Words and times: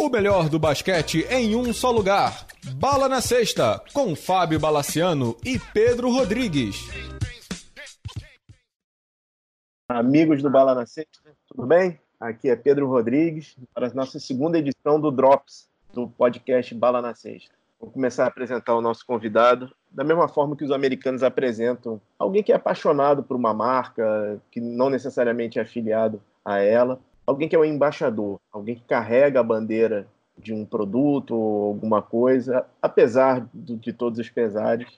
O 0.00 0.08
melhor 0.08 0.48
do 0.48 0.58
basquete 0.58 1.26
em 1.28 1.54
um 1.54 1.74
só 1.74 1.90
lugar. 1.90 2.46
Bala 2.76 3.06
na 3.06 3.20
Sexta, 3.20 3.84
com 3.92 4.16
Fábio 4.16 4.58
Balaciano 4.58 5.36
e 5.44 5.58
Pedro 5.58 6.10
Rodrigues. 6.10 6.76
Amigos 9.86 10.42
do 10.42 10.48
Bala 10.48 10.74
na 10.74 10.86
Sexta, 10.86 11.36
tudo 11.46 11.66
bem? 11.66 12.00
Aqui 12.18 12.48
é 12.48 12.56
Pedro 12.56 12.88
Rodrigues 12.88 13.54
para 13.74 13.88
a 13.88 13.90
nossa 13.92 14.18
segunda 14.18 14.58
edição 14.58 14.98
do 14.98 15.10
Drops, 15.10 15.68
do 15.92 16.08
podcast 16.08 16.74
Bala 16.74 17.02
na 17.02 17.14
Sexta. 17.14 17.54
Vou 17.78 17.90
começar 17.90 18.24
a 18.24 18.28
apresentar 18.28 18.74
o 18.74 18.80
nosso 18.80 19.04
convidado 19.04 19.70
da 19.90 20.02
mesma 20.02 20.28
forma 20.28 20.56
que 20.56 20.64
os 20.64 20.70
americanos 20.70 21.22
apresentam 21.22 22.00
alguém 22.18 22.42
que 22.42 22.52
é 22.52 22.56
apaixonado 22.56 23.22
por 23.22 23.36
uma 23.36 23.52
marca, 23.52 24.40
que 24.50 24.62
não 24.62 24.88
necessariamente 24.88 25.58
é 25.58 25.62
afiliado 25.62 26.22
a 26.42 26.58
ela, 26.58 26.98
alguém 27.30 27.48
que 27.48 27.54
é 27.54 27.58
um 27.58 27.64
embaixador, 27.64 28.40
alguém 28.52 28.74
que 28.74 28.82
carrega 28.82 29.38
a 29.38 29.44
bandeira 29.44 30.06
de 30.36 30.52
um 30.52 30.64
produto 30.64 31.34
ou 31.34 31.68
alguma 31.68 32.02
coisa, 32.02 32.66
apesar 32.82 33.46
de 33.54 33.92
todos 33.92 34.18
os 34.18 34.28
pesares. 34.28 34.88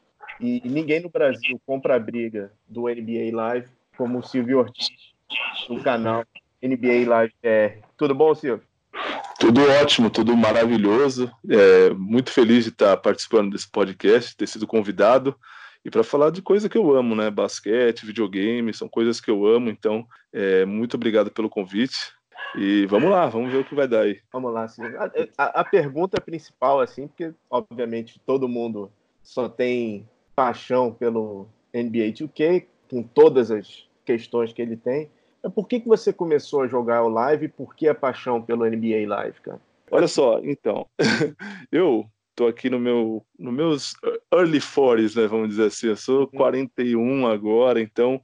E 0.40 0.62
ninguém 0.64 1.00
no 1.00 1.10
Brasil 1.10 1.60
compra 1.66 1.96
a 1.96 1.98
briga 1.98 2.50
do 2.66 2.88
NBA 2.88 3.34
Live 3.34 3.68
como 3.96 4.18
o 4.18 4.22
Silvio 4.22 4.60
Ortiz, 4.60 4.88
do 5.68 5.80
canal 5.82 6.24
NBA 6.62 7.06
Live 7.06 7.34
BR. 7.42 7.84
Tudo 7.96 8.14
bom, 8.14 8.34
Silvio? 8.34 8.64
Tudo 9.38 9.60
ótimo, 9.82 10.08
tudo 10.08 10.34
maravilhoso. 10.36 11.30
É, 11.48 11.90
muito 11.90 12.32
feliz 12.32 12.64
de 12.64 12.70
estar 12.70 12.96
participando 12.96 13.52
desse 13.52 13.70
podcast, 13.70 14.34
ter 14.36 14.46
sido 14.46 14.66
convidado 14.66 15.36
e 15.84 15.90
para 15.90 16.04
falar 16.04 16.30
de 16.30 16.40
coisa 16.40 16.68
que 16.68 16.78
eu 16.78 16.94
amo, 16.94 17.14
né? 17.14 17.28
Basquete, 17.30 18.06
videogame, 18.06 18.72
são 18.72 18.88
coisas 18.88 19.20
que 19.20 19.30
eu 19.30 19.44
amo. 19.46 19.68
Então, 19.68 20.06
é, 20.32 20.64
muito 20.64 20.94
obrigado 20.94 21.30
pelo 21.30 21.50
convite. 21.50 22.12
E 22.56 22.86
vamos 22.86 23.10
lá, 23.10 23.26
vamos 23.26 23.50
ver 23.50 23.58
o 23.58 23.64
que 23.64 23.74
vai 23.74 23.88
dar 23.88 24.02
aí. 24.02 24.20
Vamos 24.32 24.52
lá. 24.52 24.66
A, 24.66 25.44
a, 25.44 25.60
a 25.60 25.64
pergunta 25.64 26.20
principal, 26.20 26.80
assim, 26.80 27.06
porque 27.06 27.32
obviamente 27.50 28.20
todo 28.26 28.48
mundo 28.48 28.90
só 29.22 29.48
tem 29.48 30.08
paixão 30.34 30.92
pelo 30.92 31.48
NBA 31.74 32.12
2K, 32.12 32.66
com 32.90 33.02
todas 33.02 33.50
as 33.50 33.88
questões 34.04 34.52
que 34.52 34.60
ele 34.60 34.76
tem. 34.76 35.10
É 35.42 35.48
por 35.48 35.66
que, 35.66 35.80
que 35.80 35.88
você 35.88 36.12
começou 36.12 36.62
a 36.62 36.68
jogar 36.68 37.02
o 37.02 37.08
live 37.08 37.46
e 37.46 37.48
por 37.48 37.74
que 37.74 37.88
a 37.88 37.94
paixão 37.94 38.40
pelo 38.40 38.64
NBA 38.64 39.08
Live, 39.08 39.40
cara? 39.40 39.60
Olha 39.90 40.08
só, 40.08 40.40
então, 40.42 40.86
eu 41.70 42.06
tô 42.34 42.46
aqui 42.46 42.70
no 42.70 42.78
meu, 42.78 43.24
no 43.38 43.52
meus 43.52 43.94
early 44.32 44.58
40s, 44.58 45.20
né, 45.20 45.26
vamos 45.26 45.50
dizer 45.50 45.66
assim, 45.66 45.88
eu 45.88 45.96
sou 45.96 46.26
41 46.28 46.98
uhum. 46.98 47.26
agora, 47.26 47.80
então 47.80 48.20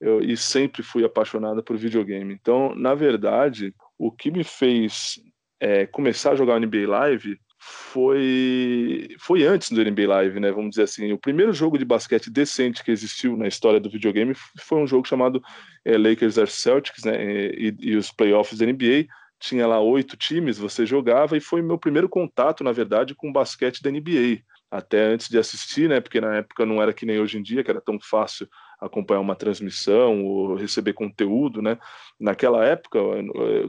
eu 0.00 0.20
e 0.20 0.36
sempre 0.36 0.82
fui 0.82 1.04
apaixonada 1.04 1.62
por 1.62 1.76
videogame. 1.76 2.34
Então, 2.34 2.74
na 2.74 2.94
verdade, 2.94 3.74
o 3.98 4.10
que 4.10 4.30
me 4.30 4.44
fez 4.44 5.20
é, 5.60 5.86
começar 5.86 6.32
a 6.32 6.36
jogar 6.36 6.60
NBA 6.60 6.86
Live 6.86 7.38
foi 7.58 9.08
foi 9.18 9.44
antes 9.44 9.70
do 9.70 9.82
NBA 9.82 10.06
Live, 10.06 10.38
né? 10.38 10.52
Vamos 10.52 10.70
dizer 10.70 10.82
assim, 10.82 11.12
o 11.12 11.18
primeiro 11.18 11.52
jogo 11.52 11.78
de 11.78 11.84
basquete 11.84 12.30
decente 12.30 12.84
que 12.84 12.90
existiu 12.90 13.36
na 13.36 13.48
história 13.48 13.80
do 13.80 13.90
videogame 13.90 14.34
foi 14.60 14.78
um 14.78 14.86
jogo 14.86 15.08
chamado 15.08 15.42
é, 15.84 15.96
Lakers 15.96 16.36
vs 16.36 16.52
Celtics, 16.52 17.04
né? 17.04 17.16
E, 17.24 17.74
e, 17.80 17.96
os 17.96 18.12
playoffs 18.12 18.58
da 18.58 18.66
NBA 18.66 19.06
tinha 19.38 19.66
lá 19.66 19.80
oito 19.80 20.16
times, 20.16 20.58
você 20.58 20.86
jogava 20.86 21.36
e 21.36 21.40
foi 21.40 21.60
meu 21.62 21.78
primeiro 21.78 22.08
contato, 22.08 22.62
na 22.62 22.72
verdade, 22.72 23.14
com 23.14 23.28
o 23.30 23.32
basquete 23.32 23.82
da 23.82 23.90
NBA. 23.90 24.42
Até 24.70 25.04
antes 25.04 25.28
de 25.28 25.38
assistir, 25.38 25.88
né? 25.88 26.00
Porque 26.00 26.20
na 26.20 26.36
época 26.36 26.66
não 26.66 26.82
era 26.82 26.92
que 26.92 27.06
nem 27.06 27.18
hoje 27.20 27.38
em 27.38 27.42
dia, 27.42 27.64
que 27.64 27.70
era 27.70 27.80
tão 27.80 27.98
fácil 28.00 28.48
acompanhar 28.80 29.20
uma 29.20 29.34
transmissão 29.34 30.24
ou 30.24 30.54
receber 30.54 30.92
conteúdo, 30.92 31.62
né? 31.62 31.78
Naquela 32.18 32.64
época, 32.64 32.98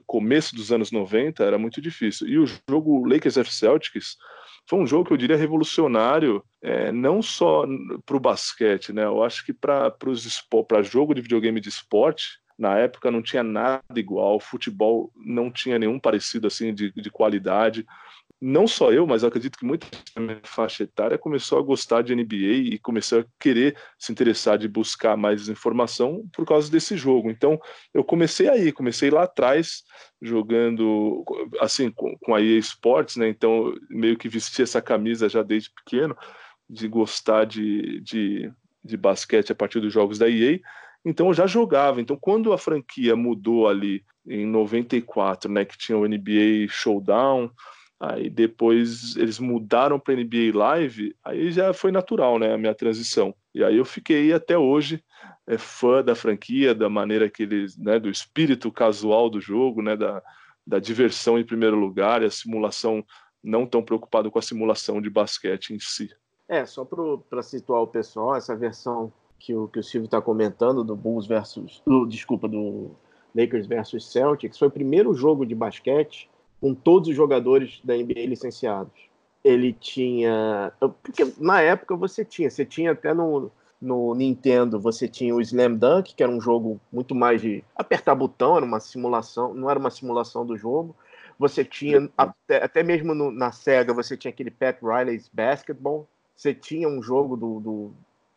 começo 0.06 0.56
dos 0.56 0.72
anos 0.72 0.92
90, 0.92 1.44
era 1.44 1.58
muito 1.58 1.82
difícil. 1.82 2.28
E 2.28 2.38
o 2.38 2.46
jogo 2.70 3.08
Lakers 3.08 3.36
vs 3.36 3.56
Celtics 3.56 4.18
foi 4.68 4.80
um 4.80 4.88
jogo 4.88 5.06
que 5.06 5.14
eu 5.14 5.18
diria 5.18 5.38
revolucionário, 5.38 6.44
é, 6.62 6.92
não 6.92 7.22
só 7.22 7.66
para 8.06 8.18
o 8.18 8.20
basquete, 8.20 8.92
né? 8.92 9.06
Eu 9.06 9.24
acho 9.24 9.46
que 9.46 9.54
para 9.54 9.94
jogo 10.84 11.16
de 11.16 11.22
videogame 11.22 11.62
de 11.62 11.70
esporte, 11.70 12.40
na 12.58 12.78
época 12.78 13.12
não 13.12 13.22
tinha 13.22 13.44
nada 13.44 13.84
igual, 13.96 14.40
futebol 14.40 15.12
não 15.16 15.52
tinha 15.52 15.78
nenhum 15.78 16.00
parecido 16.00 16.48
assim 16.48 16.74
de, 16.74 16.92
de 16.92 17.10
qualidade 17.10 17.86
não 18.40 18.68
só 18.68 18.92
eu, 18.92 19.08
mas 19.08 19.24
acredito 19.24 19.58
que 19.58 19.66
muita 19.66 19.88
faixa 20.44 20.84
etária 20.84 21.18
começou 21.18 21.58
a 21.58 21.62
gostar 21.62 22.04
de 22.04 22.16
NBA 22.16 22.74
e 22.74 22.80
começou 22.80 23.22
a 23.22 23.26
querer 23.40 23.76
se 23.98 24.12
interessar 24.12 24.58
de 24.58 24.68
buscar 24.68 25.18
mais 25.18 25.50
informação 25.50 26.24
por 26.34 26.46
causa 26.46 26.72
desse 26.72 26.96
jogo. 26.96 27.32
Então, 27.32 27.60
eu 27.94 28.04
comecei 28.04 28.48
aí, 28.48 28.72
comecei 28.72 29.10
lá 29.10 29.24
atrás 29.24 29.84
jogando 30.22 31.24
assim 31.60 31.90
com, 31.92 32.16
com 32.20 32.36
a 32.36 32.42
EA 32.42 32.60
Sports, 32.60 33.16
né? 33.16 33.28
Então, 33.28 33.74
meio 33.90 34.18
que 34.18 34.30
vesti 34.30 34.62
essa 34.62 34.82
camisa 34.82 35.28
já 35.28 35.42
desde 35.42 35.72
pequeno 35.72 36.16
de 36.70 36.88
gostar 36.88 37.46
de, 37.46 38.02
de, 38.02 38.52
de 38.84 38.98
basquete 38.98 39.52
a 39.52 39.56
partir 39.56 39.80
dos 39.80 39.94
jogos 39.94 40.18
da 40.18 40.30
EA. 40.30 40.60
Então 41.06 41.28
eu 41.28 41.34
já 41.34 41.48
jogava. 41.48 42.02
Então 42.02 42.18
quando 42.20 42.52
a 42.52 42.58
franquia 42.58 43.16
mudou 43.16 43.68
ali 43.68 44.04
em 44.28 44.46
94, 44.46 45.50
né, 45.50 45.64
que 45.64 45.78
tinha 45.78 45.98
o 45.98 46.08
NBA 46.08 46.68
Showdown, 46.68 47.50
Aí 48.00 48.30
depois 48.30 49.16
eles 49.16 49.40
mudaram 49.40 50.00
para 50.00 50.16
NBA 50.16 50.52
Live, 50.54 51.16
aí 51.24 51.52
já 51.52 51.74
foi 51.74 51.92
natural, 51.92 52.38
né, 52.38 52.54
a 52.54 52.58
minha 52.58 52.76
transição. 52.76 53.34
E 53.56 53.64
aí 53.64 53.76
eu 53.76 53.86
fiquei 53.86 54.32
até 54.32 54.56
hoje 54.56 55.04
é, 55.48 55.58
fã 55.58 56.04
da 56.04 56.14
franquia, 56.14 56.76
da 56.76 56.90
maneira 56.90 57.28
que 57.28 57.42
eles, 57.42 57.76
né, 57.76 58.00
do 58.00 58.10
espírito 58.10 58.72
casual 58.72 59.32
do 59.32 59.42
jogo, 59.42 59.82
né, 59.82 59.96
da, 59.96 60.22
da 60.66 60.78
diversão 60.78 61.40
em 61.40 61.46
primeiro 61.46 61.76
lugar, 61.76 62.22
e 62.22 62.26
a 62.26 62.32
simulação 62.32 63.04
não 63.44 63.66
tão 63.66 63.82
preocupado 63.82 64.30
com 64.30 64.38
a 64.38 64.44
simulação 64.44 65.02
de 65.02 65.10
basquete 65.10 65.72
em 65.72 65.80
si. 65.80 66.10
É, 66.48 66.66
só 66.66 66.86
para 66.86 67.42
situar 67.42 67.82
o 67.82 67.88
pessoal, 67.88 68.36
essa 68.36 68.56
versão 68.56 69.12
que 69.40 69.56
o, 69.56 69.68
que 69.68 69.80
o 69.80 69.84
Silvio 69.84 70.06
está 70.06 70.22
comentando 70.22 70.84
do 70.84 70.96
Bulls 70.96 71.26
versus, 71.26 71.82
do, 71.86 72.06
desculpa, 72.06 72.48
do 72.48 72.92
Lakers 73.36 73.66
versus 73.66 74.12
Celtics, 74.12 74.58
foi 74.58 74.68
o 74.68 74.72
primeiro 74.72 75.14
jogo 75.16 75.46
de 75.46 75.56
basquete 75.56 76.30
com 76.60 76.74
todos 76.74 77.10
os 77.10 77.16
jogadores 77.16 77.80
da 77.84 77.96
NBA 77.96 78.26
licenciados. 78.26 78.94
Ele 79.44 79.72
tinha. 79.74 80.72
Porque 81.02 81.32
na 81.38 81.62
época 81.62 81.96
você 81.96 82.26
tinha, 82.26 82.50
você 82.50 82.66
tinha 82.66 82.92
até 82.92 83.14
no, 83.14 83.52
no 83.82 84.14
Nintendo, 84.16 84.80
você 84.80 85.08
tinha 85.08 85.34
o 85.36 85.42
Slam 85.42 85.76
Dunk, 85.76 86.16
que 86.16 86.24
era 86.24 86.32
um 86.32 86.42
jogo 86.42 86.80
muito 86.92 87.14
mais 87.14 87.42
de 87.42 87.64
apertar 87.76 88.16
botão, 88.16 88.58
era 88.58 88.66
uma 88.66 88.80
simulação, 88.80 89.54
não 89.54 89.70
era 89.70 89.80
uma 89.80 89.92
simulação 89.92 90.46
do 90.46 90.58
jogo. 90.58 90.96
Você 91.40 91.64
tinha, 91.64 92.10
até, 92.18 92.64
até 92.64 92.84
mesmo 92.84 93.14
no, 93.14 93.32
na 93.32 93.52
SEGA, 93.52 93.94
você 93.94 94.18
tinha 94.18 94.32
aquele 94.32 94.50
Pat 94.50 94.82
Riley's 94.82 95.30
Basketball. 95.32 96.08
Você 96.36 96.54
tinha 96.54 96.90
um 96.90 97.02
jogo 97.02 97.38
do, 97.38 97.60
do, 97.60 97.92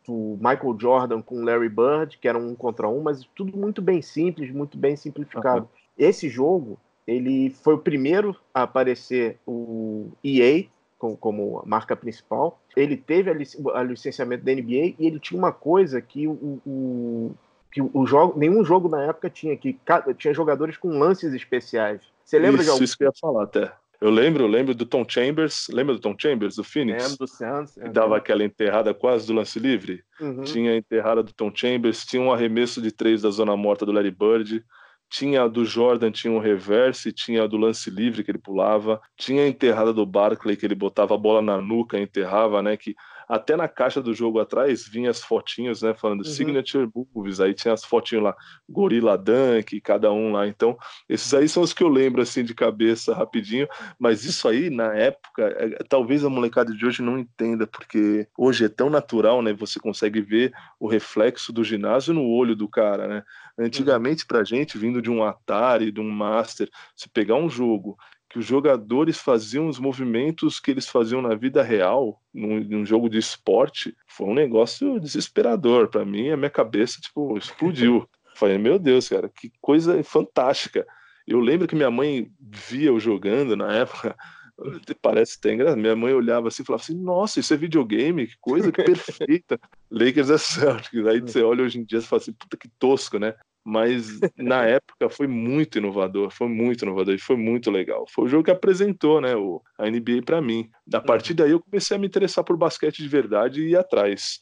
do 0.06 0.36
Michael 0.36 0.76
Jordan 0.78 1.22
com 1.22 1.42
Larry 1.42 1.70
Bird, 1.70 2.18
que 2.18 2.28
era 2.28 2.38
um 2.38 2.54
contra 2.54 2.88
um, 2.88 3.02
mas 3.02 3.24
tudo 3.34 3.56
muito 3.56 3.80
bem 3.80 4.02
simples, 4.02 4.52
muito 4.52 4.76
bem 4.76 4.96
simplificado. 4.96 5.62
Uhum. 5.62 5.68
Esse 5.96 6.28
jogo, 6.28 6.78
ele 7.06 7.50
foi 7.50 7.74
o 7.74 7.78
primeiro 7.78 8.36
a 8.54 8.62
aparecer 8.62 9.38
o 9.46 10.10
EA 10.22 10.64
como, 10.98 11.16
como 11.16 11.62
marca 11.66 11.96
principal. 11.96 12.60
Ele 12.76 12.96
teve 12.96 13.30
a, 13.30 13.34
lic 13.34 13.56
a, 13.74 13.82
licenciamento 13.82 14.44
da 14.44 14.52
NBA 14.52 14.94
e 14.98 15.06
ele 15.06 15.18
tinha 15.18 15.38
uma 15.38 15.52
coisa 15.52 16.00
que 16.00 16.28
o, 16.28 16.60
o 16.66 17.34
que 17.72 17.80
o 17.80 18.04
jogo, 18.04 18.38
nenhum 18.38 18.64
jogo 18.64 18.88
na 18.88 19.04
época 19.04 19.30
tinha, 19.30 19.56
que 19.56 19.78
tinha 20.18 20.34
jogadores 20.34 20.76
com 20.76 20.88
lances 20.98 21.32
especiais. 21.32 22.02
Você 22.24 22.38
lembra 22.38 22.60
isso, 22.60 22.64
de 22.64 22.70
algum? 22.70 22.84
Isso 22.84 22.98
que 22.98 23.04
eu 23.04 23.08
ia 23.08 23.12
falar 23.20 23.44
até. 23.44 23.72
Eu 24.00 24.10
lembro, 24.10 24.46
lembro 24.46 24.74
do 24.74 24.86
Tom 24.86 25.04
Chambers, 25.06 25.68
lembra 25.70 25.94
do 25.94 26.00
Tom 26.00 26.16
Chambers, 26.18 26.56
do 26.56 26.64
Phoenix? 26.64 27.02
Lembro 27.02 27.18
do 27.18 27.26
Santos. 27.28 27.74
Que 27.74 27.88
dava 27.90 28.16
aquela 28.16 28.42
enterrada 28.42 28.94
quase 28.94 29.26
do 29.26 29.34
lance 29.34 29.58
livre. 29.58 30.02
Uhum. 30.18 30.42
Tinha 30.42 30.72
a 30.72 30.76
enterrada 30.76 31.22
do 31.22 31.32
Tom 31.32 31.52
Chambers, 31.54 32.04
tinha 32.06 32.22
um 32.22 32.32
arremesso 32.32 32.80
de 32.80 32.90
três 32.90 33.22
da 33.22 33.30
zona 33.30 33.56
morta 33.56 33.84
do 33.84 33.92
Larry 33.92 34.10
Bird, 34.10 34.64
tinha 35.10 35.42
a 35.42 35.48
do 35.48 35.64
Jordan, 35.64 36.12
tinha 36.12 36.32
um 36.32 36.38
reverse, 36.38 37.12
tinha 37.12 37.42
a 37.42 37.46
do 37.46 37.56
lance 37.56 37.90
livre 37.90 38.22
que 38.22 38.30
ele 38.30 38.38
pulava, 38.38 39.00
tinha 39.16 39.42
a 39.42 39.48
enterrada 39.48 39.92
do 39.92 40.06
Barkley 40.06 40.56
que 40.56 40.64
ele 40.64 40.74
botava 40.74 41.14
a 41.14 41.18
bola 41.18 41.42
na 41.42 41.60
nuca, 41.60 41.98
enterrava, 41.98 42.62
né, 42.62 42.76
que 42.76 42.94
até 43.28 43.54
na 43.54 43.68
caixa 43.68 44.02
do 44.02 44.12
jogo 44.12 44.40
atrás 44.40 44.88
vinha 44.88 45.08
as 45.08 45.22
fotinhos, 45.22 45.82
né, 45.82 45.94
falando 45.94 46.20
uhum. 46.20 46.32
signature 46.32 46.88
moves, 47.14 47.40
aí 47.40 47.54
tinha 47.54 47.72
as 47.72 47.84
fotinhos 47.84 48.24
lá, 48.24 48.36
Gorilla 48.68 49.16
Dunk, 49.16 49.80
cada 49.80 50.10
um 50.12 50.32
lá. 50.32 50.48
Então, 50.48 50.76
esses 51.08 51.32
aí 51.32 51.48
são 51.48 51.62
os 51.62 51.72
que 51.72 51.84
eu 51.84 51.88
lembro 51.88 52.22
assim 52.22 52.42
de 52.42 52.54
cabeça 52.54 53.14
rapidinho, 53.14 53.68
mas 53.98 54.24
isso 54.24 54.48
aí 54.48 54.68
na 54.68 54.94
época, 54.94 55.44
é, 55.58 55.78
talvez 55.88 56.24
a 56.24 56.30
molecada 56.30 56.72
de 56.72 56.84
hoje 56.84 57.02
não 57.02 57.18
entenda, 57.18 57.66
porque 57.68 58.26
hoje 58.36 58.64
é 58.64 58.68
tão 58.68 58.90
natural, 58.90 59.42
né, 59.42 59.52
você 59.52 59.78
consegue 59.78 60.20
ver 60.20 60.52
o 60.78 60.88
reflexo 60.88 61.52
do 61.52 61.62
ginásio 61.62 62.12
no 62.12 62.24
olho 62.26 62.56
do 62.56 62.68
cara, 62.68 63.06
né? 63.06 63.22
Antigamente 63.60 64.24
pra 64.26 64.42
gente, 64.42 64.78
vindo 64.78 65.02
de 65.02 65.10
um 65.10 65.22
Atari, 65.22 65.92
de 65.92 66.00
um 66.00 66.10
Master, 66.10 66.68
se 66.96 67.08
pegar 67.10 67.34
um 67.34 67.50
jogo 67.50 67.96
que 68.30 68.38
os 68.38 68.46
jogadores 68.46 69.18
faziam 69.18 69.66
os 69.66 69.78
movimentos 69.78 70.60
que 70.60 70.70
eles 70.70 70.88
faziam 70.88 71.20
na 71.20 71.34
vida 71.34 71.62
real, 71.62 72.22
num, 72.32 72.60
num 72.60 72.86
jogo 72.86 73.10
de 73.10 73.18
esporte, 73.18 73.94
foi 74.06 74.28
um 74.28 74.34
negócio 74.34 75.00
desesperador. 75.00 75.88
Para 75.88 76.04
mim, 76.04 76.30
a 76.30 76.36
minha 76.36 76.48
cabeça 76.48 77.00
tipo 77.00 77.36
explodiu. 77.36 78.08
Falei, 78.36 78.56
meu 78.56 78.78
Deus, 78.78 79.08
cara, 79.08 79.28
que 79.28 79.50
coisa 79.60 80.02
fantástica. 80.04 80.86
Eu 81.26 81.40
lembro 81.40 81.66
que 81.66 81.74
minha 81.74 81.90
mãe 81.90 82.30
via 82.40 82.88
eu 82.88 83.00
jogando 83.00 83.56
na 83.56 83.72
época, 83.74 84.16
parece 85.02 85.36
até 85.38 85.52
engraçado. 85.52 85.80
Minha 85.80 85.96
mãe 85.96 86.14
olhava 86.14 86.48
assim 86.48 86.62
e 86.62 86.66
falava 86.66 86.82
assim: 86.82 86.96
Nossa, 86.96 87.40
isso 87.40 87.52
é 87.52 87.56
videogame, 87.56 88.28
que 88.28 88.36
coisa 88.40 88.70
que 88.70 88.82
perfeita. 88.84 89.58
Lakers 89.90 90.30
é 90.30 90.38
Celtics. 90.38 91.06
Aí 91.06 91.20
você 91.20 91.42
olha 91.42 91.64
hoje 91.64 91.80
em 91.80 91.84
dia 91.84 91.98
e 91.98 92.02
fala 92.02 92.22
assim: 92.22 92.32
Puta 92.32 92.56
que 92.56 92.68
tosco, 92.78 93.18
né? 93.18 93.34
Mas 93.64 94.20
na 94.36 94.64
época 94.66 95.08
foi 95.10 95.26
muito 95.26 95.78
inovador, 95.78 96.30
foi 96.30 96.48
muito 96.48 96.82
inovador 96.82 97.14
e 97.14 97.18
foi 97.18 97.36
muito 97.36 97.70
legal. 97.70 98.06
Foi 98.08 98.24
o 98.24 98.28
jogo 98.28 98.44
que 98.44 98.50
apresentou, 98.50 99.20
né, 99.20 99.36
o, 99.36 99.62
a 99.78 99.88
NBA 99.88 100.22
para 100.24 100.40
mim. 100.40 100.70
A 100.92 100.98
uhum. 100.98 101.04
partir 101.04 101.34
daí 101.34 101.50
eu 101.50 101.60
comecei 101.60 101.96
a 101.96 102.00
me 102.00 102.06
interessar 102.06 102.44
por 102.44 102.56
basquete 102.56 103.02
de 103.02 103.08
verdade 103.08 103.60
e 103.60 103.70
ir 103.70 103.76
atrás. 103.76 104.40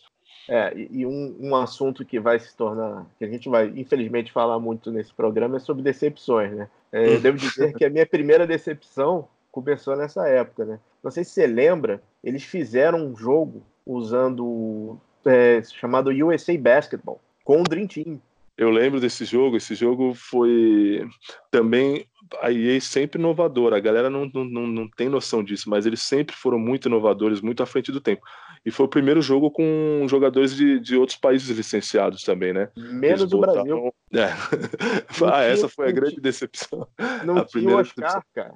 É, 0.49 0.73
e 0.75 1.05
um, 1.05 1.37
um 1.38 1.55
assunto 1.55 2.06
que 2.06 2.19
vai 2.19 2.38
se 2.38 2.56
tornar, 2.56 3.05
que 3.19 3.25
a 3.25 3.29
gente 3.29 3.50
vai 3.50 3.67
infelizmente 3.76 4.32
falar 4.32 4.59
muito 4.59 4.91
nesse 4.91 5.12
programa 5.12 5.59
é 5.59 5.61
sobre 5.61 5.82
decepções, 5.82 6.53
né? 6.53 6.71
É, 6.91 7.17
eu 7.17 7.21
devo 7.21 7.37
dizer 7.37 7.75
que 7.75 7.85
a 7.85 7.91
minha 7.91 8.06
primeira 8.06 8.47
decepção 8.47 9.29
começou 9.53 9.94
nessa 9.94 10.26
época, 10.26 10.64
né? 10.64 10.81
Não 11.05 11.11
sei 11.11 11.23
se 11.23 11.32
você 11.32 11.47
lembra, 11.47 12.03
eles 12.25 12.44
fizeram 12.44 13.06
um 13.06 13.14
jogo 13.14 13.62
usando 13.85 14.99
é, 15.26 15.61
chamado 15.62 16.11
USA 16.11 16.56
Basketball 16.56 17.21
com 17.44 17.61
o 17.61 17.64
Dream 17.64 17.87
Team. 17.87 18.21
Eu 18.58 18.70
lembro 18.70 18.99
desse 18.99 19.25
jogo, 19.25 19.56
esse 19.56 19.76
jogo 19.76 20.12
foi 20.14 21.08
também 21.49 22.05
a 22.43 22.50
EA 22.50 22.81
sempre 22.81 23.16
inovadora, 23.16 23.76
a 23.76 23.81
galera 23.81 24.10
não, 24.10 24.26
não, 24.26 24.66
não 24.66 24.90
tem 24.90 25.08
noção 25.08 25.44
disso, 25.44 25.70
mas 25.70 25.87
eles 25.87 26.02
sempre 26.02 26.34
foram 26.34 26.58
muito 26.58 26.88
inovadores, 26.88 27.40
muito 27.40 27.62
à 27.62 27.66
frente 27.66 27.93
do 27.93 28.00
tempo. 28.00 28.20
E 28.66 28.72
foi 28.72 28.87
o 28.87 28.88
primeiro 28.88 29.22
jogo 29.22 29.49
com 29.49 30.05
jogadores 30.08 30.56
de, 30.56 30.81
de 30.81 30.96
outros 30.96 31.16
países 31.16 31.56
licenciados 31.56 32.25
também, 32.25 32.52
né? 32.52 32.69
Menos 32.76 33.31
do 33.31 33.38
Brasil. 33.38 33.94
É. 34.12 34.26
ah, 35.32 35.43
essa 35.44 35.69
foi 35.69 35.88
a 35.88 35.93
grande 35.93 36.20
decepção. 36.20 36.88
Não 37.25 37.38
a 37.38 37.44
tinha 37.44 37.70
o 37.70 37.78
Oscar, 37.78 38.25
cara 38.34 38.54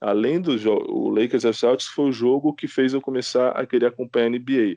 além 0.00 0.40
do 0.40 0.52
o 0.90 1.10
Lakers 1.10 1.44
e 1.44 1.52
Celtics 1.52 1.88
foi 1.88 2.06
o 2.06 2.12
jogo 2.12 2.52
que 2.52 2.68
fez 2.68 2.94
eu 2.94 3.00
começar 3.00 3.50
a 3.50 3.66
querer 3.66 3.86
acompanhar 3.86 4.26
a 4.26 4.30
NBA. 4.30 4.76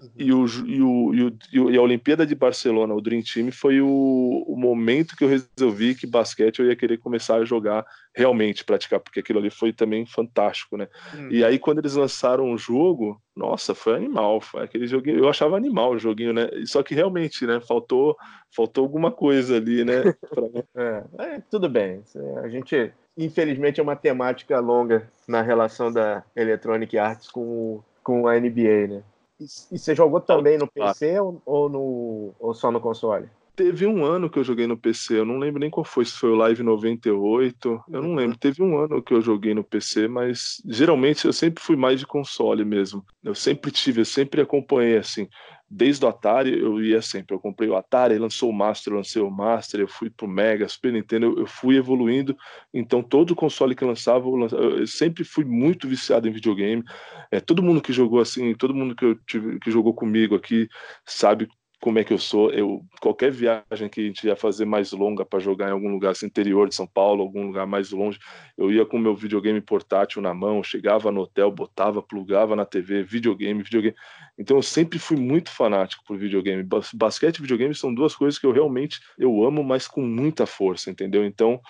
Uhum. 0.00 0.10
E, 0.16 0.32
o, 0.32 0.46
e, 0.46 0.82
o, 0.82 1.14
e, 1.14 1.58
o, 1.58 1.70
e, 1.72 1.76
a 1.76 1.82
Olimpíada 1.82 2.24
de 2.24 2.34
Barcelona, 2.34 2.94
o 2.94 3.00
Dream 3.00 3.22
Team, 3.22 3.50
foi 3.50 3.80
o, 3.80 4.44
o, 4.46 4.56
momento 4.56 5.16
que 5.16 5.24
eu 5.24 5.28
resolvi 5.28 5.94
que 5.96 6.06
basquete 6.06 6.60
eu 6.60 6.66
ia 6.66 6.76
querer 6.76 6.98
começar 6.98 7.36
a 7.36 7.44
jogar 7.44 7.84
realmente, 8.14 8.64
praticar, 8.64 9.00
porque 9.00 9.20
aquilo 9.20 9.40
ali 9.40 9.50
foi 9.50 9.72
também 9.72 10.06
fantástico, 10.06 10.76
né? 10.76 10.88
Uhum. 11.14 11.30
E 11.30 11.44
aí, 11.44 11.58
quando 11.58 11.78
eles 11.78 11.94
lançaram 11.94 12.52
o 12.52 12.58
jogo, 12.58 13.20
nossa, 13.36 13.74
foi 13.74 13.96
animal, 13.96 14.40
foi 14.40 14.62
aquele 14.62 14.86
joguinho, 14.86 15.18
eu 15.18 15.28
achava 15.28 15.56
animal 15.56 15.92
o 15.92 15.98
joguinho, 15.98 16.32
né? 16.32 16.48
Só 16.64 16.82
que 16.82 16.94
realmente, 16.94 17.44
né, 17.44 17.60
faltou, 17.60 18.16
faltou 18.54 18.84
alguma 18.84 19.10
coisa 19.10 19.56
ali, 19.56 19.84
né? 19.84 20.12
Pra... 20.12 20.44
é, 20.76 21.04
é, 21.18 21.42
tudo 21.50 21.68
bem, 21.68 22.02
a 22.42 22.48
gente 22.48 22.92
infelizmente 23.24 23.80
é 23.80 23.82
uma 23.82 23.96
temática 23.96 24.58
longa 24.60 25.10
na 25.26 25.42
relação 25.42 25.92
da 25.92 26.24
Electronic 26.34 26.96
Arts 26.98 27.30
com, 27.30 27.82
com 28.02 28.26
a 28.26 28.38
NBA, 28.38 28.86
né? 28.88 29.02
E, 29.40 29.44
e 29.72 29.78
você 29.78 29.94
jogou 29.94 30.20
também 30.20 30.58
no 30.58 30.66
PC 30.66 31.18
ou, 31.20 31.40
ou, 31.44 31.68
no, 31.68 32.34
ou 32.38 32.54
só 32.54 32.70
no 32.70 32.80
console? 32.80 33.28
Teve 33.56 33.86
um 33.86 34.04
ano 34.04 34.30
que 34.30 34.38
eu 34.38 34.44
joguei 34.44 34.66
no 34.66 34.76
PC, 34.76 35.18
eu 35.18 35.24
não 35.24 35.38
lembro 35.38 35.60
nem 35.60 35.68
qual 35.68 35.84
foi, 35.84 36.04
se 36.04 36.12
foi 36.12 36.30
o 36.30 36.34
Live 36.34 36.62
98, 36.62 37.84
eu 37.90 38.02
não 38.02 38.14
lembro. 38.14 38.38
Teve 38.38 38.62
um 38.62 38.78
ano 38.78 39.02
que 39.02 39.12
eu 39.12 39.20
joguei 39.20 39.52
no 39.52 39.62
PC, 39.62 40.08
mas 40.08 40.62
geralmente 40.64 41.26
eu 41.26 41.32
sempre 41.32 41.62
fui 41.62 41.76
mais 41.76 42.00
de 42.00 42.06
console 42.06 42.64
mesmo. 42.64 43.04
Eu 43.22 43.34
sempre 43.34 43.70
tive, 43.70 44.00
eu 44.00 44.04
sempre 44.06 44.40
acompanhei 44.40 44.96
assim 44.96 45.28
desde 45.70 46.04
o 46.04 46.08
Atari 46.08 46.58
eu 46.58 46.82
ia 46.82 47.00
sempre. 47.00 47.34
Eu 47.34 47.40
comprei 47.40 47.68
o 47.68 47.76
Atari, 47.76 48.18
lançou 48.18 48.50
o 48.50 48.52
Master, 48.52 48.94
lancei 48.94 49.22
o 49.22 49.30
Master, 49.30 49.80
eu 49.80 49.88
fui 49.88 50.10
pro 50.10 50.26
Mega, 50.26 50.68
Super 50.68 50.92
Nintendo, 50.92 51.26
eu, 51.26 51.38
eu 51.40 51.46
fui 51.46 51.76
evoluindo. 51.76 52.36
Então 52.74 53.02
todo 53.02 53.36
console 53.36 53.74
que 53.76 53.84
lançava, 53.84 54.26
eu, 54.26 54.34
lançava, 54.34 54.62
eu 54.62 54.86
sempre 54.86 55.22
fui 55.22 55.44
muito 55.44 55.86
viciado 55.86 56.26
em 56.26 56.32
videogame. 56.32 56.82
É, 57.30 57.38
todo 57.38 57.62
mundo 57.62 57.80
que 57.80 57.92
jogou 57.92 58.20
assim, 58.20 58.54
todo 58.54 58.74
mundo 58.74 58.96
que, 58.96 59.04
eu 59.04 59.14
tive, 59.26 59.60
que 59.60 59.70
jogou 59.70 59.94
comigo 59.94 60.34
aqui 60.34 60.68
sabe 61.06 61.48
como 61.80 61.98
é 61.98 62.04
que 62.04 62.12
eu 62.12 62.18
sou. 62.18 62.52
Eu 62.52 62.84
qualquer 63.00 63.32
viagem 63.32 63.88
que 63.90 64.00
a 64.00 64.04
gente 64.04 64.26
ia 64.26 64.36
fazer 64.36 64.66
mais 64.66 64.92
longa 64.92 65.24
para 65.24 65.40
jogar 65.40 65.68
em 65.68 65.72
algum 65.72 65.90
lugar 65.90 66.10
assim, 66.10 66.26
interior 66.26 66.68
de 66.68 66.74
São 66.74 66.86
Paulo, 66.86 67.22
algum 67.22 67.46
lugar 67.46 67.66
mais 67.66 67.90
longe, 67.90 68.18
eu 68.56 68.70
ia 68.70 68.84
com 68.84 68.98
meu 68.98 69.14
videogame 69.16 69.60
portátil 69.60 70.20
na 70.20 70.34
mão, 70.34 70.62
chegava 70.62 71.10
no 71.10 71.22
hotel, 71.22 71.50
botava, 71.50 72.02
plugava 72.02 72.54
na 72.54 72.66
TV, 72.66 73.02
videogame, 73.02 73.62
videogame. 73.62 73.96
Então 74.38 74.58
eu 74.58 74.62
sempre 74.62 74.98
fui 74.98 75.16
muito 75.16 75.50
fanático 75.50 76.04
por 76.06 76.18
videogame. 76.18 76.62
Basquete 76.94 77.38
e 77.38 77.42
videogame 77.42 77.74
são 77.74 77.92
duas 77.94 78.14
coisas 78.14 78.38
que 78.38 78.46
eu 78.46 78.52
realmente 78.52 79.00
eu 79.18 79.42
amo, 79.42 79.64
mas 79.64 79.88
com 79.88 80.02
muita 80.02 80.44
força, 80.44 80.90
entendeu? 80.90 81.24
Então 81.24 81.60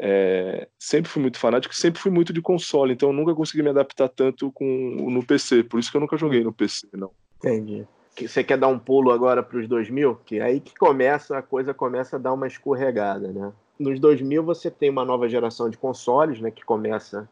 é, 0.00 0.68
sempre 0.78 1.08
fui 1.08 1.22
muito 1.22 1.38
fanático, 1.38 1.74
sempre 1.74 2.00
fui 2.00 2.10
muito 2.10 2.32
de 2.32 2.42
console, 2.42 2.92
então 2.92 3.10
eu 3.10 3.12
nunca 3.12 3.34
consegui 3.34 3.62
me 3.62 3.70
adaptar 3.70 4.08
tanto 4.08 4.50
com 4.50 4.64
no 5.10 5.24
PC, 5.24 5.62
por 5.62 5.78
isso 5.78 5.90
que 5.90 5.96
eu 5.96 6.00
nunca 6.00 6.16
joguei 6.16 6.42
no 6.42 6.52
PC, 6.52 6.88
não. 6.94 7.12
Entendi 7.36 7.86
que 8.20 8.28
você 8.28 8.44
quer 8.44 8.58
dar 8.58 8.68
um 8.68 8.78
pulo 8.78 9.10
agora 9.10 9.42
para 9.42 9.58
os 9.58 9.66
2000, 9.66 10.20
que 10.26 10.38
é 10.38 10.42
aí 10.42 10.60
que 10.60 10.74
começa 10.74 11.38
a 11.38 11.42
coisa 11.42 11.72
começa 11.72 12.16
a 12.16 12.18
dar 12.18 12.32
uma 12.32 12.46
escorregada, 12.46 13.28
né? 13.28 13.52
Nos 13.78 13.98
2000 13.98 14.42
você 14.42 14.70
tem 14.70 14.90
uma 14.90 15.04
nova 15.04 15.28
geração 15.28 15.70
de 15.70 15.78
consoles, 15.78 16.40
né, 16.40 16.50
que 16.50 16.62
começa 16.62 17.28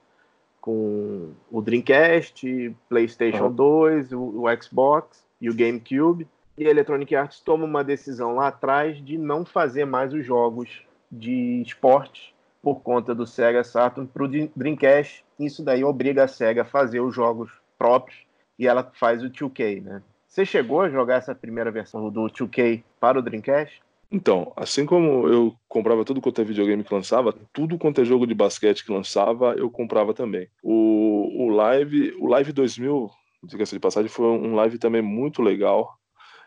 com 0.61 1.33
o 1.51 1.61
Dreamcast, 1.61 2.75
PlayStation 2.89 3.45
uhum. 3.45 3.53
2, 3.53 4.13
o, 4.13 4.21
o, 4.43 4.63
Xbox 4.63 5.27
e 5.41 5.51
o 5.51 5.55
GameCube. 5.55 6.27
E 6.57 6.67
a 6.67 6.71
Electronic 6.71 7.15
Arts 7.15 7.41
toma 7.41 7.65
uma 7.65 7.85
decisão 7.85 8.35
lá 8.35 8.49
atrás 8.49 8.97
de 9.05 9.19
não 9.19 9.45
fazer 9.45 9.85
mais 9.85 10.13
os 10.13 10.25
jogos 10.25 10.83
de 11.13 11.63
esporte 11.63 12.35
por 12.63 12.81
conta 12.81 13.15
do 13.15 13.27
Sega 13.27 13.63
Saturn 13.63 14.09
para 14.13 14.25
o 14.25 14.29
Dreamcast. 14.57 15.25
Isso 15.39 15.63
daí 15.63 15.85
obriga 15.85 16.25
a 16.25 16.29
Sega 16.29 16.63
a 16.63 16.65
fazer 16.65 17.01
os 17.01 17.15
jogos 17.15 17.51
próprios 17.79 18.27
e 18.59 18.67
ela 18.67 18.91
faz 18.95 19.23
o 19.23 19.31
2K, 19.31 19.83
né? 19.83 20.03
Você 20.29 20.45
chegou 20.45 20.83
a 20.83 20.91
jogar 20.91 21.17
essa 21.17 21.35
primeira 21.35 21.71
versão 21.71 22.09
do 22.11 22.29
2K 22.29 22.85
para 23.01 23.19
o 23.19 23.23
Dreamcast? 23.23 23.83
Então, 24.13 24.53
assim 24.55 24.85
como 24.85 25.27
eu 25.27 25.55
comprava 25.67 26.05
tudo 26.05 26.21
quanto 26.21 26.41
é 26.41 26.45
videogame 26.45 26.85
que 26.85 26.95
lançava, 26.95 27.35
tudo 27.53 27.79
quanto 27.79 28.03
é 28.03 28.05
jogo 28.05 28.27
de 28.27 28.35
basquete 28.35 28.85
que 28.85 28.93
lançava, 28.93 29.55
eu 29.55 29.71
comprava 29.71 30.13
também. 30.13 30.49
O, 30.63 31.45
o 31.45 31.49
Live, 31.49 32.15
o 32.19 32.27
Live 32.27 32.53
2000, 32.53 33.11
diga-se 33.43 33.75
de 33.75 33.81
passagem, 33.81 34.09
foi 34.09 34.27
um 34.27 34.55
live 34.55 34.79
também 34.79 35.03
muito 35.03 35.43
legal. 35.43 35.99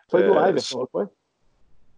Foi 0.09 0.23
do 0.23 0.39
é, 0.39 0.49
Iverson, 0.49 0.87
foi? 0.91 1.07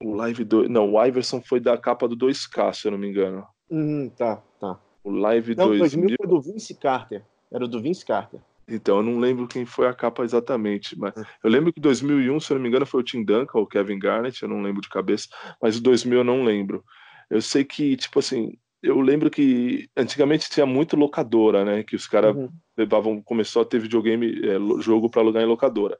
O 0.01 0.15
Live 0.15 0.43
2, 0.43 0.69
não, 0.69 0.93
o 0.93 1.05
Iverson 1.05 1.41
foi 1.41 1.59
da 1.59 1.77
capa 1.77 2.07
do 2.07 2.15
2K, 2.17 2.73
se 2.73 2.87
eu 2.87 2.91
não 2.91 2.97
me 2.97 3.09
engano. 3.09 3.45
Uhum, 3.69 4.09
tá, 4.09 4.41
tá. 4.59 4.79
O 5.03 5.11
Live 5.11 5.55
não, 5.55 5.67
2000... 5.67 6.07
2000 6.07 6.17
foi 6.17 6.27
do 6.27 6.41
Vince 6.41 6.75
Carter. 6.75 7.23
Era 7.51 7.67
do 7.67 7.81
Vince 7.81 8.05
Carter. 8.05 8.39
Então, 8.67 8.97
eu 8.97 9.03
não 9.03 9.19
lembro 9.19 9.47
quem 9.47 9.65
foi 9.65 9.87
a 9.87 9.93
capa 9.93 10.23
exatamente, 10.23 10.97
mas 10.97 11.13
hum. 11.17 11.23
eu 11.43 11.49
lembro 11.49 11.73
que 11.73 11.79
2001, 11.79 12.39
se 12.39 12.51
eu 12.51 12.55
não 12.55 12.61
me 12.61 12.69
engano, 12.69 12.85
foi 12.85 13.01
o 13.01 13.03
Tim 13.03 13.23
Duncan 13.23 13.57
ou 13.57 13.63
o 13.63 13.67
Kevin 13.67 13.99
Garnett, 13.99 14.41
eu 14.41 14.49
não 14.49 14.61
lembro 14.61 14.81
de 14.81 14.89
cabeça, 14.89 15.27
mas 15.61 15.77
o 15.77 15.83
2000 15.83 16.19
eu 16.19 16.23
não 16.23 16.43
lembro. 16.43 16.83
Eu 17.29 17.41
sei 17.41 17.63
que, 17.63 17.95
tipo 17.97 18.19
assim, 18.19 18.53
eu 18.81 18.99
lembro 18.99 19.29
que 19.29 19.87
antigamente 19.95 20.49
tinha 20.49 20.65
muito 20.65 20.97
locadora, 20.97 21.63
né? 21.63 21.83
Que 21.83 21.95
os 21.95 22.05
caras 22.05 22.35
uhum. 22.35 22.49
levavam, 22.77 23.21
começou 23.21 23.61
a 23.61 23.65
ter 23.65 23.79
videogame, 23.79 24.41
é, 24.45 24.81
jogo 24.81 25.09
para 25.09 25.21
alugar 25.21 25.41
em 25.41 25.47
locadora. 25.47 25.97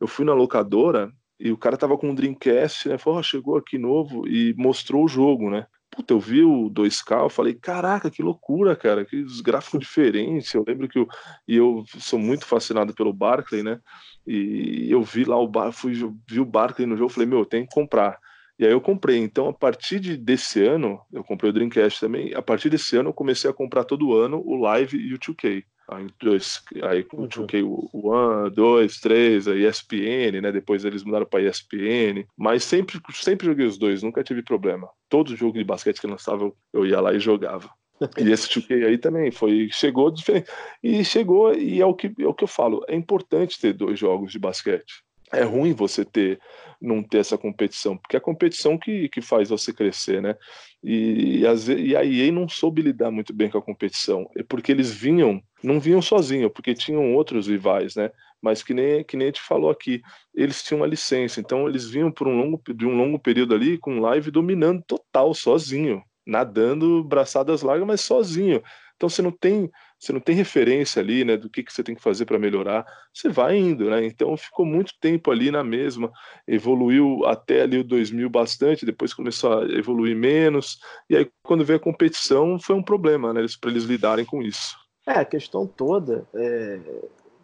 Eu 0.00 0.06
fui 0.06 0.24
na 0.24 0.32
locadora 0.32 1.12
e 1.38 1.50
o 1.50 1.56
cara 1.58 1.76
tava 1.76 1.98
com 1.98 2.08
um 2.08 2.14
Dreamcast, 2.14 2.88
né? 2.88 2.98
Falou, 2.98 3.18
oh, 3.18 3.22
chegou 3.22 3.56
aqui 3.56 3.78
novo 3.78 4.28
e 4.28 4.54
mostrou 4.56 5.04
o 5.04 5.08
jogo, 5.08 5.50
né? 5.50 5.66
Puta, 5.90 6.14
eu 6.14 6.20
vi 6.20 6.42
o 6.42 6.70
2K, 6.70 7.24
eu 7.24 7.28
falei, 7.28 7.54
caraca, 7.54 8.10
que 8.10 8.22
loucura, 8.22 8.76
cara, 8.76 9.04
que 9.04 9.24
gráficos 9.42 9.80
diferentes. 9.80 10.54
Eu 10.54 10.64
lembro 10.66 10.88
que 10.88 10.98
eu, 10.98 11.08
e 11.48 11.56
eu 11.56 11.84
sou 11.98 12.18
muito 12.18 12.46
fascinado 12.46 12.94
pelo 12.94 13.12
Barclay, 13.12 13.62
né? 13.62 13.80
E 14.26 14.86
eu 14.90 15.02
vi 15.02 15.24
lá 15.24 15.36
o 15.36 15.48
Bar, 15.48 15.72
fui 15.72 15.94
vi 16.28 16.40
o 16.40 16.44
Barclay 16.44 16.86
no 16.86 16.96
jogo, 16.96 17.10
falei, 17.10 17.28
meu, 17.28 17.44
tem 17.44 17.66
que 17.66 17.74
comprar. 17.74 18.18
E 18.58 18.64
aí 18.64 18.72
eu 18.72 18.80
comprei. 18.80 19.18
Então, 19.18 19.48
a 19.48 19.54
partir 19.54 19.98
de, 19.98 20.16
desse 20.16 20.64
ano, 20.64 21.00
eu 21.12 21.24
comprei 21.24 21.50
o 21.50 21.52
Dreamcast 21.52 21.98
também. 21.98 22.34
A 22.34 22.42
partir 22.42 22.68
desse 22.68 22.96
ano, 22.96 23.08
eu 23.08 23.14
comecei 23.14 23.48
a 23.50 23.54
comprar 23.54 23.84
todo 23.84 24.14
ano 24.14 24.42
o 24.44 24.54
Live 24.56 24.98
e 24.98 25.14
o 25.14 25.18
2K. 25.18 25.64
Aí, 25.90 26.06
dois, 26.20 26.62
aí 26.82 27.04
o 27.12 27.26
2K, 27.26 27.64
o 27.64 28.46
1, 28.46 28.50
2, 28.50 29.00
3, 29.00 29.48
a 29.48 29.56
ESPN, 29.56 30.40
né? 30.40 30.52
Depois 30.52 30.84
eles 30.84 31.02
mudaram 31.02 31.26
para 31.26 31.42
ESPN. 31.42 32.26
Mas 32.36 32.62
sempre, 32.62 33.00
sempre 33.12 33.46
joguei 33.46 33.66
os 33.66 33.76
dois, 33.76 34.02
nunca 34.02 34.22
tive 34.22 34.42
problema. 34.42 34.88
Todo 35.08 35.34
jogo 35.36 35.58
de 35.58 35.64
basquete 35.64 36.00
que 36.00 36.06
lançava, 36.06 36.52
eu 36.72 36.86
ia 36.86 37.00
lá 37.00 37.12
e 37.12 37.18
jogava. 37.18 37.68
E 38.16 38.30
esse 38.30 38.48
2K 38.60 38.86
aí 38.86 38.98
também 38.98 39.32
foi, 39.32 39.68
chegou 39.72 40.10
diferente. 40.10 40.48
E 40.82 41.04
chegou, 41.04 41.52
e 41.52 41.80
é 41.80 41.86
o, 41.86 41.94
que, 41.94 42.12
é 42.18 42.26
o 42.26 42.34
que 42.34 42.44
eu 42.44 42.48
falo, 42.48 42.84
é 42.86 42.94
importante 42.94 43.60
ter 43.60 43.72
dois 43.72 43.98
jogos 43.98 44.30
de 44.30 44.38
basquete 44.38 45.02
é 45.32 45.42
ruim 45.42 45.72
você 45.72 46.04
ter 46.04 46.40
não 46.80 47.02
ter 47.02 47.18
essa 47.18 47.36
competição, 47.36 47.96
porque 47.96 48.16
é 48.16 48.18
a 48.18 48.22
competição 48.22 48.78
que, 48.78 49.08
que 49.10 49.20
faz 49.20 49.50
você 49.50 49.72
crescer, 49.72 50.22
né? 50.22 50.34
E, 50.82 51.42
e, 51.42 51.80
e 51.90 51.96
a 51.96 52.04
EA 52.04 52.32
não 52.32 52.48
soube 52.48 52.80
lidar 52.80 53.10
muito 53.10 53.34
bem 53.34 53.50
com 53.50 53.58
a 53.58 53.62
competição, 53.62 54.28
é 54.34 54.42
porque 54.42 54.72
eles 54.72 54.90
vinham, 54.90 55.42
não 55.62 55.78
vinham 55.78 56.00
sozinhos, 56.00 56.50
porque 56.54 56.72
tinham 56.72 57.14
outros 57.14 57.48
rivais, 57.48 57.94
né? 57.94 58.10
Mas 58.40 58.62
que 58.62 58.72
nem, 58.72 59.04
que 59.04 59.16
nem 59.16 59.26
a 59.26 59.28
gente 59.28 59.42
falou 59.42 59.70
aqui, 59.70 60.00
eles 60.34 60.62
tinham 60.62 60.80
uma 60.80 60.86
licença, 60.86 61.38
então 61.38 61.68
eles 61.68 61.86
vinham 61.88 62.10
por 62.10 62.26
um 62.26 62.36
longo, 62.38 62.62
de 62.74 62.86
um 62.86 62.96
longo 62.96 63.18
período 63.18 63.54
ali 63.54 63.76
com 63.76 64.00
live 64.00 64.30
dominando 64.30 64.82
total, 64.86 65.34
sozinho. 65.34 66.02
nadando 66.26 67.04
braçadas 67.04 67.60
largas, 67.62 67.86
mas 67.86 68.00
sozinho. 68.00 68.62
Então 68.96 69.08
você 69.08 69.20
não 69.22 69.32
tem, 69.32 69.70
você 70.00 70.14
não 70.14 70.20
tem 70.20 70.34
referência 70.34 71.02
ali, 71.02 71.24
né, 71.24 71.36
do 71.36 71.50
que, 71.50 71.62
que 71.62 71.70
você 71.70 71.84
tem 71.84 71.94
que 71.94 72.00
fazer 72.02 72.24
para 72.24 72.38
melhorar. 72.38 72.86
Você 73.12 73.28
vai 73.28 73.58
indo, 73.58 73.90
né? 73.90 74.06
Então 74.06 74.34
ficou 74.34 74.64
muito 74.64 74.94
tempo 74.98 75.30
ali 75.30 75.50
na 75.50 75.62
mesma, 75.62 76.10
evoluiu 76.48 77.26
até 77.26 77.62
ali 77.62 77.78
o 77.78 77.84
2000 77.84 78.30
bastante, 78.30 78.86
depois 78.86 79.12
começou 79.12 79.58
a 79.58 79.64
evoluir 79.66 80.16
menos. 80.16 80.78
E 81.08 81.16
aí 81.16 81.30
quando 81.42 81.66
veio 81.66 81.78
a 81.78 81.82
competição 81.82 82.58
foi 82.58 82.74
um 82.74 82.82
problema, 82.82 83.34
né, 83.34 83.44
para 83.60 83.70
eles 83.70 83.84
lidarem 83.84 84.24
com 84.24 84.40
isso. 84.42 84.74
É, 85.06 85.12
a 85.12 85.24
questão 85.24 85.66
toda, 85.66 86.26
é, 86.34 86.80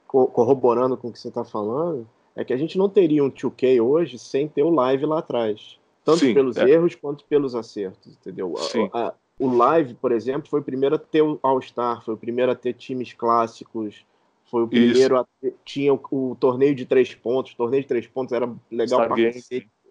corroborando 0.06 0.96
com 0.96 1.08
o 1.08 1.12
que 1.12 1.18
você 1.18 1.28
está 1.28 1.44
falando, 1.44 2.08
é 2.34 2.44
que 2.44 2.52
a 2.52 2.56
gente 2.56 2.78
não 2.78 2.88
teria 2.88 3.22
um 3.22 3.30
2K 3.30 3.82
hoje 3.82 4.18
sem 4.18 4.48
ter 4.48 4.62
o 4.62 4.70
live 4.70 5.04
lá 5.04 5.18
atrás. 5.18 5.78
Tanto 6.04 6.20
Sim, 6.20 6.34
pelos 6.34 6.56
é. 6.56 6.70
erros 6.70 6.94
quanto 6.94 7.24
pelos 7.24 7.54
acertos, 7.54 8.12
entendeu? 8.12 8.54
Sim. 8.58 8.88
A, 8.92 9.08
a, 9.08 9.14
o 9.38 9.54
Live, 9.54 9.94
por 9.94 10.12
exemplo, 10.12 10.48
foi 10.48 10.60
o 10.60 10.64
primeiro 10.64 10.94
a 10.94 10.98
ter 10.98 11.22
o 11.22 11.38
All-Star, 11.42 12.02
foi 12.04 12.14
o 12.14 12.16
primeiro 12.16 12.50
a 12.52 12.54
ter 12.54 12.72
times 12.72 13.12
clássicos, 13.12 14.04
foi 14.50 14.62
o 14.62 14.68
primeiro 14.68 15.14
Isso. 15.14 15.16
a 15.16 15.26
ter, 15.40 15.54
tinha 15.64 15.92
o, 15.92 16.00
o, 16.10 16.36
torneio 16.36 16.74
de 16.74 16.86
três 16.86 17.14
pontos, 17.14 17.52
o 17.52 17.56
torneio 17.56 17.82
de 17.82 17.88
três 17.88 18.06
pontos 18.06 18.32
era 18.32 18.46
legal 18.70 19.04
Star 19.04 19.08
pra. 19.08 19.30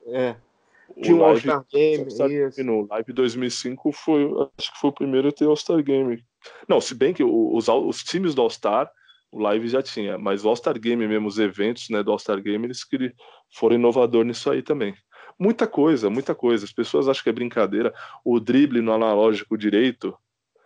É. 0.07 0.35
Tinha 1.01 1.15
o 1.15 1.19
um 1.19 1.25
All-Star 1.25 1.65
Game. 1.71 2.05
All 2.19 2.65
no 2.65 2.87
Live 2.89 3.13
2005 3.13 3.91
foi, 3.91 4.23
acho 4.57 4.73
que 4.73 4.79
foi 4.79 4.89
o 4.89 4.93
primeiro 4.93 5.27
a 5.27 5.31
ter 5.31 5.45
All-Star 5.45 5.81
Game. 5.83 6.23
Não, 6.67 6.79
se 6.79 6.95
bem 6.95 7.13
que 7.13 7.23
os, 7.23 7.67
os 7.67 8.03
times 8.03 8.33
do 8.33 8.41
All-Star, 8.41 8.91
o 9.31 9.39
Live 9.39 9.67
já 9.67 9.81
tinha, 9.81 10.17
mas 10.17 10.45
o 10.45 10.49
All-Star 10.49 10.79
Game 10.79 11.07
mesmo, 11.07 11.27
os 11.27 11.39
eventos 11.39 11.89
né, 11.89 12.01
do 12.01 12.11
All-Star 12.11 12.41
Game, 12.41 12.65
eles 12.65 12.81
foram 13.53 13.75
inovador 13.75 14.23
nisso 14.23 14.49
aí 14.49 14.61
também. 14.61 14.95
Muita 15.37 15.67
coisa, 15.67 16.09
muita 16.09 16.33
coisa. 16.33 16.65
As 16.65 16.71
pessoas 16.71 17.07
acham 17.07 17.23
que 17.23 17.29
é 17.29 17.33
brincadeira. 17.33 17.93
O 18.23 18.39
drible 18.39 18.81
no 18.81 18.93
analógico 18.93 19.57
direito, 19.57 20.17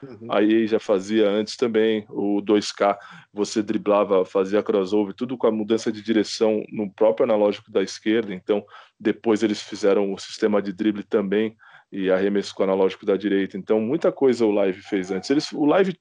uhum. 0.03 0.27
aí 0.29 0.67
já 0.67 0.79
fazia 0.79 1.29
antes 1.29 1.55
também. 1.55 2.05
O 2.09 2.41
2K, 2.41 2.97
você 3.33 3.63
driblava, 3.63 4.23
fazia 4.25 4.61
crossover, 4.61 5.13
tudo 5.13 5.37
com 5.37 5.47
a 5.47 5.51
mudança 5.51 5.91
de 5.91 6.01
direção 6.01 6.63
no 6.71 6.91
próprio 6.91 7.23
analógico 7.23 7.71
da 7.71 7.81
esquerda. 7.81 8.33
Então, 8.33 8.63
depois 8.99 9.41
eles 9.41 9.61
fizeram 9.61 10.13
o 10.13 10.19
sistema 10.19 10.61
de 10.61 10.71
drible 10.71 11.03
também 11.03 11.55
e 11.91 12.11
arremesso 12.11 12.53
com 12.53 12.61
o 12.61 12.65
analógico 12.65 13.05
da 13.05 13.17
direita. 13.17 13.57
Então, 13.57 13.79
muita 13.79 14.11
coisa 14.11 14.45
o 14.45 14.51
Live 14.51 14.81
fez 14.81 15.11
antes. 15.11 15.29
Eles, 15.29 15.51
o 15.51 15.65
Live 15.65 15.97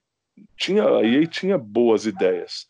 tinha, 0.56 0.84
a 0.84 1.04
EA 1.04 1.26
tinha 1.26 1.58
boas 1.58 2.06
ideias, 2.06 2.66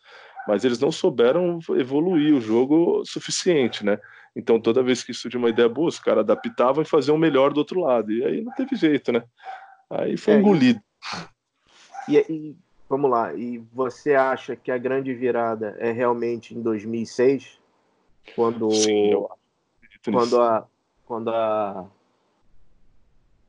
mas 0.46 0.64
eles 0.64 0.78
não 0.78 0.92
souberam 0.92 1.58
evoluir 1.76 2.34
o 2.34 2.40
jogo 2.40 3.04
suficiente, 3.04 3.84
né? 3.84 3.98
Então, 4.38 4.60
toda 4.60 4.84
vez 4.84 5.02
que 5.02 5.12
surgiu 5.12 5.40
uma 5.40 5.50
ideia 5.50 5.68
boa, 5.68 5.88
os 5.88 5.98
caras 5.98 6.20
adaptavam 6.20 6.80
e 6.80 6.86
faziam 6.86 7.16
o 7.16 7.18
melhor 7.18 7.52
do 7.52 7.58
outro 7.58 7.80
lado. 7.80 8.12
E 8.12 8.24
aí 8.24 8.40
não 8.40 8.54
teve 8.54 8.76
jeito, 8.76 9.10
né? 9.10 9.24
Aí 9.90 10.16
foi 10.16 10.34
é, 10.34 10.38
engolido. 10.38 10.80
E, 12.08 12.16
e, 12.18 12.56
vamos 12.88 13.10
lá, 13.10 13.34
e 13.34 13.58
você 13.72 14.14
acha 14.14 14.54
que 14.54 14.70
a 14.70 14.78
grande 14.78 15.12
virada 15.12 15.76
é 15.80 15.90
realmente 15.90 16.54
em 16.54 16.62
2006? 16.62 17.58
Quando, 18.36 18.70
Sim, 18.70 19.10
eu 19.10 19.28
quando 20.04 20.40
a, 20.40 20.68
quando 21.04 21.30
a, 21.30 21.90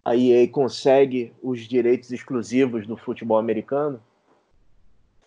a 0.04 0.16
EA 0.16 0.48
consegue 0.48 1.32
os 1.44 1.68
direitos 1.68 2.12
exclusivos 2.12 2.88
do 2.88 2.98
futebol 2.98 3.38
americano? 3.38 4.02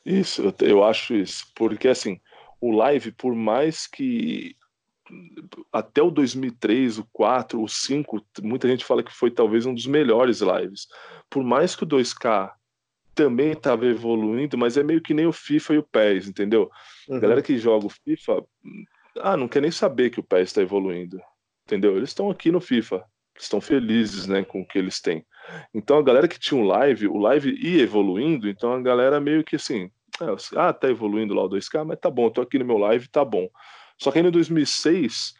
Isso, 0.05 0.43
eu, 0.43 0.55
eu 0.67 0.83
acho 0.83 1.15
isso. 1.15 1.47
Porque, 1.55 1.87
assim, 1.87 2.21
o 2.61 2.73
live, 2.73 3.13
por 3.13 3.33
mais 3.33 3.87
que 3.87 4.57
até 5.73 6.03
o 6.03 6.11
2003, 6.11 6.99
o 6.99 7.09
4, 7.13 7.63
o 7.63 7.69
5, 7.69 8.25
muita 8.43 8.69
gente 8.69 8.85
fala 8.85 9.03
que 9.03 9.13
foi 9.13 9.31
talvez 9.31 9.67
um 9.67 9.75
dos 9.75 9.87
melhores 9.87 10.41
lives. 10.41 10.87
Por 11.29 11.43
mais 11.43 11.75
que 11.77 11.85
o 11.85 11.87
2K 11.87 12.53
também 13.15 13.53
estava 13.53 13.87
evoluindo, 13.87 14.57
mas 14.57 14.77
é 14.77 14.83
meio 14.83 15.01
que 15.01 15.15
nem 15.15 15.27
o 15.27 15.33
FIFA 15.33 15.75
e 15.75 15.79
o 15.79 15.83
PES, 15.83 16.29
entendeu? 16.29 16.71
Uhum. 17.09 17.17
A 17.17 17.21
galera 17.21 17.43
que 17.43 17.59
joga 17.59 17.87
o 17.87 17.91
FIFA, 17.91 18.45
ah, 19.21 19.37
não 19.37 19.49
quer 19.49 19.61
nem 19.61 19.71
saber 19.71 20.11
que 20.11 20.21
o 20.21 20.23
PES 20.23 20.49
está 20.49 20.63
evoluindo, 20.63 21.21
entendeu? 21.67 21.97
Eles 21.97 22.11
estão 22.11 22.31
aqui 22.31 22.51
no 22.51 22.61
FIFA, 22.61 23.05
estão 23.39 23.61
felizes, 23.61 24.27
né, 24.27 24.45
com 24.45 24.63
o 24.63 24.67
que 24.67 24.79
eles 24.79 25.01
têm. 25.01 25.25
Então 25.75 25.99
a 25.99 26.03
galera 26.03 26.29
que 26.29 26.39
tinha 26.39 26.59
um 26.59 26.67
live, 26.67 27.09
o 27.09 27.19
live 27.19 27.55
ia 27.61 27.83
evoluindo, 27.83 28.49
então 28.49 28.73
a 28.73 28.81
galera 28.81 29.21
meio 29.21 29.45
que 29.45 29.57
assim, 29.57 29.91
é, 30.21 30.59
ah, 30.59 30.73
tá 30.73 30.89
evoluindo 30.89 31.35
lá 31.35 31.45
o 31.45 31.49
2K, 31.49 31.85
mas 31.85 31.99
tá 31.99 32.11
bom, 32.11 32.31
tô 32.31 32.41
aqui 32.41 32.59
no 32.59 32.65
meu 32.65 32.79
live, 32.79 33.09
tá 33.09 33.25
bom. 33.25 33.49
Só 33.99 34.11
que 34.11 34.19
aí 34.19 34.27
em 34.27 34.31
2006, 34.31 35.35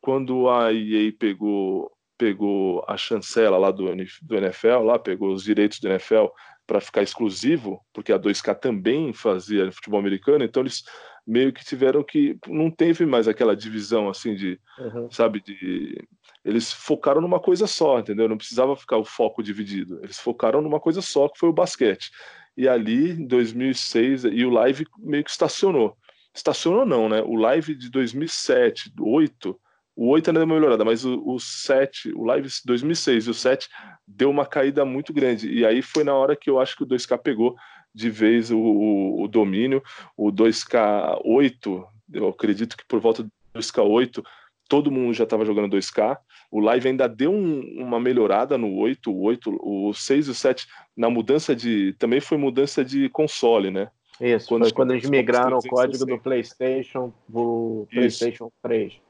quando 0.00 0.48
a 0.48 0.72
EA 0.72 1.12
pegou, 1.18 1.90
pegou 2.16 2.84
a 2.86 2.96
chancela 2.96 3.58
lá 3.58 3.70
do, 3.70 3.84
do 4.22 4.36
NFL, 4.36 4.82
lá 4.84 4.98
pegou 4.98 5.32
os 5.32 5.42
direitos 5.42 5.80
do 5.80 5.88
NFL 5.88 6.26
para 6.66 6.80
ficar 6.80 7.02
exclusivo, 7.02 7.80
porque 7.92 8.12
a 8.12 8.18
2K 8.18 8.54
também 8.58 9.12
fazia 9.12 9.70
futebol 9.70 10.00
americano, 10.00 10.44
então 10.44 10.62
eles 10.62 10.82
meio 11.26 11.52
que 11.52 11.64
tiveram 11.64 12.04
que 12.04 12.38
não 12.46 12.70
teve 12.70 13.04
mais 13.04 13.26
aquela 13.26 13.56
divisão 13.56 14.08
assim 14.08 14.34
de, 14.34 14.60
uhum. 14.78 15.10
sabe, 15.10 15.40
de 15.40 16.00
eles 16.44 16.72
focaram 16.72 17.20
numa 17.20 17.40
coisa 17.40 17.66
só, 17.66 17.98
entendeu? 17.98 18.28
Não 18.28 18.36
precisava 18.36 18.76
ficar 18.76 18.98
o 18.98 19.04
foco 19.04 19.42
dividido. 19.42 19.98
Eles 20.04 20.20
focaram 20.20 20.60
numa 20.60 20.78
coisa 20.78 21.02
só, 21.02 21.28
que 21.28 21.40
foi 21.40 21.48
o 21.48 21.52
basquete. 21.52 22.12
E 22.56 22.68
ali, 22.68 23.10
em 23.10 23.26
2006, 23.26 24.26
e 24.26 24.44
o 24.44 24.50
live 24.50 24.86
meio 25.00 25.24
que 25.24 25.30
estacionou 25.30 25.96
estacionou 26.36 26.86
não, 26.86 27.08
né? 27.08 27.22
O 27.22 27.34
live 27.34 27.74
de 27.74 27.90
2007, 27.90 28.92
8, 28.98 29.58
o 29.96 30.08
8 30.08 30.28
ainda 30.28 30.40
deu 30.40 30.46
uma 30.46 30.54
melhorada, 30.54 30.84
mas 30.84 31.04
o, 31.04 31.22
o 31.26 31.40
7, 31.40 32.12
o 32.12 32.24
live 32.24 32.48
2006 32.64 33.26
e 33.26 33.30
o 33.30 33.34
7 33.34 33.68
deu 34.06 34.28
uma 34.28 34.44
caída 34.44 34.84
muito 34.84 35.12
grande. 35.12 35.50
E 35.50 35.64
aí 35.64 35.80
foi 35.80 36.04
na 36.04 36.14
hora 36.14 36.36
que 36.36 36.50
eu 36.50 36.60
acho 36.60 36.76
que 36.76 36.82
o 36.82 36.86
2K 36.86 37.18
pegou 37.18 37.56
de 37.94 38.10
vez 38.10 38.50
o, 38.50 38.58
o, 38.58 39.22
o 39.24 39.28
domínio. 39.28 39.82
O 40.14 40.30
2K8, 40.30 41.84
eu 42.12 42.28
acredito 42.28 42.76
que 42.76 42.84
por 42.86 43.00
volta 43.00 43.22
do 43.22 43.30
2K8 43.56 44.22
todo 44.68 44.90
mundo 44.90 45.14
já 45.14 45.24
estava 45.24 45.46
jogando 45.46 45.74
2K. 45.74 46.18
O 46.50 46.60
live 46.60 46.88
ainda 46.88 47.08
deu 47.08 47.32
um, 47.32 47.60
uma 47.78 47.98
melhorada 47.98 48.58
no 48.58 48.74
8, 48.74 49.10
o 49.10 49.22
8, 49.22 49.58
o 49.62 49.94
6 49.94 50.28
e 50.28 50.30
o 50.30 50.34
7 50.34 50.66
na 50.94 51.08
mudança 51.08 51.56
de. 51.56 51.94
Também 51.94 52.20
foi 52.20 52.36
mudança 52.36 52.84
de 52.84 53.08
console, 53.08 53.70
né? 53.70 53.88
Isso, 54.20 54.48
quando, 54.48 54.62
foi 54.62 54.72
quando 54.72 54.90
eles 54.92 55.08
migraram 55.08 55.58
o 55.58 55.68
código 55.68 56.06
do 56.06 56.18
PlayStation 56.18 57.12
pro 57.30 57.86
PlayStation 57.90 58.50
3. 58.62 59.00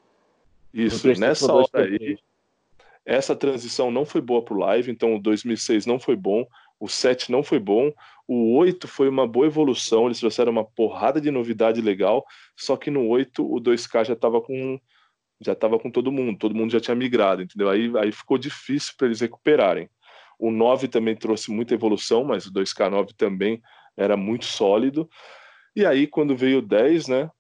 Isso, 0.75 1.02
PlayStation 1.02 1.20
nessa 1.20 1.52
hora 1.52 1.84
aí, 1.84 2.18
essa 3.04 3.36
transição 3.36 3.90
não 3.90 4.04
foi 4.04 4.20
boa 4.20 4.42
pro 4.44 4.58
live, 4.58 4.90
então 4.90 5.14
o 5.14 5.20
2006 5.20 5.86
não 5.86 5.98
foi 5.98 6.16
bom, 6.16 6.44
o 6.78 6.88
7 6.88 7.30
não 7.30 7.42
foi 7.42 7.60
bom, 7.60 7.92
o 8.26 8.56
8 8.56 8.88
foi 8.88 9.08
uma 9.08 9.26
boa 9.26 9.46
evolução, 9.46 10.06
eles 10.06 10.18
trouxeram 10.18 10.50
uma 10.50 10.64
porrada 10.64 11.20
de 11.20 11.30
novidade 11.30 11.80
legal, 11.80 12.25
só 12.56 12.76
que 12.76 12.90
no 12.90 13.06
8 13.06 13.44
o 13.44 13.60
2K 13.60 14.06
já 14.06 14.12
estava 14.14 14.40
com 14.40 14.78
já 15.38 15.52
estava 15.52 15.78
com 15.78 15.90
todo 15.90 16.10
mundo, 16.10 16.38
todo 16.38 16.54
mundo 16.54 16.72
já 16.72 16.80
tinha 16.80 16.94
migrado, 16.94 17.42
entendeu? 17.42 17.68
Aí, 17.68 17.92
aí 17.98 18.10
ficou 18.10 18.38
difícil 18.38 18.94
para 18.96 19.06
eles 19.06 19.20
recuperarem. 19.20 19.88
O 20.38 20.50
9 20.50 20.88
também 20.88 21.14
trouxe 21.14 21.50
muita 21.50 21.75
evolução, 21.75 22.25
mas 22.25 22.46
o 22.46 22.52
2K9 22.52 23.12
também 23.14 23.60
era 23.96 24.16
muito 24.16 24.44
sólido. 24.44 25.08
E 25.74 25.84
aí, 25.84 26.06
quando 26.06 26.36
veio 26.36 26.58
o 26.58 26.62
10, 26.62 27.08
né, 27.08 27.30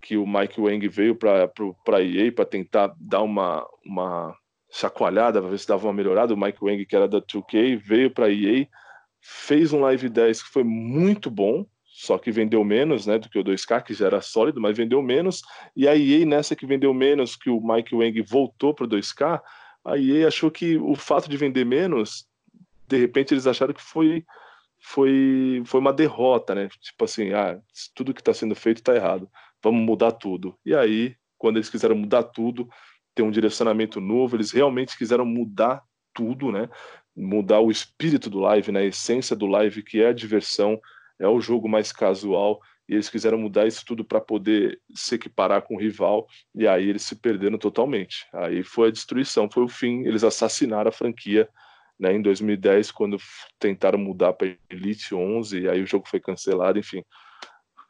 que 0.00 0.16
o 0.16 0.26
Mike 0.26 0.60
Wang 0.60 0.86
veio 0.88 1.14
para 1.14 1.50
a 1.92 2.02
EA 2.02 2.32
para 2.32 2.44
tentar 2.44 2.94
dar 2.98 3.22
uma, 3.22 3.66
uma 3.84 4.36
chacoalhada, 4.70 5.40
para 5.40 5.50
ver 5.50 5.58
se 5.58 5.68
dava 5.68 5.86
uma 5.86 5.92
melhorada, 5.92 6.34
o 6.34 6.36
Mike 6.36 6.58
Wang, 6.62 6.84
que 6.84 6.96
era 6.96 7.06
da 7.06 7.20
2K, 7.20 7.76
veio 7.76 8.10
para 8.10 8.26
a 8.26 8.32
EA, 8.32 8.66
fez 9.20 9.72
um 9.72 9.80
Live 9.80 10.08
10 10.08 10.42
que 10.42 10.48
foi 10.48 10.64
muito 10.64 11.30
bom, 11.30 11.64
só 11.84 12.18
que 12.18 12.32
vendeu 12.32 12.64
menos 12.64 13.06
né, 13.06 13.18
do 13.18 13.28
que 13.28 13.38
o 13.38 13.44
2K, 13.44 13.82
que 13.82 13.94
já 13.94 14.06
era 14.06 14.20
sólido, 14.20 14.60
mas 14.60 14.76
vendeu 14.76 15.00
menos. 15.02 15.42
E 15.76 15.86
a 15.86 15.94
EA, 15.94 16.24
nessa 16.24 16.56
que 16.56 16.66
vendeu 16.66 16.92
menos, 16.92 17.36
que 17.36 17.50
o 17.50 17.60
Mike 17.60 17.94
Wang 17.94 18.20
voltou 18.22 18.74
para 18.74 18.86
o 18.86 18.88
2K, 18.88 19.40
a 19.84 19.98
EA 19.98 20.26
achou 20.26 20.50
que 20.50 20.76
o 20.78 20.96
fato 20.96 21.28
de 21.28 21.36
vender 21.36 21.64
menos, 21.64 22.26
de 22.88 22.96
repente 22.96 23.34
eles 23.34 23.46
acharam 23.46 23.74
que 23.74 23.82
foi 23.82 24.24
foi, 24.82 25.62
foi 25.64 25.80
uma 25.80 25.92
derrota, 25.92 26.54
né? 26.54 26.68
Tipo 26.80 27.04
assim, 27.04 27.32
ah, 27.32 27.58
tudo 27.94 28.12
que 28.12 28.20
está 28.20 28.34
sendo 28.34 28.54
feito 28.54 28.78
está 28.78 28.94
errado, 28.94 29.30
vamos 29.62 29.80
mudar 29.80 30.12
tudo. 30.12 30.58
E 30.66 30.74
aí, 30.74 31.14
quando 31.38 31.56
eles 31.56 31.70
quiseram 31.70 31.94
mudar 31.94 32.24
tudo, 32.24 32.68
ter 33.14 33.22
um 33.22 33.30
direcionamento 33.30 34.00
novo, 34.00 34.36
eles 34.36 34.50
realmente 34.50 34.98
quiseram 34.98 35.24
mudar 35.24 35.82
tudo, 36.12 36.50
né? 36.50 36.68
Mudar 37.16 37.60
o 37.60 37.70
espírito 37.70 38.28
do 38.28 38.40
live, 38.40 38.72
né? 38.72 38.80
A 38.80 38.86
essência 38.86 39.36
do 39.36 39.46
live, 39.46 39.82
que 39.82 40.02
é 40.02 40.08
a 40.08 40.12
diversão, 40.12 40.80
é 41.18 41.28
o 41.28 41.40
jogo 41.40 41.68
mais 41.68 41.92
casual, 41.92 42.60
e 42.88 42.94
eles 42.94 43.08
quiseram 43.08 43.38
mudar 43.38 43.66
isso 43.66 43.84
tudo 43.86 44.04
para 44.04 44.20
poder 44.20 44.80
se 44.92 45.14
equiparar 45.14 45.62
com 45.62 45.76
o 45.76 45.80
rival, 45.80 46.26
e 46.54 46.66
aí 46.66 46.88
eles 46.88 47.02
se 47.02 47.14
perderam 47.14 47.56
totalmente. 47.56 48.26
Aí 48.32 48.64
foi 48.64 48.88
a 48.88 48.92
destruição, 48.92 49.48
foi 49.48 49.62
o 49.62 49.68
fim, 49.68 50.04
eles 50.06 50.24
assassinaram 50.24 50.88
a 50.88 50.92
franquia 50.92 51.48
né, 51.98 52.12
em 52.12 52.22
2010, 52.22 52.90
quando 52.90 53.16
tentaram 53.58 53.98
mudar 53.98 54.32
para 54.32 54.54
Elite 54.68 55.14
11, 55.14 55.60
e 55.60 55.68
aí 55.68 55.82
o 55.82 55.86
jogo 55.86 56.08
foi 56.08 56.20
cancelado, 56.20 56.78
enfim, 56.78 57.04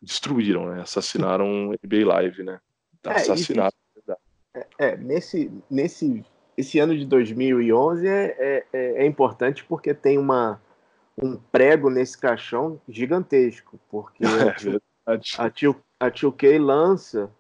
destruíram, 0.03 0.71
né, 0.71 0.83
assassinaram 0.83 1.73
NBA 1.83 2.07
Live, 2.07 2.43
né, 2.43 2.61
assassinaram. 3.05 3.73
É, 4.55 4.67
é, 4.79 4.97
nesse, 4.97 5.51
nesse 5.71 6.25
esse 6.57 6.79
ano 6.79 6.97
de 6.97 7.07
2011 7.07 8.07
é, 8.07 8.37
é, 8.39 8.67
é, 8.73 9.03
é 9.03 9.07
importante 9.07 9.65
porque 9.65 9.95
tem 9.95 10.19
uma, 10.19 10.61
um 11.21 11.37
prego 11.37 11.89
nesse 11.89 12.19
caixão 12.19 12.81
gigantesco, 12.89 13.79
porque 13.91 14.23
é 15.07 15.19
a, 15.39 15.51
tio, 15.51 15.77
a 15.99 16.11
2K 16.11 16.59
lança 16.61 17.31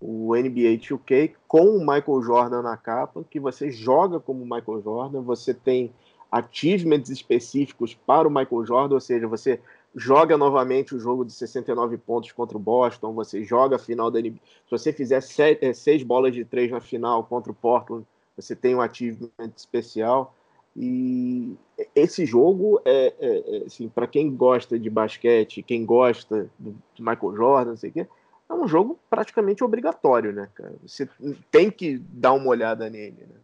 o 0.00 0.34
NBA 0.34 0.78
2K 0.78 1.34
com 1.46 1.76
o 1.76 1.80
Michael 1.80 2.22
Jordan 2.22 2.62
na 2.62 2.76
capa, 2.76 3.24
que 3.30 3.38
você 3.38 3.70
joga 3.70 4.18
como 4.18 4.44
Michael 4.44 4.82
Jordan, 4.82 5.22
você 5.22 5.54
tem 5.54 5.92
achievements 6.32 7.10
específicos 7.10 7.94
para 7.94 8.26
o 8.26 8.30
Michael 8.30 8.64
Jordan, 8.64 8.94
ou 8.94 9.00
seja, 9.00 9.28
você 9.28 9.60
joga 9.94 10.38
novamente 10.38 10.94
o 10.94 10.98
jogo 10.98 11.26
de 11.26 11.32
69 11.34 11.98
pontos 11.98 12.32
contra 12.32 12.56
o 12.56 12.60
Boston, 12.60 13.12
você 13.12 13.44
joga 13.44 13.76
a 13.76 13.78
final 13.78 14.10
da 14.10 14.18
NBA. 14.18 14.38
Se 14.64 14.70
você 14.70 14.92
fizer 14.92 15.20
é, 15.60 15.72
seis 15.74 16.02
bolas 16.02 16.34
de 16.34 16.42
três 16.42 16.70
na 16.70 16.80
final 16.80 17.22
contra 17.24 17.52
o 17.52 17.54
Portland, 17.54 18.06
você 18.34 18.56
tem 18.56 18.74
um 18.74 18.80
achievement 18.80 19.52
especial. 19.54 20.34
E 20.74 21.54
esse 21.94 22.24
jogo 22.24 22.80
é, 22.86 23.12
é, 23.20 23.56
é 23.56 23.66
assim, 23.66 23.90
para 23.90 24.06
quem 24.06 24.34
gosta 24.34 24.78
de 24.78 24.88
basquete, 24.88 25.62
quem 25.62 25.84
gosta 25.84 26.50
de 26.58 27.02
Michael 27.02 27.36
Jordan, 27.36 27.70
não 27.70 27.76
sei 27.76 27.90
o 27.90 27.92
quê, 27.92 28.06
é 28.48 28.54
um 28.54 28.66
jogo 28.66 28.98
praticamente 29.10 29.62
obrigatório, 29.62 30.32
né, 30.32 30.48
cara? 30.54 30.74
Você 30.86 31.06
tem 31.50 31.70
que 31.70 31.98
dar 31.98 32.32
uma 32.32 32.48
olhada 32.48 32.88
nele, 32.88 33.26
né? 33.28 33.36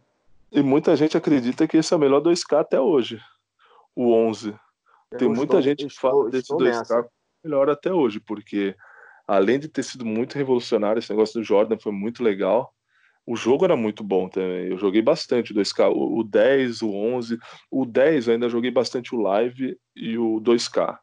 E 0.51 0.61
muita 0.61 0.95
gente 0.95 1.15
acredita 1.15 1.67
que 1.67 1.77
esse 1.77 1.93
é 1.93 1.97
o 1.97 1.99
melhor 1.99 2.21
2K 2.21 2.59
até 2.59 2.79
hoje, 2.79 3.21
o 3.95 4.11
11. 4.11 4.55
Tem 5.17 5.27
eu 5.27 5.33
muita 5.33 5.59
estou, 5.59 5.61
gente 5.61 5.87
que 5.87 5.93
fala 5.93 6.29
desse 6.29 6.51
2K 6.53 6.63
nessa. 6.63 7.09
melhor 7.43 7.69
até 7.69 7.93
hoje, 7.93 8.19
porque 8.19 8.75
além 9.27 9.59
de 9.59 9.67
ter 9.67 9.83
sido 9.83 10.05
muito 10.05 10.35
revolucionário, 10.35 10.99
esse 10.99 11.11
negócio 11.11 11.39
do 11.39 11.45
Jordan 11.45 11.77
foi 11.77 11.91
muito 11.91 12.23
legal. 12.23 12.73
O 13.25 13.35
jogo 13.35 13.63
era 13.63 13.75
muito 13.75 14.03
bom 14.03 14.27
também. 14.27 14.69
Eu 14.69 14.77
joguei 14.77 15.03
bastante 15.03 15.51
o 15.51 15.55
2K, 15.55 15.91
o, 15.91 16.19
o 16.19 16.23
10, 16.23 16.81
o 16.81 16.91
11. 16.91 17.37
O 17.69 17.85
10 17.85 18.27
eu 18.27 18.33
ainda 18.33 18.49
joguei 18.49 18.71
bastante 18.71 19.13
o 19.13 19.21
Live 19.21 19.77
e 19.95 20.17
o 20.17 20.41
2K. 20.41 20.97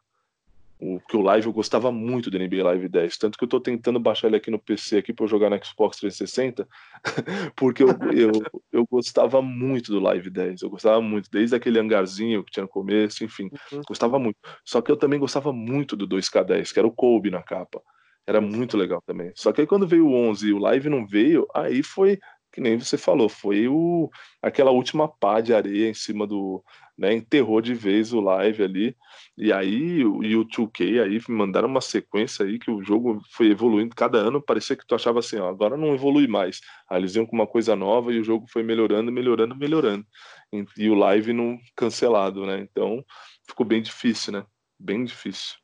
O, 0.79 0.99
que 0.99 1.17
o 1.17 1.21
Live 1.21 1.47
eu 1.47 1.53
gostava 1.53 1.91
muito 1.91 2.29
do 2.29 2.37
NBA 2.37 2.63
Live 2.63 2.87
10, 2.87 3.17
tanto 3.17 3.37
que 3.37 3.43
eu 3.43 3.47
tô 3.47 3.59
tentando 3.59 3.99
baixar 3.99 4.27
ele 4.27 4.37
aqui 4.37 4.51
no 4.51 4.59
PC 4.59 4.97
aqui 4.97 5.11
para 5.11 5.25
eu 5.25 5.29
jogar 5.29 5.49
no 5.49 5.65
Xbox 5.65 5.97
360, 5.97 6.67
porque 7.55 7.81
eu, 7.81 7.89
eu, 8.13 8.31
eu, 8.71 8.85
gostava 8.89 9.41
muito 9.41 9.91
do 9.91 9.99
Live 9.99 10.29
10, 10.29 10.61
eu 10.61 10.69
gostava 10.69 11.01
muito, 11.01 11.31
desde 11.31 11.55
aquele 11.55 11.79
hangarzinho 11.79 12.43
que 12.43 12.51
tinha 12.51 12.63
no 12.63 12.69
começo, 12.69 13.23
enfim, 13.23 13.49
uhum. 13.71 13.81
gostava 13.87 14.19
muito. 14.19 14.37
Só 14.63 14.79
que 14.81 14.91
eu 14.91 14.97
também 14.97 15.19
gostava 15.19 15.51
muito 15.51 15.95
do 15.95 16.07
2K10, 16.07 16.71
que 16.71 16.79
era 16.79 16.87
o 16.87 16.91
Kobe 16.91 17.31
na 17.31 17.41
capa. 17.41 17.81
Era 18.27 18.41
muito 18.41 18.77
legal 18.77 19.01
também. 19.05 19.31
Só 19.35 19.53
que 19.53 19.61
aí 19.61 19.67
quando 19.67 19.87
veio 19.87 20.05
o 20.05 20.13
11 20.13 20.47
e 20.47 20.53
o 20.53 20.59
Live 20.59 20.89
não 20.89 21.07
veio, 21.07 21.47
aí 21.55 21.81
foi 21.81 22.19
que 22.51 22.61
nem 22.61 22.79
você 22.79 22.97
falou, 22.97 23.29
foi 23.29 23.67
o 23.67 24.09
aquela 24.41 24.71
última 24.71 25.07
pá 25.07 25.41
de 25.41 25.53
areia 25.53 25.89
em 25.89 25.93
cima 25.93 26.25
do, 26.25 26.63
né, 26.97 27.13
enterrou 27.13 27.61
de 27.61 27.73
vez 27.73 28.11
o 28.11 28.19
live 28.19 28.63
ali. 28.63 28.97
E 29.37 29.53
aí 29.53 30.03
o, 30.03 30.23
e 30.23 30.35
o 30.35 30.43
2K 30.45 31.03
aí 31.03 31.21
mandaram 31.29 31.67
uma 31.67 31.81
sequência 31.81 32.45
aí 32.45 32.57
que 32.57 32.71
o 32.71 32.83
jogo 32.83 33.21
foi 33.31 33.51
evoluindo 33.51 33.95
cada 33.95 34.17
ano, 34.17 34.41
parecia 34.41 34.75
que 34.75 34.85
tu 34.85 34.95
achava 34.95 35.19
assim, 35.19 35.37
ó, 35.37 35.47
agora 35.47 35.77
não 35.77 35.93
evolui 35.93 36.27
mais. 36.27 36.59
Aí 36.89 36.99
eles 36.99 37.15
iam 37.15 37.25
com 37.25 37.35
uma 37.35 37.45
coisa 37.45 37.75
nova 37.75 38.11
e 38.11 38.19
o 38.19 38.23
jogo 38.23 38.47
foi 38.47 38.63
melhorando, 38.63 39.11
melhorando, 39.11 39.55
melhorando. 39.55 40.05
E, 40.51 40.65
e 40.77 40.89
o 40.89 40.95
live 40.95 41.33
não 41.33 41.59
cancelado, 41.75 42.45
né? 42.45 42.59
Então 42.59 43.05
ficou 43.47 43.65
bem 43.65 43.81
difícil, 43.81 44.33
né? 44.33 44.45
Bem 44.79 45.03
difícil. 45.03 45.55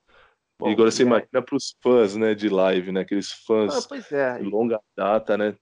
Bom, 0.59 0.69
e 0.69 0.73
agora 0.73 0.91
você 0.91 1.01
é. 1.01 1.05
imagina 1.05 1.41
para 1.41 1.55
os 1.55 1.75
fãs, 1.81 2.15
né, 2.15 2.35
de 2.35 2.47
live, 2.47 2.91
né, 2.91 3.01
aqueles 3.01 3.31
fãs 3.31 3.89
ah, 3.91 4.15
é. 4.15 4.37
de 4.37 4.45
longa 4.45 4.79
data, 4.95 5.35
né, 5.35 5.55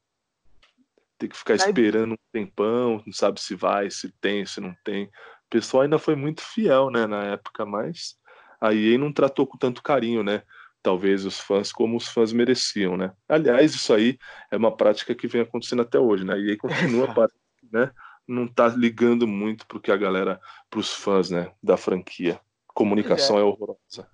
ter 1.22 1.28
que 1.28 1.38
ficar 1.38 1.56
esperando 1.56 2.14
um 2.14 2.18
tempão, 2.32 3.02
não 3.06 3.14
sabe 3.14 3.40
se 3.40 3.56
vai, 3.56 3.90
se 3.92 4.12
tem, 4.20 4.46
se 4.46 4.60
não 4.60 4.76
tem 4.84 5.10
pessoal 5.52 5.84
ainda 5.84 6.00
foi 6.00 6.16
muito 6.16 6.42
fiel, 6.42 6.90
né, 6.90 7.06
na 7.06 7.24
época, 7.26 7.66
mas 7.66 8.16
a 8.60 8.74
EA 8.74 8.98
não 8.98 9.12
tratou 9.12 9.46
com 9.46 9.58
tanto 9.58 9.84
carinho, 9.84 10.24
né? 10.24 10.44
Talvez 10.82 11.26
os 11.26 11.40
fãs 11.40 11.72
como 11.72 11.98
os 11.98 12.08
fãs 12.08 12.32
mereciam, 12.32 12.98
né? 12.98 13.14
Aliás, 13.30 13.76
isso 13.76 13.94
aí 13.94 14.18
é 14.50 14.58
uma 14.58 14.76
prática 14.76 15.14
que 15.14 15.28
vem 15.28 15.42
acontecendo 15.42 15.82
até 15.82 16.00
hoje, 16.00 16.24
né? 16.24 16.34
A 16.34 16.40
EA 16.40 16.58
continua, 16.58 17.08
né? 17.72 17.92
Não 18.28 18.48
tá 18.48 18.70
ligando 18.70 19.28
muito 19.28 19.68
pro 19.68 19.80
que 19.80 19.92
a 19.92 19.98
galera, 19.98 20.40
pros 20.70 20.94
fãs, 20.94 21.30
né, 21.30 21.52
da 21.62 21.76
franquia. 21.76 22.40
Comunicação 22.74 23.38
é. 23.38 23.42
é 23.42 23.44
horrorosa. 23.44 24.08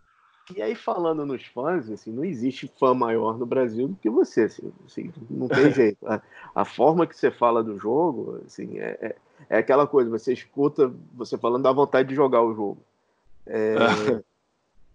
E 0.55 0.61
aí, 0.61 0.75
falando 0.75 1.25
nos 1.25 1.45
fãs, 1.45 1.89
assim, 1.89 2.11
não 2.11 2.23
existe 2.23 2.71
fã 2.79 2.93
maior 2.93 3.37
no 3.37 3.45
Brasil 3.45 3.89
do 3.89 3.95
que 3.95 4.09
você, 4.09 4.43
assim, 4.43 4.71
assim 4.85 5.13
não 5.29 5.47
tem 5.47 5.71
jeito. 5.73 6.07
A, 6.07 6.21
a, 6.55 6.65
forma 6.65 7.05
que 7.05 7.15
você 7.15 7.29
fala 7.29 7.61
do 7.61 7.77
jogo, 7.77 8.41
assim, 8.45 8.79
é, 8.79 9.17
é, 9.49 9.57
aquela 9.57 9.87
coisa, 9.87 10.09
você 10.09 10.33
escuta 10.33 10.91
você 11.13 11.37
falando 11.37 11.63
da 11.63 11.71
vontade 11.71 12.09
de 12.09 12.15
jogar 12.15 12.41
o 12.41 12.53
jogo. 12.53 12.77
É, 13.45 13.75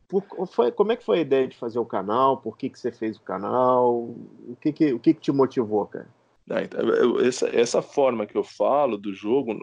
por, 0.08 0.24
foi, 0.48 0.70
como 0.72 0.92
é 0.92 0.96
que 0.96 1.04
foi 1.04 1.18
a 1.18 1.22
ideia 1.22 1.48
de 1.48 1.56
fazer 1.56 1.78
o 1.78 1.86
canal? 1.86 2.36
Por 2.36 2.56
que, 2.56 2.68
que 2.68 2.78
você 2.78 2.92
fez 2.92 3.16
o 3.16 3.22
canal? 3.22 3.94
O 3.94 4.56
que, 4.60 4.72
que, 4.72 4.92
o 4.92 4.98
que, 4.98 5.14
que 5.14 5.20
te 5.20 5.32
motivou, 5.32 5.86
cara? 5.86 6.08
Então, 6.50 7.20
essa, 7.20 7.48
essa 7.48 7.80
forma 7.80 8.26
que 8.26 8.36
eu 8.36 8.44
falo 8.44 8.98
do 8.98 9.14
jogo 9.14 9.58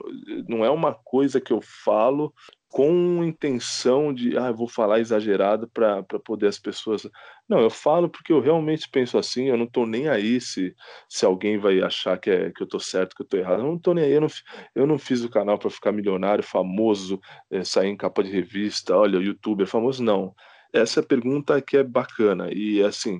não 0.47 0.63
é 0.63 0.69
uma 0.69 0.93
coisa 0.93 1.39
que 1.39 1.53
eu 1.53 1.61
falo 1.61 2.33
com 2.69 3.23
intenção 3.23 4.13
de, 4.13 4.37
ah, 4.37 4.51
vou 4.51 4.67
falar 4.67 4.99
exagerado 4.99 5.67
para 5.67 6.03
poder 6.23 6.47
as 6.47 6.59
pessoas. 6.59 7.09
Não, 7.47 7.59
eu 7.59 7.69
falo 7.69 8.07
porque 8.07 8.31
eu 8.31 8.39
realmente 8.39 8.87
penso 8.89 9.17
assim, 9.17 9.45
eu 9.45 9.57
não 9.57 9.65
tô 9.65 9.87
nem 9.87 10.07
aí 10.07 10.39
se, 10.39 10.75
se 11.09 11.25
alguém 11.25 11.57
vai 11.57 11.81
achar 11.81 12.17
que, 12.19 12.29
é, 12.29 12.51
que 12.51 12.61
eu 12.61 12.67
tô 12.67 12.79
certo, 12.79 13.15
que 13.15 13.23
eu 13.23 13.27
tô 13.27 13.37
errado. 13.37 13.61
Eu 13.61 13.65
não 13.65 13.79
tô 13.79 13.93
nem 13.93 14.05
aí, 14.05 14.11
eu 14.11 14.21
não, 14.21 14.27
eu 14.75 14.85
não 14.85 14.99
fiz 14.99 15.23
o 15.23 15.29
canal 15.29 15.57
para 15.57 15.69
ficar 15.71 15.91
milionário, 15.91 16.43
famoso, 16.43 17.19
é, 17.49 17.63
sair 17.63 17.89
em 17.89 17.97
capa 17.97 18.23
de 18.23 18.29
revista, 18.29 18.95
olha, 18.95 19.17
youtuber 19.17 19.65
famoso, 19.65 20.03
não. 20.03 20.35
Essa 20.71 20.99
é 20.99 21.03
pergunta 21.03 21.59
que 21.61 21.75
é 21.75 21.83
bacana 21.83 22.49
e 22.53 22.83
assim, 22.83 23.19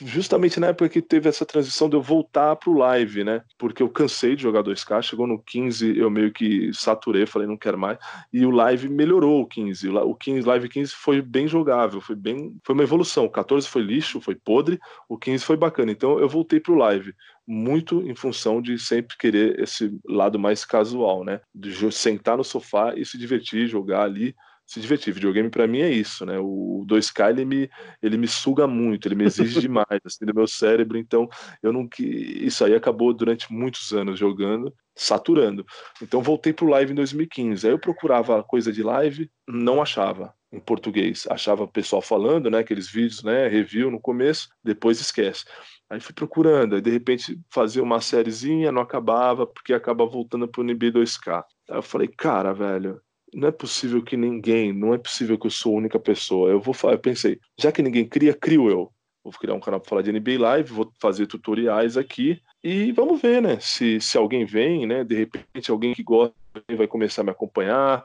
justamente 0.00 0.58
na 0.60 0.68
época 0.68 0.88
que 0.88 1.02
teve 1.02 1.28
essa 1.28 1.44
transição 1.46 1.88
de 1.88 1.96
eu 1.96 2.02
voltar 2.02 2.56
pro 2.56 2.72
live, 2.72 3.24
né? 3.24 3.42
Porque 3.58 3.82
eu 3.82 3.88
cansei 3.88 4.36
de 4.36 4.42
jogar 4.42 4.62
2K, 4.62 5.02
chegou 5.02 5.26
no 5.26 5.38
15, 5.38 5.96
eu 5.98 6.10
meio 6.10 6.32
que 6.32 6.72
saturei, 6.72 7.26
falei, 7.26 7.48
não 7.48 7.56
quero 7.56 7.78
mais. 7.78 7.98
E 8.32 8.44
o 8.44 8.50
live 8.50 8.88
melhorou 8.88 9.42
o 9.42 9.46
15. 9.46 9.88
O 9.88 10.14
15, 10.14 10.46
live 10.46 10.68
15 10.68 10.92
foi 10.94 11.22
bem 11.22 11.46
jogável, 11.46 12.00
foi 12.00 12.16
bem, 12.16 12.54
foi 12.64 12.74
uma 12.74 12.84
evolução. 12.84 13.24
O 13.24 13.30
14 13.30 13.68
foi 13.68 13.82
lixo, 13.82 14.20
foi 14.20 14.34
podre, 14.34 14.78
o 15.08 15.16
15 15.16 15.44
foi 15.44 15.56
bacana. 15.56 15.92
Então 15.92 16.18
eu 16.18 16.28
voltei 16.28 16.60
pro 16.60 16.74
live, 16.74 17.14
muito 17.46 18.02
em 18.02 18.14
função 18.14 18.62
de 18.62 18.78
sempre 18.78 19.16
querer 19.16 19.58
esse 19.60 19.92
lado 20.06 20.38
mais 20.38 20.64
casual, 20.64 21.24
né? 21.24 21.40
De 21.54 21.90
sentar 21.92 22.36
no 22.36 22.44
sofá 22.44 22.94
e 22.96 23.04
se 23.04 23.18
divertir, 23.18 23.66
jogar 23.66 24.02
ali 24.02 24.34
se 24.70 24.80
divertir. 24.80 25.12
Videogame 25.12 25.50
para 25.50 25.66
mim 25.66 25.80
é 25.80 25.90
isso, 25.90 26.24
né? 26.24 26.38
O 26.38 26.84
2K 26.86 27.30
ele 27.30 27.44
me, 27.44 27.70
ele 28.00 28.16
me 28.16 28.28
suga 28.28 28.68
muito, 28.68 29.08
ele 29.08 29.16
me 29.16 29.24
exige 29.24 29.58
demais 29.60 30.00
assim, 30.04 30.24
do 30.24 30.32
meu 30.32 30.46
cérebro, 30.46 30.96
então 30.96 31.28
eu 31.60 31.72
não 31.72 31.88
que 31.88 32.04
isso 32.04 32.64
aí 32.64 32.72
acabou 32.72 33.12
durante 33.12 33.52
muitos 33.52 33.92
anos 33.92 34.16
jogando, 34.16 34.72
saturando. 34.94 35.66
Então 36.00 36.22
voltei 36.22 36.52
pro 36.52 36.68
live 36.68 36.92
em 36.92 36.94
2015. 36.94 37.66
Aí 37.66 37.72
eu 37.72 37.80
procurava 37.80 38.44
coisa 38.44 38.72
de 38.72 38.80
live, 38.80 39.28
não 39.48 39.82
achava 39.82 40.32
em 40.52 40.60
português. 40.60 41.26
Achava 41.28 41.64
o 41.64 41.68
pessoal 41.68 42.00
falando, 42.00 42.48
né, 42.48 42.58
aqueles 42.58 42.88
vídeos, 42.88 43.24
né, 43.24 43.48
review 43.48 43.90
no 43.90 44.00
começo, 44.00 44.48
depois 44.62 45.00
esquece. 45.00 45.44
Aí 45.88 45.98
fui 45.98 46.14
procurando, 46.14 46.76
aí 46.76 46.80
de 46.80 46.90
repente 46.90 47.40
fazia 47.50 47.82
uma 47.82 48.00
sériezinha, 48.00 48.70
não 48.70 48.82
acabava, 48.82 49.44
porque 49.48 49.74
acaba 49.74 50.06
voltando 50.06 50.46
pro 50.46 50.62
NB 50.62 50.92
2K. 50.92 51.42
Aí 51.68 51.76
eu 51.76 51.82
falei, 51.82 52.06
cara, 52.06 52.52
velho, 52.52 53.00
não 53.34 53.48
é 53.48 53.52
possível 53.52 54.02
que 54.02 54.16
ninguém, 54.16 54.72
não 54.72 54.94
é 54.94 54.98
possível 54.98 55.38
que 55.38 55.46
eu 55.46 55.50
sou 55.50 55.74
a 55.74 55.78
única 55.78 55.98
pessoa. 55.98 56.50
Eu 56.50 56.60
vou 56.60 56.74
eu 56.84 56.98
pensei, 56.98 57.38
já 57.58 57.70
que 57.70 57.82
ninguém 57.82 58.08
cria, 58.08 58.34
crio 58.34 58.68
eu. 58.68 58.92
Vou 59.22 59.32
criar 59.34 59.54
um 59.54 59.60
canal 59.60 59.80
para 59.80 59.88
falar 59.88 60.02
de 60.02 60.12
NBA 60.12 60.38
Live, 60.38 60.72
vou 60.72 60.90
fazer 60.98 61.26
tutoriais 61.26 61.96
aqui 61.96 62.40
e 62.64 62.90
vamos 62.92 63.20
ver, 63.20 63.42
né? 63.42 63.58
Se, 63.60 64.00
se 64.00 64.16
alguém 64.16 64.46
vem, 64.46 64.86
né? 64.86 65.04
De 65.04 65.14
repente 65.14 65.70
alguém 65.70 65.92
que 65.94 66.02
gosta 66.02 66.34
vai 66.76 66.86
começar 66.86 67.20
a 67.20 67.24
me 67.24 67.30
acompanhar 67.30 68.02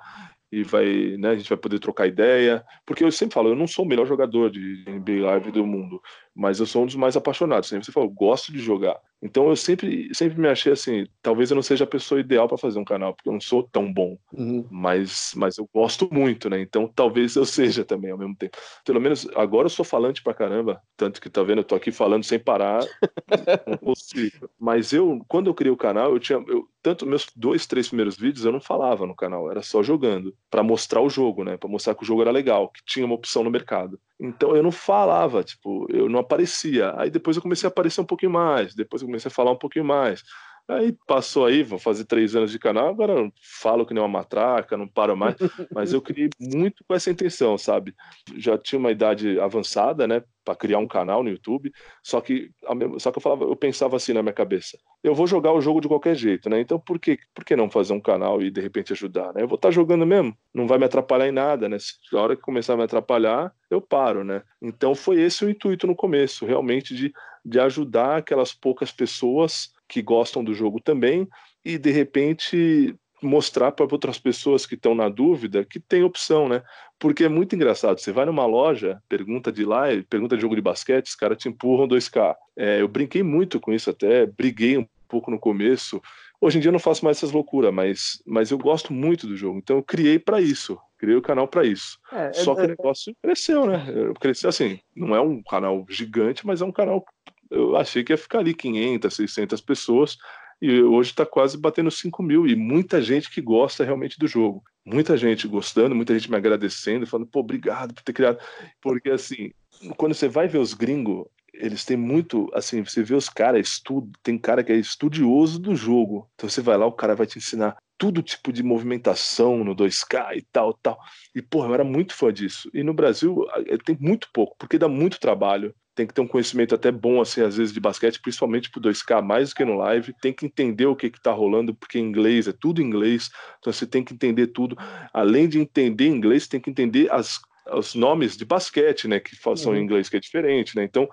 e 0.51 0.63
vai, 0.63 1.17
né, 1.17 1.31
a 1.31 1.35
gente 1.35 1.49
vai 1.49 1.57
poder 1.57 1.79
trocar 1.79 2.07
ideia, 2.07 2.63
porque 2.85 3.03
eu 3.03 3.11
sempre 3.11 3.33
falo, 3.33 3.49
eu 3.49 3.55
não 3.55 3.67
sou 3.67 3.83
o 3.83 3.87
melhor 3.87 4.05
jogador 4.05 4.49
de 4.49 4.85
NBA 4.87 5.25
Live 5.25 5.51
do 5.51 5.65
mundo, 5.65 6.01
mas 6.35 6.59
eu 6.59 6.65
sou 6.65 6.83
um 6.83 6.85
dos 6.85 6.95
mais 6.95 7.15
apaixonados. 7.15 7.69
Sempre 7.69 7.85
você 7.85 7.91
falou, 7.91 8.09
gosto 8.09 8.51
de 8.51 8.59
jogar. 8.59 8.99
Então 9.21 9.49
eu 9.49 9.55
sempre, 9.55 10.13
sempre 10.13 10.39
me 10.39 10.47
achei 10.47 10.71
assim, 10.71 11.07
talvez 11.21 11.49
eu 11.49 11.55
não 11.55 11.63
seja 11.63 11.83
a 11.83 11.87
pessoa 11.87 12.19
ideal 12.19 12.47
para 12.47 12.57
fazer 12.57 12.77
um 12.77 12.85
canal, 12.85 13.13
porque 13.13 13.29
eu 13.29 13.33
não 13.33 13.41
sou 13.41 13.63
tão 13.63 13.91
bom, 13.91 14.17
uhum. 14.31 14.67
mas, 14.69 15.31
mas 15.35 15.57
eu 15.57 15.67
gosto 15.73 16.07
muito, 16.11 16.49
né? 16.49 16.61
Então 16.61 16.87
talvez 16.93 17.35
eu 17.35 17.45
seja 17.45 17.83
também 17.83 18.11
ao 18.11 18.17
mesmo 18.17 18.35
tempo. 18.35 18.57
Pelo 18.85 19.01
menos 19.01 19.27
agora 19.35 19.65
eu 19.65 19.69
sou 19.69 19.85
falante 19.85 20.21
pra 20.21 20.33
caramba, 20.33 20.79
tanto 20.95 21.19
que 21.19 21.29
tá 21.29 21.41
vendo, 21.41 21.59
eu 21.59 21.63
tô 21.63 21.73
aqui 21.73 21.91
falando 21.91 22.23
sem 22.23 22.37
parar. 22.37 22.85
Mas 24.59 24.93
eu, 24.93 25.23
quando 25.27 25.47
eu 25.47 25.55
criei 25.55 25.71
o 25.71 25.77
canal, 25.77 26.11
eu 26.11 26.19
tinha, 26.19 26.43
eu, 26.47 26.67
tanto 26.83 27.05
meus 27.07 27.25
dois, 27.35 27.65
três 27.65 27.87
primeiros 27.87 28.15
vídeos 28.15 28.45
eu 28.45 28.51
não 28.51 28.61
falava 28.61 29.07
no 29.07 29.15
canal, 29.15 29.49
era 29.49 29.63
só 29.63 29.81
jogando, 29.81 30.35
para 30.51 30.61
mostrar 30.61 31.01
o 31.01 31.09
jogo, 31.09 31.43
né? 31.43 31.57
Para 31.57 31.69
mostrar 31.69 31.95
que 31.95 32.03
o 32.03 32.05
jogo 32.05 32.21
era 32.21 32.31
legal, 32.31 32.69
que 32.69 32.81
tinha 32.85 33.05
uma 33.05 33.15
opção 33.15 33.43
no 33.43 33.49
mercado. 33.49 33.99
Então 34.19 34.55
eu 34.55 34.61
não 34.61 34.71
falava, 34.71 35.43
tipo, 35.43 35.87
eu 35.89 36.07
não 36.07 36.19
aparecia. 36.25 36.93
Aí 36.97 37.09
depois 37.09 37.37
eu 37.37 37.41
comecei 37.41 37.67
a 37.67 37.69
aparecer 37.71 38.01
um 38.01 38.05
pouquinho 38.05 38.31
mais, 38.31 38.75
depois 38.75 39.01
eu 39.01 39.07
comecei 39.07 39.29
a 39.29 39.33
falar 39.33 39.51
um 39.51 39.57
pouquinho 39.57 39.85
mais. 39.85 40.23
Aí 40.67 40.97
passou 41.05 41.45
aí, 41.45 41.61
vou 41.61 41.77
fazer 41.77 42.05
três 42.05 42.35
anos 42.35 42.51
de 42.51 42.57
canal, 42.57 42.87
agora 42.89 43.31
falo 43.39 43.85
que 43.85 43.93
nem 43.93 44.01
uma 44.01 44.09
matraca, 44.09 44.75
não 44.75 44.87
paro 44.87 45.15
mais, 45.15 45.35
mas 45.71 45.93
eu 45.93 46.01
criei 46.01 46.29
muito 46.39 46.83
com 46.87 46.95
essa 46.95 47.11
intenção, 47.11 47.55
sabe? 47.55 47.93
Já 48.35 48.57
tinha 48.57 48.79
uma 48.79 48.91
idade 48.91 49.39
avançada, 49.39 50.07
né, 50.07 50.23
para 50.43 50.55
criar 50.55 50.79
um 50.79 50.87
canal 50.87 51.23
no 51.23 51.29
YouTube, 51.29 51.71
só 52.03 52.19
que 52.19 52.49
só 52.97 53.11
que 53.11 53.17
eu 53.17 53.21
falava, 53.21 53.43
eu 53.43 53.55
pensava 53.55 53.95
assim 53.95 54.13
na 54.13 54.23
minha 54.23 54.33
cabeça, 54.33 54.77
eu 55.03 55.13
vou 55.13 55.27
jogar 55.27 55.53
o 55.53 55.61
jogo 55.61 55.81
de 55.81 55.87
qualquer 55.87 56.15
jeito, 56.15 56.49
né? 56.49 56.59
Então 56.59 56.79
por 56.79 56.99
que 56.99 57.19
por 57.33 57.45
que 57.45 57.55
não 57.55 57.69
fazer 57.69 57.93
um 57.93 58.01
canal 58.01 58.41
e 58.41 58.49
de 58.49 58.59
repente 58.59 58.91
ajudar, 58.91 59.33
né? 59.33 59.43
Eu 59.43 59.47
vou 59.47 59.57
estar 59.57 59.69
tá 59.69 59.71
jogando 59.71 60.05
mesmo, 60.05 60.35
não 60.51 60.67
vai 60.67 60.79
me 60.79 60.85
atrapalhar 60.85 61.27
em 61.27 61.31
nada, 61.31 61.69
né? 61.69 61.77
Se 61.79 61.93
a 62.13 62.17
hora 62.19 62.35
que 62.35 62.41
começar 62.41 62.73
a 62.73 62.77
me 62.77 62.83
atrapalhar, 62.83 63.53
eu 63.69 63.79
paro, 63.81 64.23
né? 64.23 64.41
Então 64.59 64.95
foi 64.95 65.21
esse 65.21 65.45
o 65.45 65.49
intuito 65.49 65.85
no 65.85 65.95
começo, 65.95 66.43
realmente 66.43 66.95
de 66.95 67.13
de 67.45 67.59
ajudar 67.59 68.17
aquelas 68.17 68.51
poucas 68.51 68.91
pessoas 68.91 69.74
que 69.87 70.01
gostam 70.01 70.43
do 70.43 70.53
jogo 70.53 70.79
também 70.79 71.27
e 71.63 71.77
de 71.77 71.91
repente 71.91 72.95
mostrar 73.21 73.71
para 73.71 73.87
outras 73.89 74.19
pessoas 74.19 74.65
que 74.65 74.75
estão 74.75 74.93
na 74.93 75.09
dúvida 75.09 75.65
que 75.65 75.79
tem 75.79 76.03
opção, 76.03 76.47
né? 76.47 76.61
Porque 76.99 77.23
é 77.23 77.29
muito 77.29 77.55
engraçado. 77.55 77.99
Você 77.99 78.11
vai 78.11 78.25
numa 78.25 78.45
loja, 78.45 79.01
pergunta 79.09 79.51
de 79.51 79.65
lá, 79.65 79.85
pergunta 80.09 80.35
de 80.35 80.41
jogo 80.41 80.55
de 80.55 80.61
basquete, 80.61 81.07
os 81.07 81.15
caras 81.15 81.37
te 81.37 81.49
empurram 81.49 81.87
2K. 81.87 82.35
É, 82.57 82.81
eu 82.81 82.87
brinquei 82.87 83.23
muito 83.23 83.59
com 83.59 83.73
isso 83.73 83.89
até, 83.89 84.25
briguei 84.25 84.77
um 84.77 84.87
pouco 85.07 85.31
no 85.31 85.39
começo. 85.39 86.01
Hoje 86.39 86.57
em 86.57 86.61
dia 86.61 86.69
eu 86.69 86.73
não 86.73 86.79
faço 86.79 87.03
mais 87.03 87.17
essas 87.17 87.31
loucuras, 87.31 87.73
mas, 87.73 88.21
mas 88.25 88.51
eu 88.51 88.57
gosto 88.57 88.93
muito 88.93 89.25
do 89.25 89.35
jogo. 89.35 89.57
Então 89.57 89.77
eu 89.77 89.83
criei 89.83 90.19
para 90.19 90.41
isso. 90.41 90.77
Criei 90.97 91.17
o 91.17 91.21
canal 91.21 91.47
para 91.47 91.65
isso. 91.65 91.97
É, 92.11 92.33
Só 92.33 92.53
é, 92.53 92.55
que 92.55 92.61
o 92.61 92.65
é, 92.65 92.67
negócio 92.67 93.15
cresceu, 93.21 93.65
né? 93.65 93.85
Cresceu 94.19 94.49
assim, 94.49 94.79
não 94.95 95.15
é 95.15 95.21
um 95.21 95.41
canal 95.43 95.85
gigante, 95.89 96.45
mas 96.45 96.61
é 96.61 96.65
um 96.65 96.71
canal 96.71 97.03
eu 97.49 97.75
achei 97.75 98.03
que 98.03 98.13
ia 98.13 98.17
ficar 98.17 98.39
ali 98.39 98.53
500, 98.53 99.13
600 99.13 99.61
pessoas, 99.61 100.17
e 100.61 100.81
hoje 100.81 101.11
está 101.11 101.25
quase 101.25 101.57
batendo 101.57 101.91
5 101.91 102.23
mil, 102.23 102.47
e 102.47 102.55
muita 102.55 103.01
gente 103.01 103.29
que 103.29 103.41
gosta 103.41 103.83
realmente 103.83 104.17
do 104.17 104.27
jogo. 104.27 104.63
Muita 104.85 105.17
gente 105.17 105.47
gostando, 105.47 105.95
muita 105.95 106.13
gente 106.13 106.29
me 106.29 106.37
agradecendo, 106.37 107.07
falando, 107.07 107.27
pô, 107.27 107.39
obrigado 107.39 107.93
por 107.93 108.03
ter 108.03 108.13
criado. 108.13 108.39
Porque, 108.81 109.09
assim, 109.09 109.51
quando 109.97 110.13
você 110.13 110.27
vai 110.27 110.47
ver 110.47 110.59
os 110.59 110.73
gringos, 110.73 111.25
eles 111.53 111.83
têm 111.83 111.97
muito, 111.97 112.49
assim, 112.53 112.83
você 112.83 113.01
vê 113.03 113.15
os 113.15 113.29
caras, 113.29 113.67
estudo, 113.67 114.11
tem 114.21 114.37
cara 114.37 114.63
que 114.63 114.71
é 114.71 114.75
estudioso 114.75 115.59
do 115.59 115.75
jogo. 115.75 116.29
Então 116.35 116.49
você 116.49 116.61
vai 116.61 116.77
lá, 116.77 116.85
o 116.85 116.91
cara 116.91 117.15
vai 117.15 117.25
te 117.25 117.37
ensinar 117.37 117.77
tudo 117.97 118.21
tipo 118.21 118.51
de 118.51 118.61
movimentação 118.61 119.63
no 119.63 119.73
2K 119.75 120.37
e 120.37 120.41
tal, 120.51 120.73
tal. 120.73 120.97
E, 121.33 121.41
porra, 121.41 121.69
eu 121.69 121.73
era 121.73 121.83
muito 121.83 122.13
fã 122.13 122.31
disso. 122.31 122.69
E 122.73 122.83
no 122.83 122.93
Brasil 122.93 123.45
tem 123.85 123.97
muito 123.99 124.29
pouco, 124.33 124.55
porque 124.59 124.77
dá 124.77 124.87
muito 124.87 125.19
trabalho 125.19 125.73
tem 125.95 126.05
que 126.05 126.13
ter 126.13 126.21
um 126.21 126.27
conhecimento 126.27 126.75
até 126.75 126.91
bom, 126.91 127.21
assim, 127.21 127.41
às 127.41 127.55
vezes, 127.55 127.73
de 127.73 127.79
basquete, 127.79 128.21
principalmente 128.21 128.69
pro 128.69 128.81
2K, 128.81 129.21
mais 129.21 129.49
do 129.49 129.55
que 129.55 129.63
no 129.63 129.77
live. 129.77 130.13
Tem 130.21 130.33
que 130.33 130.45
entender 130.45 130.85
o 130.85 130.95
que 130.95 131.09
que 131.09 131.21
tá 131.21 131.31
rolando, 131.31 131.73
porque 131.73 131.97
inglês 131.97 132.47
é 132.47 132.51
tudo 132.51 132.81
inglês, 132.81 133.31
então 133.59 133.71
você 133.71 133.87
tem 133.87 134.03
que 134.03 134.13
entender 134.13 134.47
tudo. 134.47 134.77
Além 135.13 135.47
de 135.47 135.57
entender 135.57 136.07
inglês, 136.07 136.47
tem 136.47 136.59
que 136.59 136.69
entender 136.69 137.09
as, 137.09 137.39
os 137.71 137.95
nomes 137.95 138.35
de 138.35 138.43
basquete, 138.43 139.07
né, 139.07 139.21
que 139.21 139.35
são 139.55 139.71
uhum. 139.71 139.77
em 139.77 139.83
inglês, 139.83 140.09
que 140.09 140.17
é 140.17 140.19
diferente, 140.19 140.75
né? 140.75 140.83
Então, 140.83 141.07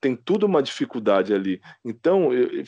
tem 0.00 0.16
tudo 0.16 0.46
uma 0.46 0.62
dificuldade 0.62 1.32
ali. 1.32 1.60
Então, 1.84 2.32
eu, 2.32 2.64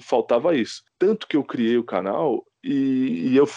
faltava 0.00 0.54
isso. 0.54 0.82
Tanto 0.98 1.26
que 1.26 1.36
eu 1.36 1.42
criei 1.42 1.78
o 1.78 1.84
canal 1.84 2.44
e, 2.62 3.30
e 3.30 3.36
eu, 3.36 3.48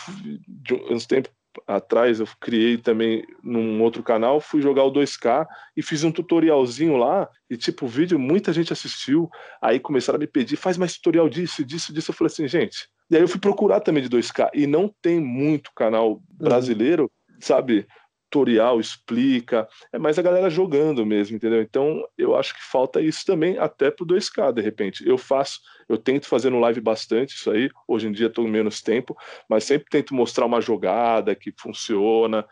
de 0.48 0.74
uns 0.74 1.06
tempos 1.06 1.32
atrás 1.68 2.20
eu 2.20 2.28
criei 2.40 2.78
também 2.78 3.26
num 3.44 3.82
outro 3.82 4.04
canal, 4.04 4.40
fui 4.40 4.62
jogar 4.62 4.84
o 4.84 4.92
2K 4.92 5.48
e 5.76 5.82
fiz 5.82 6.04
um 6.04 6.12
tutorialzinho 6.12 6.96
lá 6.98 7.28
e 7.50 7.58
tipo, 7.58 7.86
o 7.86 7.90
vídeo 7.90 8.20
muita 8.20 8.54
gente 8.54 8.74
assistiu, 8.74 9.30
aí 9.62 9.80
começaram 9.80 10.18
a 10.18 10.20
me 10.20 10.28
pedir, 10.28 10.56
faz 10.56 10.78
mais 10.78 10.96
tutorial 10.96 11.28
disso, 11.30 11.66
disso, 11.66 11.94
disso, 11.94 12.12
eu 12.12 12.16
falei 12.16 12.32
assim, 12.32 12.48
gente. 12.48 12.88
E 13.10 13.16
aí 13.16 13.22
eu 13.22 13.28
fui 13.28 13.40
procurar 13.40 13.80
também 13.80 14.04
de 14.04 14.10
2K 14.10 14.50
e 14.54 14.68
não 14.68 14.94
tem 15.02 15.20
muito 15.20 15.72
canal 15.76 16.12
uhum. 16.12 16.22
brasileiro, 16.38 17.04
uhum. 17.04 17.38
sabe, 17.40 17.88
tutorial, 18.30 18.80
explica, 18.80 19.68
é 19.92 19.98
mais 19.98 20.20
a 20.20 20.22
galera 20.22 20.50
jogando 20.50 21.06
mesmo, 21.06 21.36
entendeu? 21.36 21.62
Então 21.62 22.04
eu 22.18 22.36
acho 22.36 22.54
que 22.54 22.64
falta 22.64 23.02
isso 23.02 23.26
também 23.26 23.58
até 23.58 23.90
pro 23.90 24.06
2K, 24.06 24.54
de 24.54 24.62
repente. 24.62 25.08
Eu 25.08 25.18
faço, 25.18 25.60
eu 25.88 25.98
tento 25.98 26.28
fazer 26.28 26.50
no 26.50 26.60
live 26.60 26.80
bastante 26.80 27.36
isso 27.36 27.50
aí, 27.52 27.70
hoje 27.88 28.08
em 28.08 28.12
dia 28.12 28.28
estou 28.28 28.48
menos 28.48 28.82
tempo, 28.82 29.18
mas 29.50 29.64
sempre 29.64 29.90
tento 29.90 30.14
mostrar 30.14 30.46
uma 30.46 30.62
jogada 30.62 31.34
que 31.36 31.54
funciona, 31.58 32.46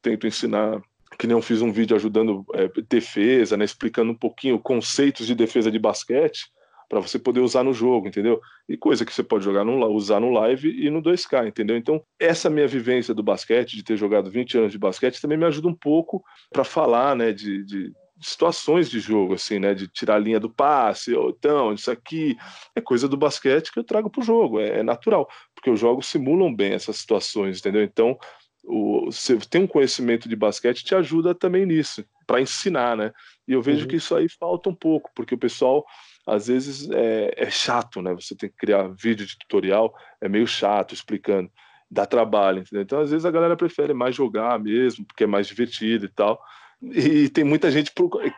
tento 0.00 0.26
ensinar 0.26 0.80
que 1.18 1.26
nem 1.26 1.36
eu 1.36 1.42
fiz 1.42 1.62
um 1.62 1.72
vídeo 1.72 1.96
ajudando 1.96 2.44
é, 2.54 2.68
defesa, 2.88 3.56
né, 3.56 3.64
explicando 3.64 4.10
um 4.10 4.16
pouquinho 4.16 4.58
conceitos 4.58 5.26
de 5.26 5.34
defesa 5.34 5.70
de 5.70 5.78
basquete, 5.78 6.50
para 6.88 7.00
você 7.00 7.18
poder 7.18 7.40
usar 7.40 7.62
no 7.62 7.72
jogo, 7.72 8.08
entendeu? 8.08 8.40
E 8.68 8.76
coisa 8.76 9.04
que 9.04 9.12
você 9.12 9.22
pode 9.22 9.44
jogar 9.44 9.64
no, 9.64 9.86
usar 9.88 10.20
no 10.20 10.30
live 10.30 10.68
e 10.68 10.90
no 10.90 11.02
2K, 11.02 11.48
entendeu? 11.48 11.76
Então, 11.76 12.02
essa 12.18 12.50
minha 12.50 12.66
vivência 12.66 13.14
do 13.14 13.22
basquete, 13.22 13.76
de 13.76 13.82
ter 13.82 13.96
jogado 13.96 14.30
20 14.30 14.58
anos 14.58 14.72
de 14.72 14.78
basquete, 14.78 15.20
também 15.20 15.38
me 15.38 15.44
ajuda 15.44 15.68
um 15.68 15.74
pouco 15.74 16.22
para 16.52 16.64
falar, 16.64 17.16
né, 17.16 17.32
de, 17.32 17.64
de, 17.64 17.92
situações 18.20 18.88
de 18.88 19.00
jogo, 19.00 19.34
assim, 19.34 19.58
né, 19.58 19.74
de 19.74 19.88
tirar 19.88 20.16
a 20.16 20.18
linha 20.18 20.40
do 20.40 20.48
passe, 20.48 21.14
ou 21.14 21.30
então, 21.30 21.72
isso 21.72 21.90
aqui 21.90 22.36
é 22.74 22.80
coisa 22.80 23.08
do 23.08 23.16
basquete 23.16 23.72
que 23.72 23.78
eu 23.78 23.84
trago 23.84 24.08
para 24.08 24.20
o 24.20 24.24
jogo, 24.24 24.60
é, 24.60 24.80
é 24.80 24.82
natural, 24.82 25.28
porque 25.54 25.70
os 25.70 25.80
jogos 25.80 26.06
simulam 26.06 26.54
bem 26.54 26.72
essas 26.72 26.96
situações, 26.96 27.58
entendeu? 27.58 27.82
Então, 27.82 28.16
o, 28.64 29.06
você 29.06 29.36
tem 29.38 29.64
um 29.64 29.66
conhecimento 29.66 30.28
de 30.28 30.36
basquete 30.36 30.84
te 30.84 30.94
ajuda 30.94 31.34
também 31.34 31.66
nisso, 31.66 32.04
para 32.26 32.40
ensinar, 32.40 32.96
né? 32.96 33.12
E 33.46 33.52
eu 33.52 33.60
vejo 33.60 33.82
uhum. 33.82 33.88
que 33.88 33.96
isso 33.96 34.14
aí 34.14 34.28
falta 34.28 34.70
um 34.70 34.74
pouco, 34.74 35.10
porque 35.14 35.34
o 35.34 35.38
pessoal 35.38 35.84
às 36.26 36.46
vezes 36.46 36.88
é, 36.90 37.34
é, 37.36 37.50
chato, 37.50 38.00
né? 38.00 38.14
Você 38.14 38.34
tem 38.34 38.48
que 38.48 38.56
criar 38.56 38.88
vídeo 38.88 39.26
de 39.26 39.38
tutorial, 39.38 39.94
é 40.20 40.28
meio 40.28 40.46
chato 40.46 40.94
explicando, 40.94 41.50
dá 41.90 42.06
trabalho, 42.06 42.60
entendeu? 42.60 42.82
Então, 42.82 43.00
às 43.00 43.10
vezes 43.10 43.24
a 43.24 43.30
galera 43.30 43.56
prefere 43.56 43.92
mais 43.92 44.14
jogar 44.14 44.58
mesmo, 44.58 45.04
porque 45.04 45.24
é 45.24 45.26
mais 45.26 45.46
divertido 45.46 46.06
e 46.06 46.08
tal. 46.08 46.40
E 46.82 47.28
tem 47.28 47.44
muita 47.44 47.70
gente 47.70 47.92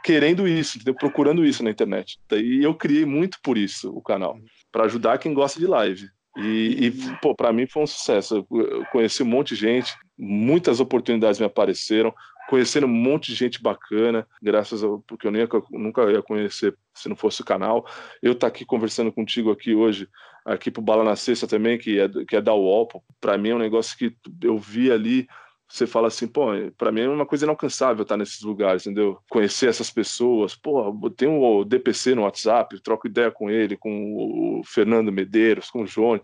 querendo 0.05 0.47
isso, 0.47 0.77
entendeu? 0.77 0.95
procurando 0.95 1.45
isso 1.45 1.65
na 1.65 1.71
internet. 1.71 2.19
E 2.33 2.63
eu 2.63 2.75
criei 2.75 3.05
muito 3.05 3.39
por 3.43 3.57
isso 3.59 3.91
o 3.91 4.03
canal, 4.03 4.39
para 4.71 4.85
ajudar 4.85 5.19
quem 5.19 5.35
gosta 5.35 5.59
de 5.59 5.67
live. 5.67 6.09
E, 6.37 6.87
e 6.87 6.93
pô, 7.23 7.35
para 7.35 7.53
mim 7.53 7.67
foi 7.67 7.83
um 7.83 7.87
sucesso. 7.87 8.47
Eu 8.51 8.85
conheci 8.93 9.23
um 9.23 9.27
monte 9.27 9.55
de 9.55 9.61
gente, 9.61 9.95
muitas 10.19 10.81
oportunidades 10.81 11.41
me 11.41 11.47
apareceram 11.47 12.15
conhecendo 12.49 12.87
um 12.87 12.91
monte 12.91 13.29
de 13.29 13.35
gente 13.35 13.63
bacana, 13.63 14.27
graças 14.43 14.83
ao 14.83 15.01
porque 15.01 15.27
eu 15.27 15.31
nem, 15.31 15.47
nunca 15.71 16.11
ia 16.11 16.23
conhecer 16.23 16.77
se 16.95 17.09
não 17.09 17.17
fosse 17.17 17.43
o 17.43 17.45
canal. 17.45 17.87
Eu 18.23 18.33
estar 18.33 18.47
tá 18.47 18.49
aqui 18.49 18.65
conversando 18.65 19.13
contigo 19.13 19.51
aqui 19.51 19.75
hoje, 19.75 20.09
aqui 20.45 20.71
pro 20.71 20.83
Bala 20.83 21.05
na 21.05 21.17
Sexta 21.17 21.47
também, 21.47 21.79
que 21.79 21.99
é, 21.99 22.09
que 22.27 22.37
é 22.37 22.41
da 22.41 22.55
UOL, 22.55 22.89
para 23.21 23.37
mim 23.37 23.51
é 23.51 23.55
um 23.55 23.59
negócio 23.59 23.97
que 23.97 24.17
eu 24.43 24.59
vi 24.59 24.91
ali, 24.91 25.27
você 25.69 25.87
fala 25.87 26.07
assim, 26.07 26.29
pô, 26.29 26.47
para 26.79 26.93
mim 26.93 27.01
é 27.01 27.09
uma 27.09 27.27
coisa 27.27 27.45
inalcançável 27.45 28.03
estar 28.03 28.17
nesses 28.17 28.41
lugares, 28.43 28.87
entendeu? 28.87 29.19
Conhecer 29.29 29.69
essas 29.69 29.91
pessoas, 29.91 30.55
pô, 30.55 30.97
tem 31.17 31.29
o 31.29 31.65
DPC 31.65 32.15
no 32.15 32.23
WhatsApp, 32.23 32.81
troco 32.81 33.09
ideia 33.09 33.33
com 33.33 33.51
ele, 33.51 33.77
com 33.77 34.61
o 34.61 34.63
Fernando 34.65 35.11
Medeiros, 35.11 35.69
com 35.69 35.83
o 35.83 35.87
João, 35.87 36.21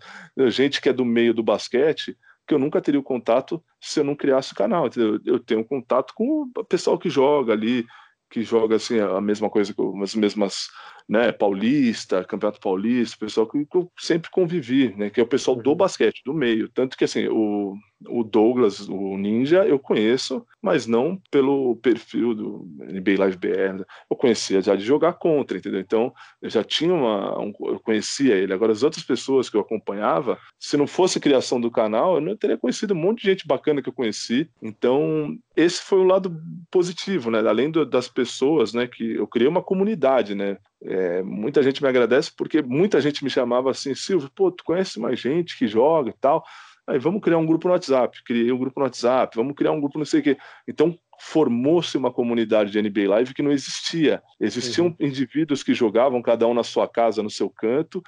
gente 0.49 0.81
que 0.81 0.89
é 0.89 0.93
do 0.93 1.05
meio 1.05 1.35
do 1.35 1.43
basquete, 1.43 2.17
que 2.47 2.55
eu 2.55 2.59
nunca 2.59 2.81
teria 2.81 3.01
o 3.01 3.05
contato 3.05 3.63
se 3.81 4.01
eu 4.01 4.05
não 4.05 4.15
criasse 4.17 4.53
o 4.53 4.57
canal. 4.57 4.87
Entendeu? 4.87 5.19
Eu 5.25 5.39
tenho 5.39 5.65
contato 5.65 6.13
com 6.15 6.51
o 6.57 6.65
pessoal 6.65 6.99
que 6.99 7.09
joga 7.09 7.53
ali, 7.53 7.87
que 8.31 8.43
joga 8.43 8.77
assim 8.77 8.99
a 8.99 9.21
mesma 9.21 9.51
coisa, 9.51 9.75
as 10.03 10.15
mesmas 10.15 10.69
né, 11.09 11.33
paulista, 11.33 12.25
campeonato 12.25 12.61
paulista, 12.61 13.17
pessoal 13.19 13.47
que 13.47 13.67
eu 13.75 13.91
sempre 13.99 14.31
convivi, 14.31 14.95
né, 14.97 15.11
que 15.11 15.21
é 15.21 15.23
o 15.23 15.27
pessoal 15.27 15.57
do 15.57 15.71
uhum. 15.71 15.77
basquete, 15.77 16.23
do 16.25 16.35
meio. 16.35 16.69
Tanto 16.69 16.97
que 16.97 17.05
assim, 17.05 17.27
o, 17.29 17.75
o 18.09 18.25
Douglas, 18.25 18.89
o 18.89 19.17
Ninja, 19.17 19.65
eu 19.67 19.79
conheço, 19.79 20.45
mas 20.61 20.87
não 20.87 21.21
pelo 21.31 21.77
perfil 21.77 22.35
do 22.35 22.67
NBA 22.79 23.19
Live 23.19 23.37
BR. 23.37 23.85
Eu 24.11 24.17
conhecia 24.17 24.61
já 24.61 24.75
de 24.75 24.85
jogar 24.85 25.15
contra, 25.15 25.59
entendeu? 25.59 25.81
Então, 25.81 26.13
eu 26.41 26.51
já 26.51 26.63
tinha 26.63 26.93
uma. 26.93 27.39
Um, 27.41 27.53
eu 27.67 27.81
conhecia 27.81 28.35
ele. 28.35 28.53
Agora, 28.53 28.73
as 28.73 28.83
outras 28.83 29.05
pessoas 29.05 29.49
que 29.49 29.57
eu 29.57 29.61
acompanhava, 29.61 30.39
se 30.59 30.77
não 30.77 30.87
fosse 30.87 31.21
criação 31.21 31.61
do 31.61 31.71
canal, 31.71 32.17
eu 32.17 32.21
não 32.21 32.37
teria 32.37 32.59
conhecido 32.59 32.95
um 32.95 32.99
monte 32.99 33.23
de 33.23 33.31
gente 33.31 33.47
bacana 33.47 33.83
que 33.83 33.89
eu 33.89 33.95
conheci. 33.95 34.49
Então, 34.63 35.37
esse 35.57 35.83
foi 35.83 35.99
o 35.99 36.07
lado 36.07 36.35
positivo, 36.71 37.31
né? 37.31 37.39
Além 37.41 37.71
do, 37.71 37.85
das 37.85 38.09
pessoas, 38.09 38.73
né? 38.73 38.87
Que 38.87 39.17
eu 39.17 39.27
criei 39.27 39.49
uma 39.49 39.63
comunidade, 39.63 40.35
né? 40.35 40.59
É, 40.85 41.23
muita 41.23 41.63
gente 41.63 41.83
me 41.83 41.89
agradece 41.89 42.33
porque 42.37 42.61
muita 42.61 43.01
gente 43.01 43.23
me 43.23 43.31
chamava 43.31 43.71
assim, 43.71 43.95
Silvio, 43.95 44.31
pô, 44.35 44.51
tu 44.51 44.65
conhece 44.65 44.99
mais 44.99 45.21
gente 45.21 45.57
que 45.57 45.67
joga 45.67 46.11
e 46.11 46.15
tal. 46.21 46.45
Aí 46.87 46.99
vamos 46.99 47.23
criar 47.23 47.39
um 47.39 47.47
grupo 47.47 47.69
no 47.69 47.75
WhatsApp, 47.75 48.23
criei 48.25 48.51
um 48.51 48.59
grupo 48.59 48.81
no 48.81 48.87
WhatsApp, 48.87 49.37
vamos 49.37 49.55
criar 49.55 49.71
um 49.71 49.81
grupo 49.81 49.99
não 49.99 50.05
sei 50.05 50.21
o 50.21 50.23
quê. 50.23 50.37
Então 50.67 50.99
formou-se 51.19 51.97
uma 51.97 52.11
comunidade 52.11 52.73
de 52.73 52.83
NBA 52.83 53.09
Live 53.09 53.35
que 53.35 53.43
não 53.43 53.53
existia. 53.53 54.21
Existiam 54.41 54.87
uhum. 54.89 54.97
indivíduos 54.99 55.63
que 55.63 55.73
jogavam 55.73 56.21
cada 56.21 56.47
um 56.49 56.55
na 56.55 56.65
sua 56.65 56.89
casa, 56.89 57.23
no 57.23 57.31
seu 57.31 57.49
canto, 57.49 58.03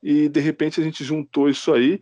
e 0.00 0.28
de 0.28 0.40
repente 0.40 0.80
a 0.80 0.84
gente 0.84 1.02
juntou 1.02 1.48
isso 1.48 1.72
aí, 1.72 1.98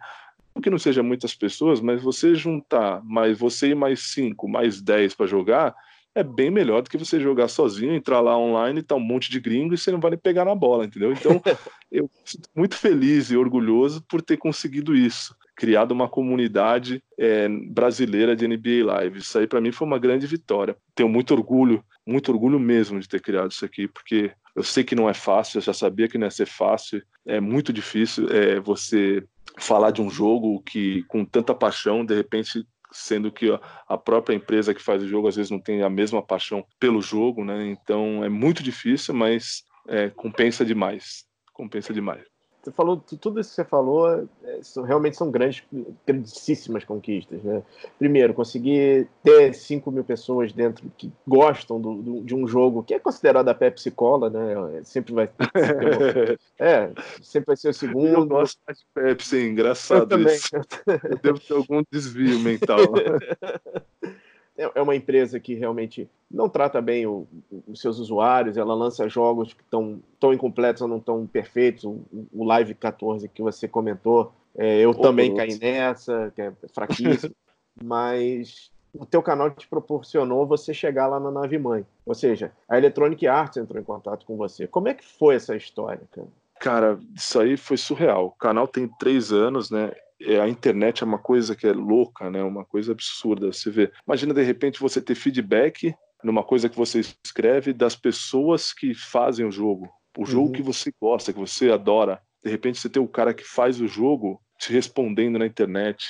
que 0.63 0.71
não 0.71 0.79
seja 0.79 1.03
muitas 1.03 1.35
pessoas, 1.35 1.81
mas 1.81 2.03
você 2.03 2.35
juntar 2.35 3.03
mais 3.05 3.39
você 3.39 3.71
e 3.71 3.75
mais 3.75 4.13
cinco, 4.13 4.49
mais 4.49 4.83
dez 4.83 5.15
para 5.15 5.27
jogar, 5.27 5.75
é 6.19 6.25
bem 6.25 6.51
melhor 6.51 6.83
do 6.83 6.91
que 6.91 6.99
você 6.99 7.21
jogar 7.21 7.49
sozinho, 7.49 7.95
entrar 7.95 8.21
lá 8.21 8.37
online, 8.37 8.83
tá 8.83 8.95
um 8.95 9.01
monte 9.01 9.31
de 9.31 9.41
gringo 9.41 9.75
e 9.75 9.79
você 9.79 9.91
não 9.91 10.01
vai 10.01 10.11
nem 10.11 10.19
pegar 10.19 10.45
na 10.45 10.55
bola, 10.55 10.85
entendeu? 10.85 11.13
Então, 11.13 11.41
eu 11.91 12.11
sinto 12.25 12.49
muito 12.55 12.77
feliz 12.77 13.31
e 13.31 13.37
orgulhoso 13.37 14.03
por 14.09 14.21
ter 14.21 14.37
conseguido 14.37 14.95
isso 14.95 15.35
criado 15.59 15.91
uma 15.91 16.09
comunidade 16.09 17.03
é, 17.19 17.49
brasileira 17.49 18.37
de 18.37 18.47
NBA 18.47 18.87
Live. 18.87 19.19
Isso 19.19 19.37
aí 19.37 19.47
para 19.47 19.61
mim 19.61 19.73
foi 19.73 19.89
uma 19.89 19.99
grande 19.99 20.25
vitória. 20.25 20.77
Tenho 20.95 21.09
muito 21.09 21.35
orgulho, 21.35 21.85
muito 22.07 22.31
orgulho 22.31 22.61
mesmo 22.61 23.01
de 23.01 23.09
ter 23.09 23.21
criado 23.21 23.51
isso 23.51 23.65
aqui, 23.65 23.89
porque 23.89 24.31
eu 24.55 24.63
sei 24.63 24.85
que 24.85 24.95
não 24.95 25.11
é 25.11 25.15
fácil, 25.15 25.59
eu 25.59 25.63
já 25.63 25.73
sabia 25.73 26.07
que 26.07 26.17
não 26.17 26.29
ia 26.29 26.31
ser 26.31 26.47
fácil. 26.47 27.03
É 27.27 27.41
muito 27.41 27.73
difícil 27.73 28.29
é, 28.29 28.61
você 28.61 29.25
falar 29.59 29.91
de 29.91 30.01
um 30.01 30.09
jogo 30.09 30.63
que 30.63 31.03
com 31.09 31.25
tanta 31.25 31.53
paixão, 31.53 32.05
de 32.05 32.15
repente 32.15 32.65
sendo 32.91 33.31
que 33.31 33.49
a 33.89 33.99
própria 33.99 34.35
empresa 34.35 34.75
que 34.75 34.83
faz 34.83 35.03
o 35.03 35.09
jogo 35.09 35.29
às 35.29 35.37
vezes 35.37 35.51
não 35.51 35.61
tem 35.61 35.83
a 35.83 35.91
mesma 35.91 36.23
paixão 36.23 36.65
pelo 36.79 37.03
jogo, 37.03 37.45
né? 37.45 37.67
Então 37.69 38.25
é 38.25 38.29
muito 38.29 38.63
difícil, 38.63 39.15
mas 39.15 39.63
é, 39.87 40.11
compensa 40.11 40.65
demais. 40.65 41.25
Compensa 41.53 41.93
demais. 41.93 42.25
Você 42.69 42.73
falou, 42.73 43.03
tudo 43.21 43.41
isso 43.41 43.51
que 43.51 43.57
você 43.57 43.65
falou 43.65 44.09
é, 44.45 44.61
realmente 44.85 45.17
são 45.17 45.31
grandes, 45.31 45.63
grandíssimas 46.07 46.85
conquistas. 46.85 47.43
Né? 47.43 47.63
Primeiro, 47.99 48.35
conseguir 48.35 49.09
ter 49.23 49.55
5 49.55 49.91
mil 49.91 50.05
pessoas 50.05 50.53
dentro 50.53 50.91
que 50.97 51.11
gostam 51.27 51.81
do, 51.81 51.95
do, 51.95 52.21
de 52.23 52.35
um 52.35 52.47
jogo 52.47 52.83
que 52.83 52.95
é 52.95 52.99
considerado 52.99 53.49
a 53.49 53.55
Pepsi 53.55 53.91
Cola, 53.91 54.29
né? 54.29 54.83
Sempre 54.85 55.15
vai 55.15 55.31
É, 56.59 56.91
sempre 57.23 57.47
vai 57.47 57.57
ser 57.57 57.71
o 57.71 57.75
segundo. 57.75 58.07
Eu 58.07 58.27
gosto 58.27 58.59
de 58.69 58.87
Pepsi, 58.95 59.39
é 59.39 59.47
engraçado 59.47 60.15
eu 60.15 60.27
isso. 60.27 60.51
Eu 60.87 61.19
devo 61.23 61.41
ter 61.41 61.55
algum 61.55 61.83
desvio 61.91 62.39
mental. 62.41 62.79
É, 64.59 64.71
é 64.75 64.83
uma 64.83 64.97
empresa 64.97 65.39
que 65.39 65.55
realmente 65.55 66.11
não 66.29 66.49
trata 66.49 66.83
bem 66.83 67.07
o, 67.07 67.27
os 67.67 67.81
seus 67.81 67.99
usuários, 67.99 68.57
ela 68.57 68.75
lança 68.75 69.09
jogos 69.09 69.55
que 69.55 69.63
estão 69.63 70.01
tão 70.19 70.35
incompletos 70.35 70.83
ou 70.83 70.89
não 70.89 71.01
tão 71.01 71.27
perfeitos. 71.27 71.85
O, 71.85 72.01
o, 72.33 72.45
Live 72.45 72.75
14 72.75 73.29
que 73.29 73.41
você 73.41 73.69
comentou, 73.69 74.33
é, 74.57 74.81
eu 74.81 74.93
também 74.93 75.35
caí 75.35 75.57
nessa, 75.59 76.33
que 76.35 76.43
é 76.43 76.53
fraquíssimo, 76.75 77.35
mas 77.83 78.71
o 78.93 79.07
teu 79.07 79.23
canal 79.23 79.51
te 79.51 79.69
proporcionou 79.69 80.47
você 80.47 80.75
chegar 80.75 81.07
lá 81.07 81.21
na 81.21 81.31
nave 81.31 81.57
mãe. 81.57 81.87
Ou 82.05 82.15
seja, 82.15 82.53
a 82.69 82.77
Electronic 82.77 83.27
Arts 83.27 83.57
entrou 83.57 83.81
em 83.81 83.85
contato 83.85 84.27
com 84.27 84.37
você. 84.37 84.67
Como 84.67 84.89
é 84.89 84.95
que 84.95 85.05
foi 85.05 85.37
essa 85.37 85.55
história, 85.55 86.03
cara? 86.11 86.29
Cara, 86.59 86.99
isso 87.15 87.39
aí 87.39 87.57
foi 87.57 87.77
surreal. 87.77 88.27
O 88.27 88.31
canal 88.33 88.67
tem 88.67 88.89
três 88.99 89.33
anos, 89.33 89.71
né? 89.71 89.93
É, 90.21 90.41
a 90.41 90.49
internet 90.49 91.03
é 91.03 91.07
uma 91.07 91.19
coisa 91.19 91.55
que 91.55 91.67
é 91.67 91.73
louca, 91.73 92.31
né? 92.31 92.43
Uma 92.43 92.65
coisa 92.65 92.93
absurda. 92.93 93.53
Você 93.53 93.71
vê. 93.71 93.93
Imagina 94.07 94.35
de 94.35 94.43
repente 94.43 94.81
você 94.81 95.01
ter 95.01 95.15
feedback 95.15 95.95
numa 96.23 96.43
coisa 96.43 96.69
que 96.69 96.77
você 96.77 97.01
escreve 97.25 97.73
das 97.73 97.95
pessoas 97.95 98.73
que 98.73 98.95
fazem 98.95 99.47
o 99.47 99.53
jogo, 99.53 99.89
o 100.17 100.27
jogo 100.27 100.47
uhum. 100.47 100.53
que 100.53 100.63
você 100.63 100.93
gosta, 101.01 101.33
que 101.33 101.39
você 101.39 101.71
adora. 101.71 102.21
De 102.43 102.51
repente 102.51 102.79
você 102.79 102.89
tem 102.89 103.03
o 103.03 103.09
cara 103.09 103.33
que 103.33 103.45
faz 103.45 103.81
o 103.81 103.87
jogo 103.87 104.41
te 104.59 104.73
respondendo 104.73 105.39
na 105.39 105.47
internet, 105.47 106.07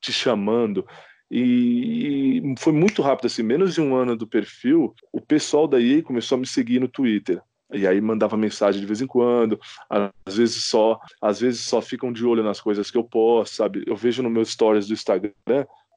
te 0.00 0.12
chamando. 0.12 0.84
E, 1.30 2.42
foi 2.58 2.72
muito 2.72 3.00
rápido, 3.00 3.26
assim, 3.26 3.42
menos 3.42 3.74
de 3.74 3.80
um 3.80 3.94
ano 3.94 4.16
do 4.16 4.26
perfil, 4.26 4.94
o 5.12 5.20
pessoal 5.20 5.66
da 5.66 5.80
EA 5.80 6.02
começou 6.02 6.36
a 6.36 6.40
me 6.40 6.46
seguir 6.46 6.78
no 6.78 6.88
Twitter. 6.88 7.40
E 7.72 7.86
aí 7.86 8.00
mandava 8.00 8.36
mensagem 8.36 8.80
de 8.80 8.86
vez 8.86 9.00
em 9.00 9.06
quando, 9.06 9.58
às 10.26 10.36
vezes 10.36 10.64
só, 10.64 11.00
às 11.20 11.40
vezes 11.40 11.60
só 11.60 11.80
ficam 11.80 12.12
de 12.12 12.24
olho 12.24 12.42
nas 12.42 12.60
coisas 12.60 12.90
que 12.90 12.98
eu 12.98 13.04
posto, 13.04 13.56
sabe? 13.56 13.82
Eu 13.86 13.96
vejo 13.96 14.22
no 14.22 14.30
meus 14.30 14.50
stories 14.50 14.86
do 14.86 14.94
Instagram, 14.94 15.32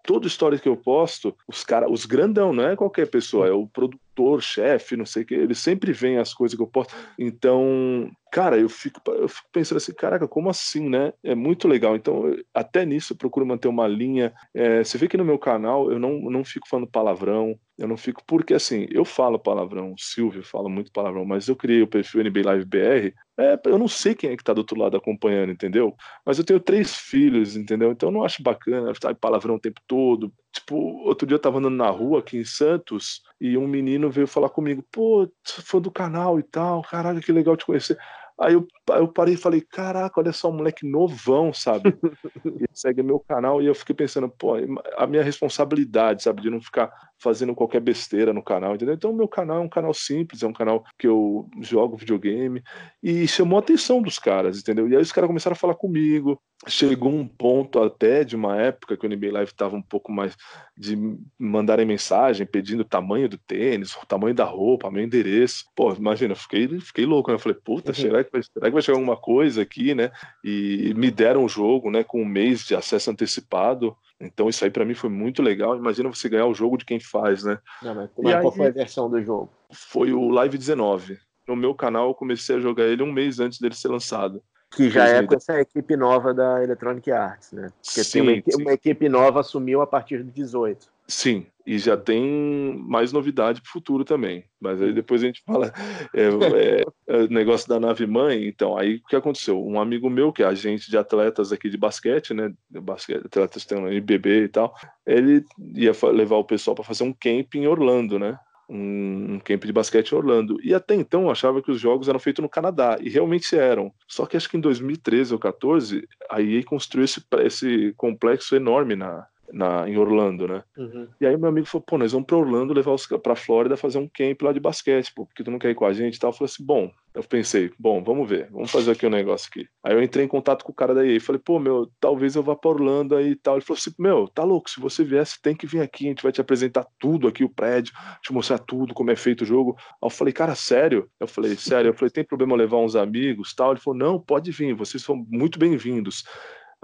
todo 0.04 0.28
story 0.28 0.60
que 0.60 0.70
eu 0.70 0.78
posto, 0.78 1.36
os 1.48 1.64
cara, 1.64 1.90
os 1.90 2.06
grandão, 2.06 2.54
não 2.54 2.68
é 2.68 2.76
qualquer 2.76 3.10
pessoa, 3.10 3.48
é 3.48 3.52
o 3.52 3.68
produtor, 4.16 4.42
chefe, 4.42 4.96
não 4.96 5.06
sei 5.06 5.24
o 5.24 5.26
que, 5.26 5.36
eles 5.36 5.60
sempre 5.60 5.92
veem 5.92 6.18
as 6.18 6.34
coisas 6.34 6.56
que 6.56 6.64
eu 6.64 6.68
posto. 6.68 6.96
Então, 7.20 8.10
cara, 8.32 8.58
eu 8.58 8.70
fico, 8.70 9.02
eu 9.12 9.28
fico 9.28 9.48
pensando 9.52 9.78
assim, 9.78 9.94
caraca, 9.94 10.28
como 10.28 10.50
assim, 10.50 10.90
né? 10.90 11.14
É 11.22 11.36
muito 11.36 11.68
legal. 11.68 11.96
Então, 11.96 12.36
até 12.54 12.86
nisso 12.86 13.14
eu 13.14 13.18
procuro 13.18 13.46
manter 13.46 13.68
uma 13.68 13.88
linha. 13.88 14.34
É, 14.54 14.84
você 14.84 14.98
vê 14.98 15.08
que 15.08 15.18
no 15.18 15.26
meu 15.26 15.38
canal 15.38 15.92
eu 15.92 16.00
não, 16.00 16.20
não 16.32 16.44
fico 16.44 16.68
falando 16.68 16.88
palavrão, 16.88 17.60
eu 17.78 17.88
não 17.88 17.98
fico, 17.98 18.24
porque 18.26 18.54
assim, 18.54 18.88
eu 18.90 19.04
falo 19.04 19.38
palavrão, 19.38 19.92
o 19.92 20.00
Silvio 20.00 20.44
fala 20.44 20.70
muito 20.70 20.92
palavrão, 20.94 21.26
mas 21.26 21.48
eu 21.50 21.56
criei 21.56 21.82
o 21.82 21.88
perfil 21.88 22.22
NB 22.22 22.42
Live 22.44 22.66
BR, 22.66 23.14
é, 23.38 23.60
eu 23.66 23.78
não 23.78 23.88
sei 23.88 24.16
quem 24.16 24.30
é 24.30 24.38
que 24.38 24.44
tá 24.44 24.54
do 24.54 24.60
outro 24.60 24.80
lado 24.80 24.96
acompanhando, 24.96 25.52
entendeu? 25.52 25.94
Mas 26.26 26.38
eu 26.38 26.46
tenho 26.46 26.60
três 26.60 26.96
filhos, 26.96 27.58
entendeu? 27.58 27.92
Então 27.92 28.08
eu 28.10 28.14
não 28.14 28.24
acho 28.24 28.42
bacana 28.42 28.92
estar 28.92 29.14
palavrão 29.16 29.56
o 29.56 29.60
tempo 29.60 29.82
todo. 29.86 30.34
Tipo, 30.56 30.76
outro 31.06 31.28
dia 31.28 31.36
eu 31.36 31.40
tava 31.40 31.58
andando 31.60 31.76
na 31.76 31.90
rua 31.90 32.20
aqui 32.20 32.38
em 32.38 32.46
Santos 32.46 33.22
e 33.42 33.58
um 33.58 33.68
menino 33.68 34.10
veio 34.10 34.26
falar 34.26 34.50
comigo, 34.50 34.82
pô, 34.90 35.30
fã 35.44 35.82
do 35.82 35.92
canal 35.92 36.40
e 36.40 36.44
tal, 36.44 36.82
caralho, 36.82 37.22
que 37.22 37.32
legal 37.32 37.58
te 37.58 37.66
conhecer. 37.66 37.98
Aí 38.40 38.54
eu, 38.54 38.66
eu 38.90 39.08
parei 39.08 39.34
e 39.34 39.38
falei, 39.38 39.60
caraca, 39.60 40.20
olha 40.20 40.32
só, 40.32 40.50
um 40.50 40.56
moleque 40.56 40.86
novão, 40.86 41.54
sabe? 41.54 41.94
e 42.46 42.66
segue 42.74 43.04
meu 43.04 43.20
canal 43.20 43.62
e 43.62 43.66
eu 43.66 43.76
fiquei 43.76 43.94
pensando, 43.94 44.30
pô, 44.30 44.54
a 44.98 45.06
minha 45.06 45.24
responsabilidade, 45.24 46.24
sabe, 46.24 46.42
de 46.42 46.50
não 46.50 46.62
ficar 46.62 46.90
fazendo 47.18 47.56
qualquer 47.56 47.80
besteira 47.80 48.34
no 48.34 48.44
canal, 48.44 48.76
entendeu? 48.76 48.96
Então, 48.96 49.14
meu 49.14 49.28
canal 49.28 49.58
é 49.58 49.62
um 49.62 49.70
canal 49.70 49.94
simples, 49.94 50.44
é 50.44 50.48
um 50.48 50.54
canal 50.54 50.84
que 50.98 51.08
eu 51.08 51.50
jogo 51.62 51.98
videogame 51.98 52.62
e 53.02 53.28
chamou 53.28 53.58
a 53.58 53.62
atenção 53.62 54.02
dos 54.02 54.20
caras, 54.20 54.60
entendeu? 54.60 54.88
E 54.88 54.96
aí 54.96 55.02
os 55.02 55.12
caras 55.12 55.28
começaram 55.28 55.54
a 55.54 55.60
falar 55.60 55.76
comigo. 55.76 56.40
Chegou 56.68 57.12
um 57.12 57.28
ponto 57.28 57.82
até 57.82 58.24
de 58.24 58.36
uma 58.36 58.60
época 58.60 58.98
que 58.98 59.06
o 59.06 59.10
NBA 59.10 59.32
Live 59.32 59.52
estava 59.52 59.76
um 59.76 59.82
pouco 59.82 60.12
mais 60.12 60.36
de 60.78 60.98
mandarem 61.38 61.86
mensagem 61.86 62.46
pedindo 62.46 62.82
o 62.82 62.86
tamanho 62.86 63.30
do 63.30 63.38
tênis, 63.38 63.96
o 63.96 64.06
tamanho 64.06 64.34
da 64.34 64.46
roupa, 64.46 64.90
meu 64.90 65.04
endereço. 65.04 65.66
Pô, 65.76 65.94
imagina, 65.94 66.34
eu 66.34 66.38
fiquei, 66.38 66.68
fiquei 66.80 67.06
louco, 67.06 67.30
né? 67.30 67.36
Eu 67.36 67.40
falei, 67.40 67.58
puta, 67.64 67.92
uhum. 67.92 67.96
será, 67.96 68.24
que 68.24 68.32
vai, 68.32 68.42
será 68.42 68.66
que 68.68 68.74
vai 68.74 68.82
chegar 68.82 68.98
alguma 68.98 69.18
coisa 69.18 69.62
aqui, 69.62 69.94
né? 69.94 70.12
E 70.44 70.94
me 70.96 71.12
deram 71.12 71.42
o 71.42 71.46
um 71.46 71.50
jogo, 71.50 71.92
né, 71.92 72.04
com 72.04 72.22
um 72.22 72.26
mês 72.26 72.66
de 72.66 72.76
acesso 72.76 73.12
antecipado. 73.12 73.96
Então 74.20 74.48
isso 74.48 74.64
aí 74.64 74.72
para 74.72 74.86
mim 74.86 74.94
foi 74.94 75.10
muito 75.10 75.42
legal. 75.42 75.76
Imagina 75.76 76.10
você 76.10 76.30
ganhar 76.30 76.46
o 76.46 76.54
jogo 76.54 76.78
de 76.78 76.86
quem 76.86 77.00
faz, 77.00 77.44
né? 77.44 77.60
Não, 77.82 77.96
mas, 77.96 78.10
mas 78.18 78.42
qual 78.42 78.52
foi 78.52 78.68
a 78.68 78.72
versão 78.72 79.10
do 79.10 79.22
jogo? 79.22 79.52
Foi 79.72 80.14
o 80.14 80.30
Live 80.30 80.58
19. 80.58 81.18
No 81.48 81.56
meu 81.56 81.76
canal 81.76 82.08
eu 82.08 82.16
comecei 82.16 82.56
a 82.56 82.60
jogar 82.60 82.86
ele 82.86 83.04
um 83.04 83.12
mês 83.12 83.40
antes 83.40 83.60
dele 83.60 83.76
ser 83.76 83.90
lançado. 83.90 84.42
Que 84.72 84.90
já 84.90 85.08
é 85.08 85.24
com 85.24 85.36
essa 85.36 85.60
equipe 85.60 85.96
nova 85.96 86.34
da 86.34 86.62
Electronic 86.64 87.10
Arts, 87.12 87.52
né? 87.52 87.70
Porque 87.84 88.04
sim, 88.04 88.12
tem 88.12 88.22
uma, 88.22 88.32
equipe, 88.32 88.62
uma 88.62 88.74
equipe 88.74 89.10
nova 89.10 89.40
assumiu 89.40 89.82
a 89.82 89.88
partir 89.88 90.24
do 90.24 90.32
18. 90.32 90.88
Sim, 91.08 91.46
e 91.66 91.78
já 91.78 91.98
tem 91.98 92.78
mais 92.88 93.12
novidade 93.12 93.62
para 93.62 93.70
o 93.70 93.72
futuro 93.72 94.04
também. 94.04 94.44
Mas 94.60 94.82
aí 94.82 94.94
depois 94.94 95.24
a 95.24 95.28
gente 95.28 95.44
fala 95.46 95.72
é, 96.14 96.24
é, 96.24 96.84
é, 97.08 97.18
o 97.24 97.28
negócio 97.28 97.68
da 97.68 97.80
nave 97.80 98.06
mãe. 98.06 98.48
Então, 98.48 98.78
aí 98.78 98.96
o 98.96 99.08
que 99.08 99.16
aconteceu? 99.16 99.64
Um 99.64 99.80
amigo 99.80 100.10
meu, 100.10 100.32
que 100.32 100.44
é 100.44 100.46
agente 100.46 100.90
de 100.90 100.98
atletas 100.98 101.52
aqui 101.52 101.70
de 101.70 101.78
basquete, 101.78 102.34
né? 102.34 102.54
Basquete, 102.70 103.26
atletas 103.26 103.66
tem 103.66 103.78
um 103.78 103.92
IBB 103.92 104.44
e 104.44 104.48
tal, 104.48 104.74
ele 105.06 105.44
ia 105.76 105.92
levar 106.12 106.38
o 106.38 106.44
pessoal 106.44 106.76
para 106.76 106.84
fazer 106.84 107.04
um 107.04 107.14
camp 107.14 107.56
em 107.56 107.68
Orlando, 107.68 108.20
né? 108.20 108.40
um, 108.70 109.36
um 109.36 109.40
camp 109.40 109.64
de 109.64 109.74
basquete 109.74 110.12
em 110.12 110.16
Orlando. 110.16 110.58
E 110.64 110.74
até 110.74 110.96
então 110.96 111.24
eu 111.24 111.32
achava 111.32 111.62
que 111.62 111.72
os 111.72 111.80
jogos 111.80 112.10
eram 112.10 112.20
feitos 112.20 112.42
no 112.42 112.50
Canadá, 112.50 112.98
e 113.00 113.10
realmente 113.10 113.56
eram. 113.56 113.92
Só 114.08 114.26
que 114.26 114.36
acho 114.36 114.50
que 114.50 114.58
em 114.58 114.62
2013 114.62 115.34
ou 115.34 115.40
14 115.40 116.08
a 116.30 116.42
EA 116.42 116.64
construiu 116.64 117.06
esse, 117.06 117.24
esse 117.44 117.94
complexo 117.96 118.56
enorme 118.56 118.96
na, 118.96 119.28
na, 119.52 119.88
em 119.88 119.98
Orlando, 119.98 120.48
né? 120.48 120.64
Uhum. 120.78 121.08
E 121.20 121.26
aí 121.26 121.38
meu 121.38 121.50
amigo 121.50 121.68
falou, 121.68 121.86
pô, 121.86 121.98
nós 121.98 122.12
vamos 122.12 122.28
para 122.28 122.38
Orlando 122.38 122.74
levar 122.74 122.92
os 122.92 123.06
para 123.06 123.36
Flórida 123.36 123.78
fazer 123.78 123.98
um 123.98 124.08
camp 124.08 124.42
lá 124.42 124.52
de 124.52 124.60
basquete, 124.60 125.14
pô, 125.14 125.26
porque 125.26 125.44
tu 125.44 125.52
não 125.52 125.60
quer 125.60 125.70
ir 125.70 125.76
com 125.76 125.86
a 125.86 125.94
gente 125.94 126.16
e 126.16 126.20
tal. 126.20 126.30
Eu 126.30 126.34
falei 126.34 126.52
assim, 126.52 126.66
bom, 126.66 126.92
eu 127.14 127.24
pensei, 127.24 127.72
bom, 127.80 128.04
vamos 128.04 128.28
ver, 128.28 128.50
vamos 128.52 128.70
fazer 128.72 128.92
aqui 128.92 129.06
um 129.06 129.10
negócio 129.10 129.50
aqui. 129.50 129.68
Aí 129.84 129.94
eu 129.94 130.04
entrei 130.04 130.26
em 130.26 130.28
contato 130.28 130.66
com 130.66 130.72
o 130.72 130.76
cara 130.76 130.94
da 130.94 131.06
EA 131.06 131.16
e 131.16 131.20
falei, 131.20 131.42
pô, 131.44 131.60
meu, 131.60 131.90
talvez 132.00 132.36
eu 132.36 132.44
vá 132.44 132.56
para 132.56 132.72
Orlando 132.72 133.16
aí 133.16 133.32
e 133.32 133.36
tal. 133.36 133.56
Ele 133.56 133.66
falou 133.66 133.78
assim, 133.78 133.94
meu, 133.98 134.28
tá 134.28 134.44
louco, 134.44 134.70
se 134.70 134.80
você 134.80 135.04
viesse, 135.04 135.42
tem 135.42 135.56
que 135.56 135.66
vir 135.66 135.82
aqui, 135.82 136.06
a 136.06 136.10
gente 136.10 136.24
vai 136.24 136.32
te 136.32 136.42
apresentar 136.42 136.86
tudo 137.00 137.28
aqui, 137.28 137.44
o 137.44 137.50
prédio, 137.50 137.94
te 138.22 138.34
mostrar 138.34 138.60
tudo, 138.60 138.94
como 138.94 139.12
é 139.12 139.16
feito 139.16 139.42
o 139.42 139.46
jogo. 139.46 139.76
Aí 139.80 140.08
eu 140.08 140.10
falei, 140.10 140.34
cara, 140.34 140.56
sério? 140.56 141.10
Eu 141.20 141.28
falei, 141.28 141.56
sério? 141.56 141.90
Eu 141.90 141.94
falei, 141.94 142.10
tem 142.10 142.24
problema 142.24 142.56
levar 142.56 142.78
uns 142.78 142.96
amigos 142.96 143.54
tal? 143.54 143.72
Ele 143.72 143.80
falou, 143.80 143.98
não, 143.98 144.20
pode 144.20 144.52
vir, 144.52 144.74
vocês 144.74 145.02
são 145.04 145.16
muito 145.30 145.58
bem-vindos. 145.58 146.24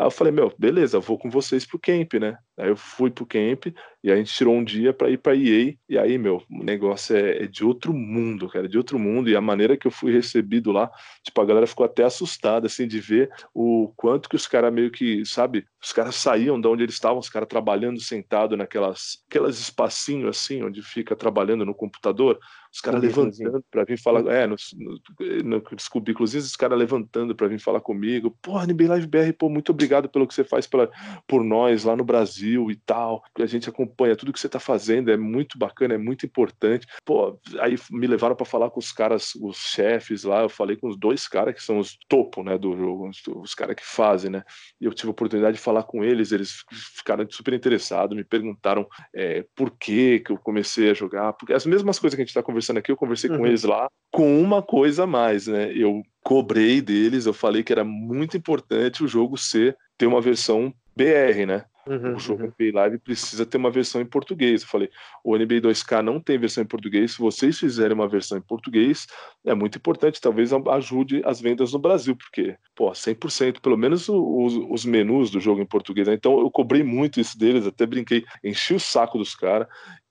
Aí 0.01 0.07
eu 0.07 0.11
falei, 0.11 0.33
meu, 0.33 0.51
beleza, 0.57 0.99
vou 0.99 1.15
com 1.15 1.29
vocês 1.29 1.63
pro 1.63 1.77
camp, 1.77 2.15
né? 2.15 2.35
Aí 2.57 2.69
eu 2.69 2.75
fui 2.75 3.11
pro 3.11 3.23
camp 3.23 3.67
e 4.03 4.11
a 4.11 4.15
gente 4.15 4.33
tirou 4.33 4.55
um 4.55 4.63
dia 4.63 4.91
para 4.93 5.09
ir 5.09 5.17
pra 5.17 5.35
EA. 5.35 5.75
E 5.87 5.97
aí, 5.97 6.17
meu, 6.17 6.41
o 6.49 6.63
negócio 6.63 7.15
é, 7.15 7.43
é, 7.43 7.47
de 7.47 7.63
outro 7.63 7.93
mundo, 7.93 8.49
cara, 8.49 8.67
de 8.67 8.77
outro 8.77 8.97
mundo. 8.97 9.29
E 9.29 9.35
a 9.35 9.41
maneira 9.41 9.77
que 9.77 9.85
eu 9.85 9.91
fui 9.91 10.11
recebido 10.11 10.71
lá, 10.71 10.89
tipo, 11.23 11.39
a 11.39 11.45
galera 11.45 11.67
ficou 11.67 11.85
até 11.85 12.03
assustada, 12.03 12.65
assim, 12.65 12.87
de 12.87 12.99
ver 12.99 13.29
o 13.53 13.93
quanto 13.95 14.27
que 14.27 14.35
os 14.35 14.47
caras 14.47 14.73
meio 14.73 14.89
que, 14.89 15.23
sabe, 15.25 15.65
os 15.83 15.91
caras 15.91 16.15
saíam 16.15 16.59
de 16.59 16.67
onde 16.67 16.83
eles 16.83 16.95
estavam, 16.95 17.19
os 17.19 17.29
caras 17.29 17.47
trabalhando 17.47 17.99
sentado 17.99 18.57
naquelas 18.57 19.23
aquelas 19.29 19.59
espacinhos 19.59 20.37
assim, 20.37 20.63
onde 20.63 20.81
fica 20.81 21.15
trabalhando 21.15 21.65
no 21.65 21.73
computador, 21.73 22.39
os 22.71 22.79
caras 22.79 23.01
levantando 23.01 23.63
para 23.69 23.83
vir 23.83 23.99
falar, 23.99 24.25
é, 24.27 24.47
no, 24.47 24.55
no, 24.77 25.43
no 25.43 25.63
cubículos, 25.91 26.33
os 26.33 26.55
caras 26.55 26.77
levantando 26.77 27.35
para 27.35 27.47
vir 27.47 27.59
falar 27.59 27.81
comigo, 27.81 28.37
pô, 28.41 28.59
NBA 28.59 28.87
Live 28.87 29.07
BR, 29.07 29.33
pô, 29.37 29.49
muito 29.49 29.71
obrigado 29.71 30.07
pelo 30.07 30.27
que 30.27 30.33
você 30.33 30.43
faz 30.43 30.65
pela, 30.65 30.89
por 31.27 31.43
nós 31.43 31.83
lá 31.83 31.95
no 31.95 32.03
Brasil 32.03 32.71
e 32.71 32.75
tal, 32.75 33.23
que 33.35 33.41
a 33.41 33.47
gente 33.47 33.67
acompanha 33.67 33.90
acompanha 33.91 34.15
tudo 34.15 34.31
que 34.33 34.39
você 34.39 34.47
está 34.47 34.59
fazendo, 34.59 35.11
é 35.11 35.17
muito 35.17 35.57
bacana, 35.57 35.93
é 35.93 35.97
muito 35.97 36.25
importante. 36.25 36.87
Pô, 37.05 37.39
aí 37.59 37.75
me 37.91 38.07
levaram 38.07 38.35
para 38.35 38.45
falar 38.45 38.69
com 38.69 38.79
os 38.79 38.91
caras, 38.91 39.33
os 39.35 39.57
chefes 39.57 40.23
lá, 40.23 40.41
eu 40.41 40.49
falei 40.49 40.75
com 40.75 40.87
os 40.87 40.97
dois 40.97 41.27
caras 41.27 41.53
que 41.53 41.61
são 41.61 41.77
os 41.77 41.97
topo, 42.07 42.43
né, 42.43 42.57
do 42.57 42.75
jogo, 42.75 43.09
os, 43.09 43.21
os 43.27 43.53
caras 43.53 43.75
que 43.75 43.85
fazem, 43.85 44.31
né? 44.31 44.43
E 44.79 44.85
eu 44.85 44.93
tive 44.93 45.09
a 45.09 45.11
oportunidade 45.11 45.57
de 45.57 45.63
falar 45.63 45.83
com 45.83 46.03
eles, 46.03 46.31
eles 46.31 46.63
ficaram 46.95 47.25
super 47.29 47.53
interessados, 47.53 48.15
me 48.15 48.23
perguntaram 48.23 48.87
é, 49.13 49.45
por 49.55 49.71
que 49.71 50.19
que 50.19 50.31
eu 50.31 50.37
comecei 50.37 50.89
a 50.89 50.93
jogar, 50.93 51.33
porque 51.33 51.53
as 51.53 51.65
mesmas 51.65 51.99
coisas 51.99 52.15
que 52.15 52.21
a 52.21 52.25
gente 52.25 52.29
está 52.29 52.43
conversando 52.43 52.77
aqui, 52.77 52.91
eu 52.91 52.97
conversei 52.97 53.29
uhum. 53.29 53.39
com 53.39 53.47
eles 53.47 53.63
lá, 53.63 53.87
com 54.11 54.41
uma 54.41 54.61
coisa 54.61 55.03
a 55.03 55.07
mais, 55.07 55.47
né? 55.47 55.71
Eu 55.75 56.01
cobrei 56.23 56.81
deles, 56.81 57.25
eu 57.25 57.33
falei 57.33 57.63
que 57.63 57.73
era 57.73 57.83
muito 57.83 58.37
importante 58.37 59.03
o 59.03 59.07
jogo 59.07 59.37
ser 59.37 59.75
ter 59.97 60.05
uma 60.05 60.21
versão 60.21 60.73
BR, 60.95 61.45
né? 61.47 61.65
Uhum, 61.87 62.15
o 62.15 62.19
jogo 62.19 62.43
uhum. 62.43 62.49
NBA 62.49 62.79
Live 62.79 62.99
precisa 62.99 63.45
ter 63.45 63.57
uma 63.57 63.71
versão 63.71 64.01
em 64.01 64.05
português. 64.05 64.61
Eu 64.61 64.67
falei, 64.67 64.89
o 65.23 65.35
NBA 65.35 65.61
2K 65.61 66.01
não 66.01 66.19
tem 66.19 66.37
versão 66.37 66.63
em 66.63 66.67
português. 66.67 67.13
Se 67.13 67.19
vocês 67.19 67.59
fizerem 67.59 67.93
uma 67.93 68.07
versão 68.07 68.37
em 68.37 68.41
português, 68.41 69.07
é 69.45 69.53
muito 69.53 69.77
importante. 69.77 70.21
Talvez 70.21 70.51
ajude 70.53 71.21
as 71.25 71.41
vendas 71.41 71.73
no 71.73 71.79
Brasil, 71.79 72.15
porque, 72.15 72.55
pô, 72.75 72.91
100%, 72.91 73.59
pelo 73.61 73.77
menos 73.77 74.07
os, 74.09 74.55
os 74.69 74.85
menus 74.85 75.31
do 75.31 75.39
jogo 75.39 75.61
em 75.61 75.65
português. 75.65 76.07
Né? 76.07 76.13
Então 76.13 76.39
eu 76.39 76.51
cobrei 76.51 76.83
muito 76.83 77.19
isso 77.19 77.37
deles, 77.37 77.65
até 77.65 77.85
brinquei, 77.85 78.25
enchi 78.43 78.73
o 78.73 78.79
saco 78.79 79.17
dos 79.17 79.35
caras 79.35 79.67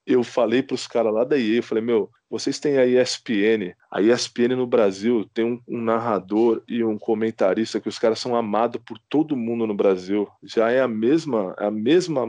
eu 0.06 0.24
falei 0.24 0.62
para 0.62 0.74
os 0.74 0.86
caras 0.86 1.12
lá 1.12 1.24
da 1.24 1.38
EA, 1.38 1.56
eu 1.56 1.62
falei, 1.62 1.84
meu, 1.84 2.10
vocês 2.30 2.60
têm 2.60 2.78
a 2.78 2.86
ESPN. 2.86 3.74
A 3.90 4.00
ESPN 4.00 4.54
no 4.54 4.66
Brasil 4.66 5.28
tem 5.34 5.44
um, 5.44 5.60
um, 5.66 5.82
narrador 5.82 6.62
e 6.68 6.84
um 6.84 6.96
comentarista 6.96 7.80
que 7.80 7.88
os 7.88 7.98
caras 7.98 8.20
são 8.20 8.36
amados 8.36 8.80
por 8.86 8.96
todo 9.08 9.36
mundo 9.36 9.66
no 9.66 9.74
Brasil. 9.74 10.28
Já 10.42 10.70
é 10.70 10.80
a 10.80 10.86
mesma, 10.86 11.54
a 11.58 11.70
mesma 11.70 12.24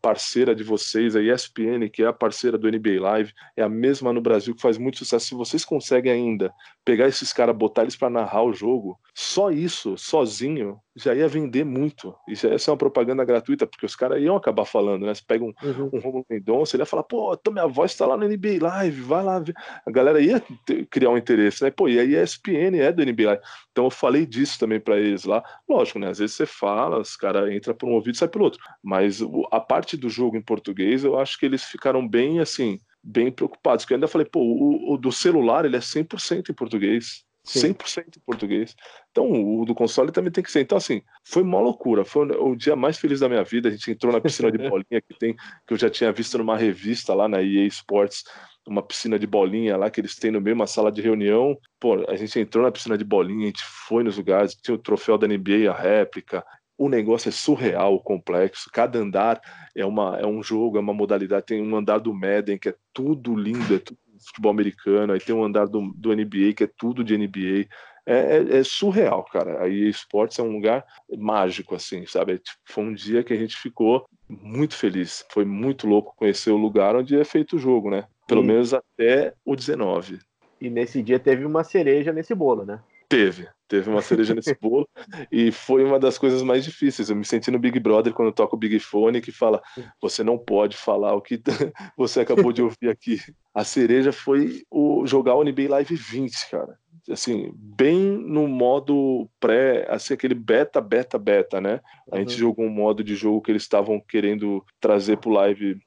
parceira 0.00 0.54
de 0.54 0.64
vocês, 0.64 1.14
a 1.14 1.22
ESPN, 1.22 1.90
que 1.92 2.02
é 2.02 2.06
a 2.06 2.12
parceira 2.12 2.56
do 2.56 2.70
NBA 2.70 3.00
Live, 3.00 3.34
é 3.54 3.62
a 3.62 3.68
mesma 3.68 4.12
no 4.12 4.22
Brasil 4.22 4.54
que 4.54 4.62
faz 4.62 4.78
muito 4.78 4.98
sucesso. 4.98 5.26
Se 5.26 5.34
vocês 5.34 5.64
conseguem 5.64 6.10
ainda 6.10 6.50
pegar 6.82 7.06
esses 7.06 7.34
caras, 7.34 7.54
botar 7.54 7.82
eles 7.82 7.96
para 7.96 8.08
narrar 8.08 8.44
o 8.44 8.52
jogo, 8.54 8.98
só 9.14 9.50
isso, 9.50 9.98
sozinho, 9.98 10.80
já 10.96 11.14
ia 11.14 11.28
vender 11.28 11.64
muito. 11.64 12.14
E 12.26 12.34
já 12.34 12.48
ia 12.48 12.58
ser 12.58 12.70
uma 12.70 12.78
propaganda 12.78 13.24
gratuita, 13.24 13.66
porque 13.66 13.84
os 13.84 13.94
caras 13.94 14.22
iam 14.22 14.36
acabar 14.36 14.64
falando, 14.64 15.04
né? 15.04 15.14
Você 15.14 15.22
pega 15.26 15.44
um, 15.44 15.52
uhum. 15.62 15.90
um 15.92 15.98
Romulo 16.00 16.26
Mendonça, 16.30 16.74
ele 16.74 16.82
ia 16.82 16.86
falar, 16.86 17.02
pô, 17.02 17.38
minha 17.50 17.66
voz 17.66 17.94
tá 17.94 18.06
lá 18.06 18.16
no 18.16 18.26
NBA 18.26 18.58
Live, 18.60 19.02
vai 19.02 19.17
lá 19.22 19.38
ver. 19.38 19.54
A 19.86 19.90
galera 19.90 20.20
ia 20.20 20.42
ter, 20.64 20.86
criar 20.86 21.10
um 21.10 21.18
interesse, 21.18 21.62
né? 21.62 21.70
Pô, 21.70 21.88
e 21.88 21.98
a 21.98 22.04
ESPN 22.04 22.78
é 22.78 22.92
do 22.92 23.04
NBA. 23.04 23.40
Então 23.70 23.84
eu 23.84 23.90
falei 23.90 24.26
disso 24.26 24.58
também 24.58 24.80
para 24.80 24.98
eles 24.98 25.24
lá. 25.24 25.42
Lógico, 25.68 25.98
né? 25.98 26.08
Às 26.08 26.18
vezes 26.18 26.36
você 26.36 26.46
fala, 26.46 27.00
os 27.00 27.16
caras 27.16 27.52
entram 27.52 27.74
por 27.74 27.88
um 27.88 27.92
ouvido 27.92 28.14
e 28.14 28.18
sai 28.18 28.28
pelo 28.28 28.44
outro. 28.44 28.60
Mas 28.82 29.20
a 29.50 29.60
parte 29.60 29.96
do 29.96 30.08
jogo 30.08 30.36
em 30.36 30.42
português, 30.42 31.04
eu 31.04 31.18
acho 31.18 31.38
que 31.38 31.46
eles 31.46 31.64
ficaram 31.64 32.06
bem 32.06 32.40
assim, 32.40 32.80
bem 33.02 33.30
preocupados. 33.30 33.84
Porque 33.84 33.94
eu 33.94 33.96
ainda 33.96 34.08
falei, 34.08 34.26
pô, 34.26 34.40
o, 34.40 34.94
o 34.94 34.96
do 34.96 35.12
celular 35.12 35.64
ele 35.64 35.76
é 35.76 35.80
100% 35.80 36.50
em 36.50 36.54
português. 36.54 37.24
Sim. 37.48 37.72
100% 37.72 38.18
em 38.18 38.20
português. 38.26 38.76
Então, 39.10 39.30
o 39.32 39.64
do 39.64 39.74
console 39.74 40.12
também 40.12 40.30
tem 40.30 40.44
que 40.44 40.52
ser. 40.52 40.60
Então, 40.60 40.76
assim, 40.76 41.00
foi 41.24 41.42
uma 41.42 41.58
loucura. 41.58 42.04
Foi 42.04 42.26
o 42.26 42.54
dia 42.54 42.76
mais 42.76 42.98
feliz 42.98 43.20
da 43.20 43.28
minha 43.28 43.42
vida. 43.42 43.68
A 43.68 43.72
gente 43.72 43.90
entrou 43.90 44.12
na 44.12 44.20
piscina 44.20 44.52
de 44.52 44.58
bolinha 44.68 45.00
que 45.00 45.18
tem, 45.18 45.34
que 45.34 45.72
eu 45.72 45.78
já 45.78 45.88
tinha 45.88 46.12
visto 46.12 46.36
numa 46.36 46.58
revista 46.58 47.14
lá 47.14 47.26
na 47.26 47.42
EA 47.42 47.66
Sports, 47.66 48.24
uma 48.68 48.82
piscina 48.82 49.18
de 49.18 49.26
bolinha 49.26 49.76
lá 49.76 49.90
que 49.90 50.00
eles 50.00 50.14
têm 50.16 50.30
no 50.30 50.40
meio, 50.40 50.54
uma 50.54 50.66
sala 50.66 50.92
de 50.92 51.00
reunião. 51.00 51.58
Pô, 51.80 52.04
a 52.08 52.16
gente 52.16 52.38
entrou 52.38 52.64
na 52.64 52.70
piscina 52.70 52.98
de 52.98 53.04
bolinha, 53.04 53.44
a 53.44 53.46
gente 53.46 53.64
foi 53.64 54.02
nos 54.02 54.16
lugares, 54.16 54.54
tinha 54.54 54.74
o 54.74 54.78
troféu 54.78 55.16
da 55.16 55.26
NBA, 55.26 55.70
a 55.70 55.74
réplica. 55.74 56.44
O 56.76 56.88
negócio 56.88 57.28
é 57.28 57.32
surreal, 57.32 58.00
complexo. 58.00 58.70
Cada 58.72 58.98
andar 58.98 59.40
é, 59.74 59.84
uma, 59.84 60.18
é 60.18 60.26
um 60.26 60.42
jogo, 60.42 60.76
é 60.76 60.80
uma 60.80 60.94
modalidade. 60.94 61.46
Tem 61.46 61.60
um 61.60 61.76
andar 61.76 61.98
do 61.98 62.14
Madden 62.14 62.58
que 62.58 62.68
é 62.68 62.74
tudo 62.92 63.34
lindo, 63.34 63.74
é 63.74 63.78
tudo 63.78 63.98
futebol 64.26 64.50
americano, 64.50 65.12
aí 65.12 65.20
tem 65.20 65.34
um 65.34 65.44
andar 65.44 65.66
do, 65.66 65.92
do 65.94 66.14
NBA 66.14 66.52
que 66.56 66.64
é 66.64 66.66
tudo 66.66 67.04
de 67.04 67.16
NBA. 67.16 67.68
É, 68.06 68.38
é, 68.38 68.58
é, 68.58 68.64
surreal, 68.64 69.22
cara. 69.24 69.62
Aí 69.62 69.88
esportes 69.88 70.38
é 70.38 70.42
um 70.42 70.52
lugar 70.52 70.84
mágico, 71.18 71.74
assim, 71.74 72.06
sabe? 72.06 72.32
É, 72.32 72.38
tipo, 72.38 72.58
foi 72.64 72.84
um 72.84 72.94
dia 72.94 73.22
que 73.22 73.34
a 73.34 73.36
gente 73.36 73.56
ficou 73.56 74.06
muito 74.28 74.74
feliz. 74.74 75.26
Foi 75.30 75.44
muito 75.44 75.86
louco 75.86 76.14
conhecer 76.16 76.50
o 76.50 76.56
lugar 76.56 76.96
onde 76.96 77.18
é 77.18 77.24
feito 77.24 77.56
o 77.56 77.58
jogo, 77.58 77.90
né? 77.90 78.06
Pelo 78.28 78.44
menos 78.44 78.74
até 78.74 79.34
o 79.44 79.56
19. 79.56 80.20
E 80.60 80.68
nesse 80.68 81.02
dia 81.02 81.18
teve 81.18 81.44
uma 81.44 81.64
cereja 81.64 82.12
nesse 82.12 82.34
bolo, 82.34 82.64
né? 82.64 82.80
Teve, 83.08 83.48
teve 83.66 83.88
uma 83.88 84.02
cereja 84.02 84.34
nesse 84.34 84.54
bolo 84.60 84.86
e 85.32 85.50
foi 85.50 85.82
uma 85.82 85.98
das 85.98 86.18
coisas 86.18 86.42
mais 86.42 86.62
difíceis. 86.62 87.08
Eu 87.08 87.16
me 87.16 87.24
senti 87.24 87.50
no 87.50 87.58
Big 87.58 87.80
Brother 87.80 88.12
quando 88.12 88.28
eu 88.28 88.34
toco 88.34 88.54
o 88.54 88.58
Big 88.58 88.78
Fone 88.78 89.22
que 89.22 89.32
fala: 89.32 89.62
você 90.00 90.22
não 90.22 90.36
pode 90.36 90.76
falar 90.76 91.14
o 91.14 91.22
que 91.22 91.40
você 91.96 92.20
acabou 92.20 92.52
de 92.52 92.60
ouvir 92.60 92.90
aqui. 92.90 93.18
A 93.54 93.64
cereja 93.64 94.12
foi 94.12 94.62
o 94.70 95.06
jogar 95.06 95.36
o 95.36 95.42
NBA 95.42 95.70
Live 95.70 95.94
20, 95.94 96.50
cara. 96.50 96.78
Assim, 97.10 97.50
bem 97.54 97.98
no 97.98 98.46
modo 98.46 99.26
pré, 99.40 99.86
assim, 99.88 100.12
aquele 100.12 100.34
beta, 100.34 100.78
beta, 100.78 101.18
beta, 101.18 101.58
né? 101.58 101.80
A 102.12 102.18
gente 102.18 102.32
uhum. 102.32 102.38
jogou 102.38 102.66
um 102.66 102.70
modo 102.70 103.02
de 103.02 103.14
jogo 103.14 103.40
que 103.40 103.50
eles 103.50 103.62
estavam 103.62 103.98
querendo 103.98 104.62
trazer 104.78 105.16
pro 105.16 105.30
live 105.30 105.80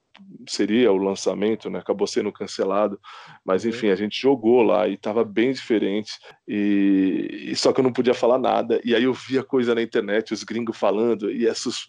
seria 0.47 0.91
o 0.91 0.97
lançamento, 0.97 1.69
né? 1.69 1.79
Acabou 1.79 2.07
sendo 2.07 2.31
cancelado, 2.31 2.99
mas 3.45 3.65
enfim, 3.65 3.89
a 3.89 3.95
gente 3.95 4.19
jogou 4.19 4.61
lá 4.61 4.87
e 4.87 4.93
estava 4.93 5.23
bem 5.23 5.51
diferente 5.51 6.13
e, 6.47 7.49
e, 7.51 7.55
só 7.55 7.71
que 7.71 7.79
eu 7.79 7.83
não 7.83 7.93
podia 7.93 8.13
falar 8.13 8.37
nada 8.37 8.79
e 8.83 8.95
aí 8.95 9.03
eu 9.03 9.13
via 9.13 9.43
coisa 9.43 9.75
na 9.75 9.81
internet, 9.81 10.33
os 10.33 10.43
gringos 10.43 10.77
falando 10.77 11.31
e 11.31 11.47
essas 11.47 11.85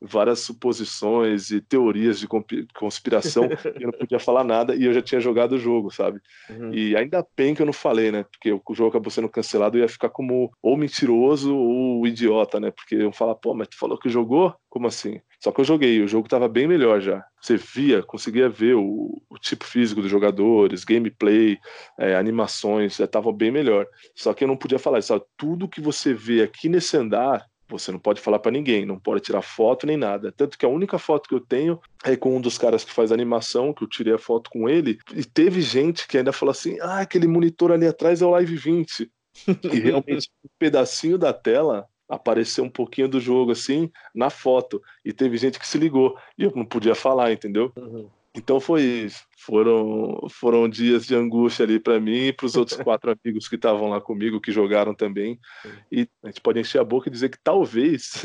várias 0.00 0.40
suposições 0.40 1.50
e 1.50 1.60
teorias 1.60 2.18
de 2.18 2.28
conspiração, 2.74 3.44
eu 3.80 3.90
não 3.90 3.98
podia 3.98 4.18
falar 4.18 4.44
nada 4.44 4.74
e 4.74 4.84
eu 4.84 4.92
já 4.92 5.02
tinha 5.02 5.20
jogado 5.20 5.52
o 5.52 5.58
jogo, 5.58 5.90
sabe? 5.90 6.20
Uhum. 6.50 6.72
E 6.72 6.96
ainda 6.96 7.26
bem 7.36 7.54
que 7.54 7.62
eu 7.62 7.66
não 7.66 7.72
falei, 7.72 8.10
né? 8.10 8.24
Porque 8.24 8.52
o 8.52 8.74
jogo 8.74 8.90
acabou 8.90 9.10
sendo 9.10 9.28
cancelado 9.28 9.78
e 9.78 9.80
ia 9.80 9.88
ficar 9.88 10.08
como 10.08 10.50
ou 10.62 10.76
mentiroso 10.76 11.56
ou 11.56 12.06
idiota, 12.06 12.60
né? 12.60 12.70
Porque 12.70 12.94
eu 12.94 13.12
falar, 13.12 13.34
pô, 13.34 13.54
mas 13.54 13.68
tu 13.68 13.78
falou 13.78 13.98
que 13.98 14.08
jogou? 14.08 14.54
Como 14.74 14.88
assim? 14.88 15.20
Só 15.38 15.52
que 15.52 15.60
eu 15.60 15.64
joguei, 15.64 16.02
o 16.02 16.08
jogo 16.08 16.26
estava 16.26 16.48
bem 16.48 16.66
melhor 16.66 17.00
já. 17.00 17.24
Você 17.40 17.56
via, 17.56 18.02
conseguia 18.02 18.48
ver 18.48 18.74
o, 18.74 19.22
o 19.30 19.38
tipo 19.38 19.64
físico 19.64 20.02
dos 20.02 20.10
jogadores, 20.10 20.82
gameplay, 20.82 21.60
é, 21.96 22.16
animações, 22.16 22.96
já 22.96 23.04
estavam 23.04 23.32
bem 23.32 23.52
melhor. 23.52 23.86
Só 24.16 24.34
que 24.34 24.42
eu 24.42 24.48
não 24.48 24.56
podia 24.56 24.76
falar 24.76 24.98
isso. 24.98 25.24
Tudo 25.36 25.68
que 25.68 25.80
você 25.80 26.12
vê 26.12 26.42
aqui 26.42 26.68
nesse 26.68 26.96
andar, 26.96 27.46
você 27.68 27.92
não 27.92 28.00
pode 28.00 28.20
falar 28.20 28.40
para 28.40 28.50
ninguém, 28.50 28.84
não 28.84 28.98
pode 28.98 29.20
tirar 29.20 29.42
foto 29.42 29.86
nem 29.86 29.96
nada. 29.96 30.32
Tanto 30.32 30.58
que 30.58 30.66
a 30.66 30.68
única 30.68 30.98
foto 30.98 31.28
que 31.28 31.36
eu 31.36 31.40
tenho 31.40 31.78
é 32.02 32.16
com 32.16 32.36
um 32.36 32.40
dos 32.40 32.58
caras 32.58 32.84
que 32.84 32.92
faz 32.92 33.12
animação, 33.12 33.72
que 33.72 33.84
eu 33.84 33.88
tirei 33.88 34.14
a 34.14 34.18
foto 34.18 34.50
com 34.50 34.68
ele. 34.68 34.98
E 35.14 35.24
teve 35.24 35.60
gente 35.60 36.08
que 36.08 36.18
ainda 36.18 36.32
falou 36.32 36.50
assim: 36.50 36.80
ah, 36.80 36.98
aquele 36.98 37.28
monitor 37.28 37.70
ali 37.70 37.86
atrás 37.86 38.20
é 38.20 38.26
o 38.26 38.30
Live 38.30 38.56
20. 38.56 39.08
E 39.72 39.80
realmente 39.80 40.28
um 40.44 40.48
pedacinho 40.58 41.18
da 41.18 41.32
tela 41.32 41.88
apareceu 42.08 42.64
um 42.64 42.70
pouquinho 42.70 43.08
do 43.08 43.20
jogo 43.20 43.52
assim 43.52 43.90
na 44.14 44.30
foto 44.30 44.82
e 45.04 45.12
teve 45.12 45.36
gente 45.36 45.58
que 45.58 45.66
se 45.66 45.78
ligou 45.78 46.16
e 46.38 46.44
eu 46.44 46.52
não 46.54 46.64
podia 46.64 46.94
falar, 46.94 47.32
entendeu? 47.32 47.72
Uhum. 47.76 48.08
Então 48.36 48.58
foi 48.58 48.82
isso. 48.82 49.24
Foram, 49.38 50.26
foram 50.28 50.68
dias 50.68 51.06
de 51.06 51.14
angústia 51.14 51.64
ali 51.64 51.78
para 51.78 52.00
mim 52.00 52.26
e 52.26 52.32
para 52.32 52.46
os 52.46 52.56
outros 52.56 52.76
quatro 52.82 53.12
amigos 53.12 53.46
que 53.46 53.54
estavam 53.54 53.88
lá 53.88 54.00
comigo, 54.00 54.40
que 54.40 54.50
jogaram 54.50 54.94
também. 54.94 55.38
E 55.90 56.08
a 56.22 56.26
gente 56.26 56.40
pode 56.40 56.58
encher 56.58 56.80
a 56.80 56.84
boca 56.84 57.08
e 57.08 57.12
dizer 57.12 57.28
que 57.28 57.38
talvez 57.42 58.22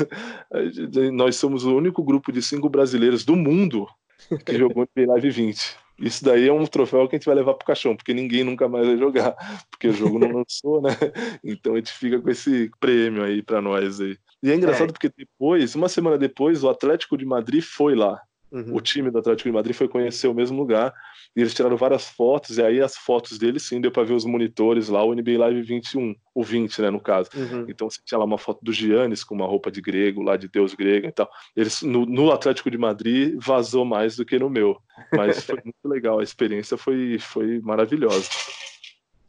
nós 1.12 1.36
somos 1.36 1.64
o 1.64 1.76
único 1.76 2.02
grupo 2.02 2.32
de 2.32 2.42
cinco 2.42 2.68
brasileiros 2.68 3.24
do 3.24 3.36
mundo 3.36 3.86
que 4.44 4.58
jogou 4.58 4.88
no 4.96 5.06
Live 5.06 5.30
20. 5.30 5.76
Isso 6.00 6.24
daí 6.24 6.48
é 6.48 6.52
um 6.52 6.66
troféu 6.66 7.06
que 7.06 7.14
a 7.14 7.18
gente 7.18 7.26
vai 7.26 7.34
levar 7.34 7.54
pro 7.54 7.66
caixão, 7.66 7.94
porque 7.94 8.14
ninguém 8.14 8.42
nunca 8.42 8.68
mais 8.68 8.86
vai 8.86 8.96
jogar, 8.96 9.36
porque 9.70 9.88
o 9.88 9.92
jogo 9.92 10.18
não 10.18 10.32
lançou, 10.32 10.80
né? 10.80 10.90
Então 11.44 11.74
a 11.74 11.76
gente 11.76 11.92
fica 11.92 12.20
com 12.20 12.30
esse 12.30 12.70
prêmio 12.80 13.22
aí 13.22 13.42
para 13.42 13.60
nós 13.60 14.00
aí. 14.00 14.16
E 14.42 14.50
é 14.50 14.54
engraçado 14.54 14.90
é. 14.90 14.92
porque 14.92 15.12
depois, 15.14 15.74
uma 15.74 15.88
semana 15.88 16.16
depois, 16.16 16.64
o 16.64 16.70
Atlético 16.70 17.16
de 17.16 17.26
Madrid 17.26 17.62
foi 17.62 17.94
lá 17.94 18.20
Uhum. 18.50 18.74
O 18.74 18.80
time 18.80 19.10
do 19.10 19.18
Atlético 19.18 19.48
de 19.48 19.54
Madrid 19.54 19.76
foi 19.76 19.88
conhecer 19.88 20.26
o 20.26 20.34
mesmo 20.34 20.58
lugar 20.58 20.92
e 21.36 21.40
eles 21.40 21.54
tiraram 21.54 21.76
várias 21.76 22.08
fotos, 22.08 22.58
e 22.58 22.62
aí 22.62 22.80
as 22.80 22.96
fotos 22.96 23.38
deles 23.38 23.62
sim 23.62 23.80
deu 23.80 23.90
para 23.90 24.02
ver 24.02 24.14
os 24.14 24.24
monitores 24.24 24.88
lá, 24.88 25.04
o 25.04 25.14
NBA 25.14 25.38
Live 25.38 25.62
21, 25.62 26.14
o 26.34 26.42
20, 26.42 26.82
né, 26.82 26.90
no 26.90 27.00
caso. 27.00 27.30
Uhum. 27.34 27.66
Então 27.68 27.88
você 27.88 28.00
tinha 28.04 28.18
lá 28.18 28.24
uma 28.24 28.38
foto 28.38 28.64
do 28.64 28.72
Giannis 28.72 29.22
com 29.22 29.34
uma 29.34 29.46
roupa 29.46 29.70
de 29.70 29.80
grego, 29.80 30.22
lá 30.22 30.36
de 30.36 30.48
deus 30.48 30.74
grego 30.74 31.06
e 31.06 31.12
tal. 31.12 31.30
Eles, 31.54 31.82
no, 31.82 32.04
no 32.04 32.32
Atlético 32.32 32.70
de 32.70 32.78
Madrid 32.78 33.36
vazou 33.38 33.84
mais 33.84 34.16
do 34.16 34.24
que 34.24 34.38
no 34.38 34.50
meu, 34.50 34.80
mas 35.12 35.44
foi 35.44 35.60
muito 35.64 35.86
legal, 35.86 36.18
a 36.18 36.24
experiência 36.24 36.76
foi, 36.76 37.18
foi 37.18 37.60
maravilhosa. 37.60 38.28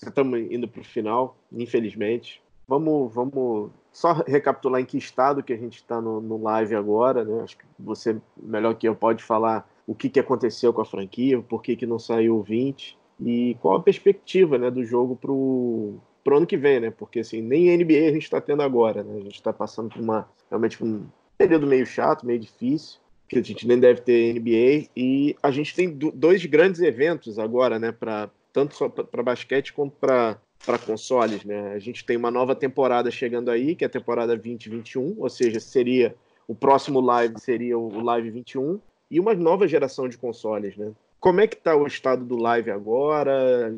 Estamos 0.03 0.39
indo 0.39 0.67
para 0.67 0.81
o 0.81 0.83
final, 0.83 1.37
infelizmente. 1.51 2.41
Vamos, 2.67 3.13
vamos 3.13 3.69
só 3.91 4.13
recapitular 4.13 4.81
em 4.81 4.85
que 4.85 4.97
estado 4.97 5.43
que 5.43 5.53
a 5.53 5.57
gente 5.57 5.75
está 5.75 6.01
no, 6.01 6.19
no, 6.21 6.41
live 6.41 6.73
agora, 6.75 7.23
né? 7.23 7.43
Acho 7.43 7.57
que 7.57 7.65
você, 7.77 8.19
melhor 8.41 8.73
que 8.75 8.87
eu, 8.87 8.95
pode 8.95 9.23
falar 9.23 9.69
o 9.91 9.95
que, 9.95 10.09
que 10.09 10.21
aconteceu 10.21 10.71
com 10.71 10.81
a 10.81 10.85
franquia, 10.85 11.41
por 11.41 11.61
que, 11.61 11.75
que 11.75 11.85
não 11.85 11.99
saiu 11.99 12.37
o 12.37 12.41
20 12.41 12.97
e 13.19 13.57
qual 13.59 13.75
a 13.75 13.83
perspectiva 13.83 14.57
né, 14.57 14.71
do 14.71 14.85
jogo 14.85 15.17
para 15.17 15.29
o 15.29 15.99
ano 16.37 16.47
que 16.47 16.55
vem, 16.55 16.79
né? 16.79 16.91
Porque 16.91 17.19
assim, 17.19 17.41
nem 17.41 17.77
NBA 17.77 18.07
a 18.07 18.13
gente 18.13 18.23
está 18.23 18.39
tendo 18.39 18.63
agora, 18.63 19.03
né? 19.03 19.17
A 19.17 19.19
gente 19.19 19.35
está 19.35 19.51
passando 19.51 19.89
por 19.89 20.01
uma 20.01 20.29
realmente 20.49 20.81
um 20.81 21.05
período 21.37 21.67
meio 21.67 21.85
chato, 21.85 22.25
meio 22.25 22.39
difícil. 22.39 23.01
que 23.27 23.37
a 23.37 23.43
gente 23.43 23.67
nem 23.67 23.77
deve 23.77 23.99
ter 23.99 24.33
NBA. 24.33 24.89
E 24.95 25.35
a 25.43 25.51
gente 25.51 25.75
tem 25.75 25.89
dois 25.91 26.45
grandes 26.45 26.79
eventos 26.79 27.37
agora, 27.37 27.77
né? 27.77 27.91
Pra, 27.91 28.29
tanto 28.53 28.89
para 28.89 29.23
basquete 29.23 29.73
quanto 29.73 29.95
para 29.99 30.39
para 30.65 30.77
consoles, 30.77 31.43
né? 31.43 31.73
A 31.73 31.79
gente 31.79 32.05
tem 32.05 32.15
uma 32.15 32.29
nova 32.29 32.55
temporada 32.55 33.09
chegando 33.09 33.49
aí, 33.49 33.75
que 33.75 33.83
é 33.83 33.87
a 33.87 33.89
temporada 33.89 34.37
2021, 34.37 35.15
ou 35.17 35.27
seja, 35.27 35.59
seria 35.59 36.15
o 36.47 36.53
próximo 36.53 37.01
live 37.01 37.39
seria 37.39 37.77
o 37.79 37.99
Live 37.99 38.29
21 38.29 38.79
e 39.11 39.19
uma 39.19 39.33
nova 39.33 39.67
geração 39.67 40.07
de 40.07 40.17
consoles, 40.17 40.77
né? 40.77 40.93
Como 41.19 41.41
é 41.41 41.45
que 41.45 41.55
está 41.55 41.75
o 41.75 41.85
estado 41.85 42.23
do 42.23 42.37
live 42.37 42.71
agora? 42.71 43.75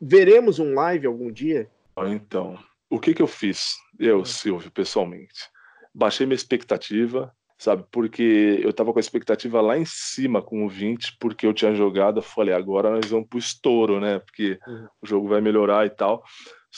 Veremos 0.00 0.58
um 0.58 0.74
live 0.74 1.06
algum 1.06 1.32
dia? 1.32 1.68
Então, 2.06 2.56
o 2.90 3.00
que 3.00 3.14
que 3.14 3.22
eu 3.22 3.26
fiz? 3.26 3.76
Eu, 3.98 4.24
Silvio, 4.24 4.70
pessoalmente, 4.70 5.48
baixei 5.92 6.26
minha 6.26 6.36
expectativa, 6.36 7.34
sabe? 7.56 7.84
Porque 7.90 8.60
eu 8.62 8.72
tava 8.72 8.92
com 8.92 8.98
a 8.98 9.00
expectativa 9.00 9.60
lá 9.60 9.76
em 9.76 9.84
cima 9.84 10.40
com 10.40 10.64
o 10.64 10.68
20, 10.68 11.16
porque 11.18 11.46
eu 11.46 11.54
tinha 11.54 11.74
jogado, 11.74 12.18
eu 12.18 12.22
falei, 12.22 12.54
agora 12.54 12.90
nós 12.90 13.10
vamos 13.10 13.26
pro 13.26 13.38
estouro, 13.38 13.98
né? 13.98 14.20
Porque 14.20 14.60
uhum. 14.66 14.86
o 15.02 15.06
jogo 15.06 15.28
vai 15.28 15.40
melhorar 15.40 15.86
e 15.86 15.90
tal. 15.90 16.22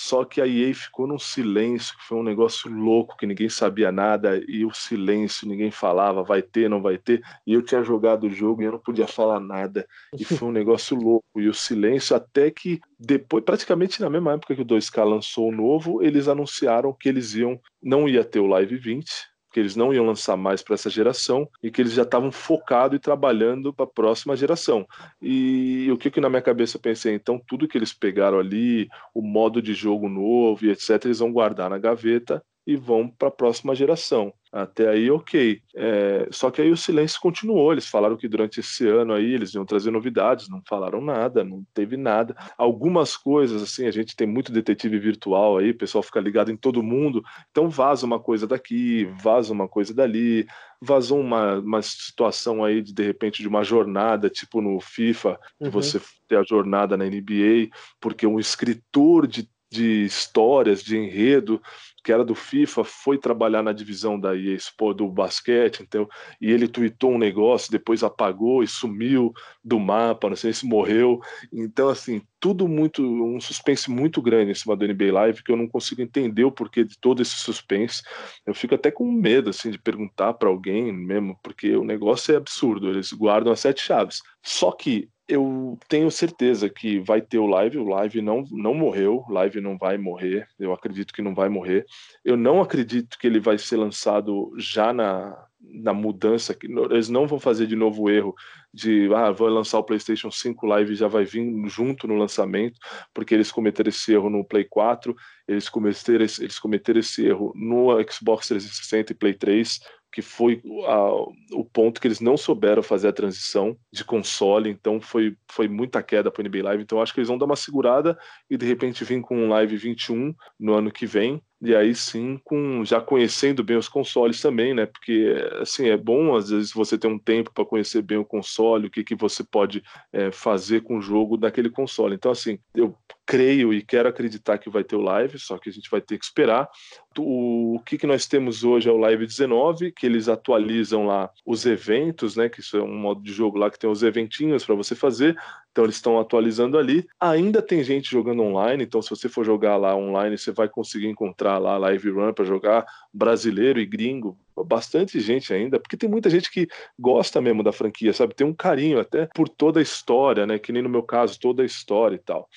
Só 0.02 0.24
que 0.24 0.40
a 0.40 0.46
EA 0.46 0.74
ficou 0.74 1.06
num 1.06 1.18
silêncio, 1.18 1.94
que 1.94 2.04
foi 2.04 2.16
um 2.16 2.22
negócio 2.22 2.72
louco, 2.72 3.18
que 3.18 3.26
ninguém 3.26 3.50
sabia 3.50 3.92
nada, 3.92 4.42
e 4.48 4.64
o 4.64 4.72
silêncio, 4.72 5.46
ninguém 5.46 5.70
falava, 5.70 6.22
vai 6.22 6.40
ter, 6.40 6.70
não 6.70 6.80
vai 6.80 6.96
ter. 6.96 7.22
E 7.46 7.52
eu 7.52 7.60
tinha 7.60 7.84
jogado 7.84 8.24
o 8.24 8.30
jogo 8.30 8.62
e 8.62 8.64
eu 8.64 8.72
não 8.72 8.78
podia 8.78 9.06
falar 9.06 9.38
nada. 9.38 9.86
E 10.18 10.24
foi 10.24 10.48
um 10.48 10.52
negócio 10.52 10.96
louco. 10.98 11.26
E 11.36 11.46
o 11.48 11.52
silêncio, 11.52 12.16
até 12.16 12.50
que 12.50 12.80
depois, 12.98 13.44
praticamente 13.44 14.00
na 14.00 14.08
mesma 14.08 14.32
época 14.32 14.54
que 14.54 14.62
o 14.62 14.64
2K 14.64 15.04
lançou 15.04 15.50
o 15.50 15.54
novo, 15.54 16.02
eles 16.02 16.28
anunciaram 16.28 16.96
que 16.98 17.06
eles 17.06 17.34
iam, 17.34 17.60
não 17.82 18.08
ia 18.08 18.24
ter 18.24 18.40
o 18.40 18.46
Live 18.46 18.78
20, 18.78 19.06
que 19.50 19.58
eles 19.58 19.76
não 19.76 19.92
iam 19.92 20.06
lançar 20.06 20.36
mais 20.36 20.62
para 20.62 20.74
essa 20.74 20.88
geração 20.88 21.48
e 21.62 21.70
que 21.70 21.82
eles 21.82 21.92
já 21.92 22.02
estavam 22.02 22.30
focados 22.30 22.96
e 22.96 23.00
trabalhando 23.00 23.72
para 23.72 23.84
a 23.84 23.88
próxima 23.88 24.36
geração. 24.36 24.86
E 25.20 25.90
o 25.90 25.96
que, 25.96 26.10
que 26.10 26.20
na 26.20 26.28
minha 26.28 26.42
cabeça 26.42 26.76
eu 26.76 26.80
pensei? 26.80 27.14
Então, 27.14 27.40
tudo 27.46 27.66
que 27.68 27.76
eles 27.76 27.92
pegaram 27.92 28.38
ali, 28.38 28.88
o 29.14 29.22
modo 29.22 29.60
de 29.60 29.74
jogo 29.74 30.08
novo 30.08 30.64
e 30.64 30.70
etc., 30.70 31.04
eles 31.04 31.18
vão 31.18 31.32
guardar 31.32 31.68
na 31.68 31.78
gaveta 31.78 32.42
e 32.70 32.76
vão 32.76 33.08
para 33.08 33.26
a 33.26 33.32
próxima 33.32 33.74
geração. 33.74 34.32
Até 34.52 34.88
aí, 34.88 35.10
ok. 35.10 35.60
É, 35.74 36.28
só 36.30 36.52
que 36.52 36.62
aí 36.62 36.70
o 36.70 36.76
silêncio 36.76 37.20
continuou. 37.20 37.72
Eles 37.72 37.88
falaram 37.88 38.16
que 38.16 38.28
durante 38.28 38.60
esse 38.60 38.86
ano 38.86 39.12
aí 39.12 39.32
eles 39.32 39.52
iam 39.54 39.64
trazer 39.64 39.90
novidades, 39.90 40.48
não 40.48 40.62
falaram 40.68 41.00
nada, 41.00 41.42
não 41.42 41.64
teve 41.74 41.96
nada. 41.96 42.36
Algumas 42.56 43.16
coisas, 43.16 43.60
assim, 43.60 43.86
a 43.86 43.90
gente 43.90 44.14
tem 44.14 44.26
muito 44.26 44.52
detetive 44.52 45.00
virtual 45.00 45.58
aí, 45.58 45.70
o 45.70 45.76
pessoal 45.76 46.02
fica 46.02 46.20
ligado 46.20 46.52
em 46.52 46.56
todo 46.56 46.80
mundo, 46.80 47.24
então 47.50 47.68
vaza 47.68 48.06
uma 48.06 48.20
coisa 48.20 48.46
daqui, 48.46 49.04
vaza 49.20 49.52
uma 49.52 49.66
coisa 49.66 49.92
dali, 49.92 50.46
vazou 50.80 51.18
uma, 51.18 51.58
uma 51.58 51.82
situação 51.82 52.64
aí 52.64 52.82
de 52.82 52.92
de 52.92 53.02
repente 53.02 53.42
de 53.42 53.48
uma 53.48 53.64
jornada, 53.64 54.30
tipo 54.30 54.60
no 54.60 54.80
FIFA, 54.80 55.38
que 55.58 55.64
uhum. 55.64 55.70
você 55.70 56.00
tem 56.28 56.38
a 56.38 56.44
jornada 56.44 56.96
na 56.96 57.04
NBA, 57.04 57.68
porque 58.00 58.26
um 58.26 58.38
escritor 58.38 59.26
de 59.26 59.48
de 59.70 60.04
histórias, 60.04 60.82
de 60.82 60.96
enredo, 60.96 61.62
que 62.02 62.12
era 62.12 62.24
do 62.24 62.34
FIFA, 62.34 62.84
foi 62.84 63.18
trabalhar 63.18 63.62
na 63.62 63.72
divisão 63.72 64.18
da 64.18 64.36
EA 64.36 64.54
Sport 64.54 64.98
do 64.98 65.08
basquete, 65.08 65.80
então, 65.80 66.08
e 66.40 66.50
ele 66.50 66.68
tweetou 66.68 67.12
um 67.12 67.18
negócio, 67.18 67.70
depois 67.70 68.02
apagou 68.02 68.62
e 68.62 68.66
sumiu 68.66 69.32
do 69.62 69.78
mapa, 69.78 70.28
não 70.28 70.36
sei 70.36 70.52
se 70.52 70.66
morreu. 70.66 71.20
Então, 71.52 71.88
assim, 71.88 72.22
tudo 72.38 72.66
muito, 72.66 73.02
um 73.02 73.40
suspense 73.40 73.90
muito 73.90 74.22
grande 74.22 74.50
em 74.50 74.54
cima 74.54 74.74
do 74.74 74.86
NBA 74.86 75.12
Live, 75.12 75.44
que 75.44 75.52
eu 75.52 75.56
não 75.56 75.68
consigo 75.68 76.00
entender 76.00 76.44
o 76.44 76.52
porquê 76.52 76.84
de 76.84 76.98
todo 76.98 77.20
esse 77.20 77.36
suspense. 77.36 78.02
Eu 78.46 78.54
fico 78.54 78.74
até 78.74 78.90
com 78.90 79.10
medo, 79.12 79.50
assim, 79.50 79.70
de 79.70 79.78
perguntar 79.78 80.34
para 80.34 80.48
alguém 80.48 80.92
mesmo, 80.92 81.38
porque 81.42 81.76
o 81.76 81.84
negócio 81.84 82.32
é 82.32 82.36
absurdo, 82.36 82.88
eles 82.88 83.12
guardam 83.12 83.52
as 83.52 83.60
sete 83.60 83.82
chaves. 83.82 84.20
Só 84.42 84.72
que 84.72 85.08
eu 85.30 85.78
tenho 85.88 86.10
certeza 86.10 86.68
que 86.68 86.98
vai 86.98 87.22
ter 87.22 87.38
o 87.38 87.46
live. 87.46 87.78
O 87.78 87.88
live 87.88 88.20
não, 88.20 88.44
não 88.50 88.74
morreu, 88.74 89.24
o 89.28 89.32
live 89.32 89.60
não 89.60 89.78
vai 89.78 89.96
morrer. 89.96 90.48
Eu 90.58 90.72
acredito 90.72 91.14
que 91.14 91.22
não 91.22 91.34
vai 91.34 91.48
morrer. 91.48 91.86
Eu 92.24 92.36
não 92.36 92.60
acredito 92.60 93.16
que 93.18 93.26
ele 93.26 93.38
vai 93.38 93.56
ser 93.56 93.76
lançado 93.76 94.52
já 94.58 94.92
na, 94.92 95.46
na 95.60 95.94
mudança. 95.94 96.56
Eles 96.90 97.08
não 97.08 97.26
vão 97.26 97.38
fazer 97.38 97.66
de 97.66 97.76
novo 97.76 98.02
o 98.02 98.10
erro 98.10 98.34
de 98.72 99.12
ah, 99.14 99.30
vou 99.30 99.48
lançar 99.48 99.78
o 99.78 99.84
PlayStation 99.84 100.30
5 100.30 100.66
Live 100.66 100.94
já 100.94 101.08
vai 101.08 101.24
vir 101.24 101.44
junto 101.68 102.06
no 102.06 102.16
lançamento, 102.16 102.78
porque 103.12 103.34
eles 103.34 103.50
cometeram 103.50 103.88
esse 103.88 104.12
erro 104.12 104.30
no 104.30 104.44
Play 104.44 104.64
4, 104.64 105.14
eles 105.46 105.68
cometeram 105.68 106.24
eles 106.24 106.58
cometeram 106.58 107.00
esse 107.00 107.26
erro 107.26 107.52
no 107.56 107.88
Xbox 108.08 108.48
360 108.48 109.12
e 109.12 109.16
Play 109.16 109.34
3 109.34 109.80
que 110.12 110.22
foi 110.22 110.60
a, 110.86 111.12
o 111.52 111.64
ponto 111.64 112.00
que 112.00 112.06
eles 112.06 112.20
não 112.20 112.36
souberam 112.36 112.82
fazer 112.82 113.08
a 113.08 113.12
transição 113.12 113.76
de 113.92 114.04
console, 114.04 114.70
então 114.70 115.00
foi, 115.00 115.36
foi 115.48 115.68
muita 115.68 116.02
queda 116.02 116.30
para 116.30 116.42
o 116.42 116.48
NBA 116.48 116.64
Live. 116.64 116.82
Então 116.82 117.00
acho 117.00 117.14
que 117.14 117.20
eles 117.20 117.28
vão 117.28 117.38
dar 117.38 117.46
uma 117.46 117.56
segurada 117.56 118.18
e 118.48 118.56
de 118.56 118.66
repente 118.66 119.04
vir 119.04 119.20
com 119.20 119.36
um 119.36 119.48
Live 119.48 119.76
21 119.76 120.34
no 120.58 120.74
ano 120.74 120.90
que 120.90 121.06
vem. 121.06 121.42
E 121.62 121.74
aí 121.74 121.94
sim, 121.94 122.40
com 122.42 122.82
já 122.84 123.02
conhecendo 123.02 123.62
bem 123.62 123.76
os 123.76 123.88
consoles 123.88 124.40
também, 124.40 124.72
né? 124.72 124.86
Porque 124.86 125.34
assim 125.60 125.88
é 125.88 125.96
bom 125.96 126.34
às 126.34 126.48
vezes 126.48 126.72
você 126.72 126.96
ter 126.96 127.06
um 127.06 127.18
tempo 127.18 127.52
para 127.52 127.66
conhecer 127.66 128.00
bem 128.00 128.16
o 128.16 128.24
console, 128.24 128.86
o 128.86 128.90
que, 128.90 129.04
que 129.04 129.14
você 129.14 129.44
pode 129.44 129.82
é, 130.10 130.32
fazer 130.32 130.82
com 130.82 130.96
o 130.96 131.02
jogo 131.02 131.36
daquele 131.36 131.68
console. 131.68 132.14
Então 132.14 132.32
assim, 132.32 132.58
eu 132.74 132.96
creio 133.30 133.72
e 133.72 133.80
quero 133.80 134.08
acreditar 134.08 134.58
que 134.58 134.68
vai 134.68 134.82
ter 134.82 134.96
o 134.96 135.00
live, 135.00 135.38
só 135.38 135.56
que 135.56 135.68
a 135.68 135.72
gente 135.72 135.88
vai 135.88 136.00
ter 136.00 136.18
que 136.18 136.24
esperar. 136.24 136.68
O, 137.16 137.80
que, 137.86 137.96
que 137.96 138.06
nós 138.06 138.26
temos 138.26 138.64
hoje 138.64 138.88
é 138.88 138.92
o 138.92 138.96
Live 138.96 139.24
19, 139.24 139.92
que 139.92 140.04
eles 140.04 140.28
atualizam 140.28 141.06
lá 141.06 141.30
os 141.46 141.64
eventos, 141.64 142.34
né? 142.34 142.48
Que 142.48 142.58
isso 142.58 142.76
é 142.76 142.82
um 142.82 142.92
modo 142.92 143.22
de 143.22 143.32
jogo 143.32 143.56
lá 143.56 143.70
que 143.70 143.78
tem 143.78 143.88
os 143.88 144.02
eventinhos 144.02 144.64
para 144.64 144.74
você 144.74 144.96
fazer. 144.96 145.36
Então 145.70 145.84
eles 145.84 145.94
estão 145.94 146.18
atualizando 146.18 146.76
ali. 146.76 147.06
Ainda 147.20 147.62
tem 147.62 147.84
gente 147.84 148.10
jogando 148.10 148.42
online, 148.42 148.82
então 148.82 149.00
se 149.00 149.10
você 149.10 149.28
for 149.28 149.44
jogar 149.44 149.76
lá 149.76 149.94
online, 149.94 150.36
você 150.36 150.50
vai 150.50 150.68
conseguir 150.68 151.06
encontrar 151.06 151.58
lá 151.58 151.78
Live 151.78 152.10
Run 152.10 152.32
para 152.32 152.44
jogar 152.44 152.84
brasileiro 153.14 153.78
e 153.78 153.86
gringo. 153.86 154.36
Bastante 154.66 155.20
gente 155.20 155.54
ainda, 155.54 155.78
porque 155.78 155.96
tem 155.96 156.10
muita 156.10 156.28
gente 156.28 156.50
que 156.50 156.66
gosta 156.98 157.40
mesmo 157.40 157.62
da 157.62 157.70
franquia, 157.70 158.12
sabe? 158.12 158.34
Tem 158.34 158.46
um 158.46 158.54
carinho 158.54 158.98
até 158.98 159.26
por 159.32 159.48
toda 159.48 159.78
a 159.78 159.82
história, 159.82 160.48
né? 160.48 160.58
Que 160.58 160.72
nem 160.72 160.82
no 160.82 160.88
meu 160.88 161.04
caso, 161.04 161.38
toda 161.38 161.62
a 161.62 161.66
história 161.66 162.16
e 162.16 162.18
tal. 162.18 162.48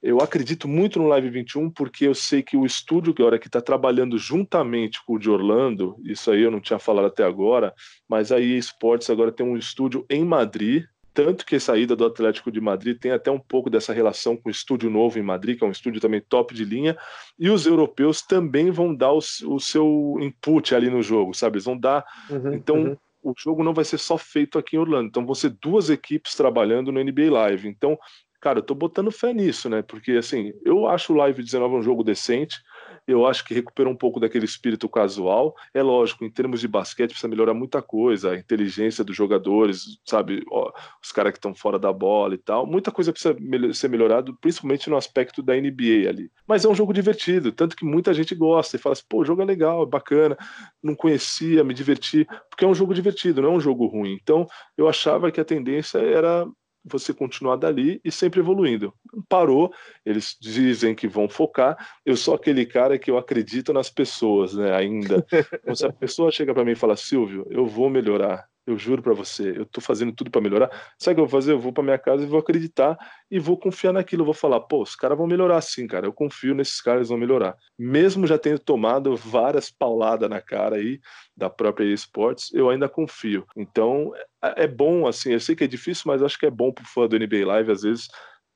Eu 0.00 0.20
acredito 0.20 0.68
muito 0.68 0.98
no 0.98 1.08
Live 1.08 1.28
21 1.28 1.70
porque 1.70 2.06
eu 2.06 2.14
sei 2.14 2.42
que 2.42 2.56
o 2.56 2.64
estúdio 2.64 3.12
que 3.12 3.20
agora 3.20 3.38
que 3.38 3.48
está 3.48 3.60
trabalhando 3.60 4.16
juntamente 4.16 5.04
com 5.04 5.14
o 5.14 5.18
de 5.18 5.28
Orlando, 5.28 5.96
isso 6.04 6.30
aí 6.30 6.42
eu 6.42 6.50
não 6.50 6.60
tinha 6.60 6.78
falado 6.78 7.06
até 7.06 7.24
agora, 7.24 7.74
mas 8.08 8.30
a 8.30 8.40
EA 8.40 8.58
Sports 8.58 9.10
agora 9.10 9.32
tem 9.32 9.44
um 9.44 9.56
estúdio 9.56 10.06
em 10.08 10.24
Madrid, 10.24 10.84
tanto 11.12 11.44
que 11.44 11.56
a 11.56 11.60
saída 11.60 11.96
do 11.96 12.04
Atlético 12.06 12.48
de 12.52 12.60
Madrid 12.60 12.96
tem 12.96 13.10
até 13.10 13.28
um 13.28 13.40
pouco 13.40 13.68
dessa 13.68 13.92
relação 13.92 14.36
com 14.36 14.48
o 14.48 14.52
estúdio 14.52 14.88
novo 14.88 15.18
em 15.18 15.22
Madrid, 15.22 15.58
que 15.58 15.64
é 15.64 15.66
um 15.66 15.72
estúdio 15.72 16.00
também 16.00 16.20
top 16.20 16.54
de 16.54 16.64
linha, 16.64 16.96
e 17.36 17.50
os 17.50 17.66
europeus 17.66 18.22
também 18.22 18.70
vão 18.70 18.94
dar 18.94 19.12
o, 19.12 19.18
o 19.18 19.58
seu 19.58 20.16
input 20.20 20.72
ali 20.76 20.88
no 20.88 21.02
jogo, 21.02 21.34
sabe? 21.34 21.56
Eles 21.56 21.64
vão 21.64 21.76
dar. 21.76 22.04
Uhum, 22.30 22.54
então, 22.54 22.76
uhum. 22.76 22.96
o 23.20 23.34
jogo 23.36 23.64
não 23.64 23.74
vai 23.74 23.84
ser 23.84 23.98
só 23.98 24.16
feito 24.16 24.60
aqui 24.60 24.76
em 24.76 24.78
Orlando. 24.78 25.08
Então, 25.08 25.26
vão 25.26 25.34
ser 25.34 25.50
duas 25.60 25.90
equipes 25.90 26.36
trabalhando 26.36 26.92
no 26.92 27.02
NBA 27.02 27.32
Live. 27.32 27.66
Então, 27.66 27.98
Cara, 28.40 28.60
eu 28.60 28.62
tô 28.62 28.74
botando 28.74 29.10
fé 29.10 29.32
nisso, 29.32 29.68
né? 29.68 29.82
Porque, 29.82 30.12
assim, 30.12 30.52
eu 30.64 30.86
acho 30.86 31.12
o 31.12 31.16
Live 31.16 31.42
19 31.42 31.74
um 31.74 31.82
jogo 31.82 32.04
decente, 32.04 32.56
eu 33.04 33.26
acho 33.26 33.44
que 33.44 33.54
recupera 33.54 33.88
um 33.88 33.96
pouco 33.96 34.20
daquele 34.20 34.44
espírito 34.44 34.88
casual. 34.88 35.54
É 35.74 35.82
lógico, 35.82 36.24
em 36.24 36.30
termos 36.30 36.60
de 36.60 36.68
basquete 36.68 37.10
precisa 37.10 37.26
melhorar 37.26 37.54
muita 37.54 37.82
coisa, 37.82 38.32
a 38.32 38.38
inteligência 38.38 39.02
dos 39.02 39.16
jogadores, 39.16 39.98
sabe? 40.04 40.44
Ó, 40.52 40.70
os 41.02 41.10
caras 41.10 41.32
que 41.32 41.38
estão 41.38 41.54
fora 41.54 41.78
da 41.78 41.92
bola 41.92 42.34
e 42.34 42.38
tal. 42.38 42.66
Muita 42.66 42.92
coisa 42.92 43.12
precisa 43.12 43.34
ser 43.72 43.88
melhorado, 43.88 44.36
principalmente 44.40 44.88
no 44.88 44.96
aspecto 44.96 45.42
da 45.42 45.54
NBA 45.54 46.08
ali. 46.08 46.30
Mas 46.46 46.64
é 46.64 46.68
um 46.68 46.74
jogo 46.74 46.92
divertido, 46.92 47.50
tanto 47.50 47.74
que 47.74 47.84
muita 47.84 48.14
gente 48.14 48.34
gosta 48.34 48.76
e 48.76 48.78
fala 48.78 48.92
assim, 48.92 49.04
pô, 49.08 49.22
o 49.22 49.24
jogo 49.24 49.42
é 49.42 49.44
legal, 49.44 49.82
é 49.82 49.86
bacana, 49.86 50.36
não 50.82 50.94
conhecia, 50.94 51.64
me 51.64 51.74
diverti, 51.74 52.26
porque 52.50 52.64
é 52.64 52.68
um 52.68 52.74
jogo 52.74 52.94
divertido, 52.94 53.42
não 53.42 53.48
é 53.48 53.52
um 53.52 53.60
jogo 53.60 53.86
ruim. 53.86 54.16
Então, 54.22 54.46
eu 54.76 54.86
achava 54.86 55.32
que 55.32 55.40
a 55.40 55.44
tendência 55.44 55.98
era 55.98 56.46
você 56.88 57.12
continuar 57.12 57.56
dali 57.56 58.00
e 58.04 58.10
sempre 58.10 58.40
evoluindo. 58.40 58.92
Parou, 59.28 59.72
eles 60.04 60.36
dizem 60.40 60.94
que 60.94 61.06
vão 61.06 61.28
focar. 61.28 61.76
Eu 62.04 62.16
sou 62.16 62.34
aquele 62.34 62.64
cara 62.64 62.98
que 62.98 63.10
eu 63.10 63.18
acredito 63.18 63.72
nas 63.72 63.90
pessoas, 63.90 64.54
né? 64.54 64.74
Ainda. 64.74 65.24
Então, 65.52 65.74
se 65.74 65.86
a 65.86 65.92
pessoa 65.92 66.30
chega 66.30 66.54
para 66.54 66.64
mim 66.64 66.72
e 66.72 66.76
fala, 66.76 66.96
Silvio, 66.96 67.46
eu 67.50 67.66
vou 67.66 67.90
melhorar, 67.90 68.46
eu 68.68 68.76
juro 68.76 69.02
para 69.02 69.14
você, 69.14 69.54
eu 69.56 69.64
tô 69.64 69.80
fazendo 69.80 70.12
tudo 70.12 70.30
para 70.30 70.42
melhorar. 70.42 70.68
Sabe 70.98 71.12
o 71.12 71.14
que 71.16 71.20
eu 71.22 71.26
vou 71.26 71.40
fazer? 71.40 71.52
Eu 71.52 71.58
vou 71.58 71.72
para 71.72 71.82
minha 71.82 71.98
casa 71.98 72.22
e 72.22 72.26
vou 72.26 72.38
acreditar 72.38 72.98
e 73.30 73.38
vou 73.38 73.56
confiar 73.56 73.94
naquilo. 73.94 74.20
Eu 74.20 74.26
vou 74.26 74.34
falar, 74.34 74.60
pô, 74.60 74.82
os 74.82 74.94
caras 74.94 75.16
vão 75.16 75.26
melhorar 75.26 75.60
sim, 75.62 75.86
cara. 75.86 76.06
Eu 76.06 76.12
confio 76.12 76.54
nesses 76.54 76.78
caras, 76.82 77.08
vão 77.08 77.16
melhorar. 77.16 77.56
Mesmo 77.78 78.26
já 78.26 78.36
tendo 78.36 78.58
tomado 78.58 79.16
várias 79.16 79.70
pauladas 79.70 80.28
na 80.28 80.42
cara 80.42 80.76
aí 80.76 81.00
da 81.34 81.48
própria 81.48 81.86
esportes, 81.86 82.52
eu 82.52 82.68
ainda 82.68 82.90
confio. 82.90 83.46
Então, 83.56 84.12
é, 84.44 84.64
é 84.64 84.66
bom, 84.66 85.06
assim, 85.06 85.32
eu 85.32 85.40
sei 85.40 85.56
que 85.56 85.64
é 85.64 85.68
difícil, 85.68 86.04
mas 86.06 86.22
acho 86.22 86.38
que 86.38 86.44
é 86.44 86.50
bom 86.50 86.70
pro 86.70 86.84
fã 86.84 87.08
do 87.08 87.18
NBA 87.18 87.46
Live, 87.46 87.72
às 87.72 87.82
vezes, 87.82 88.08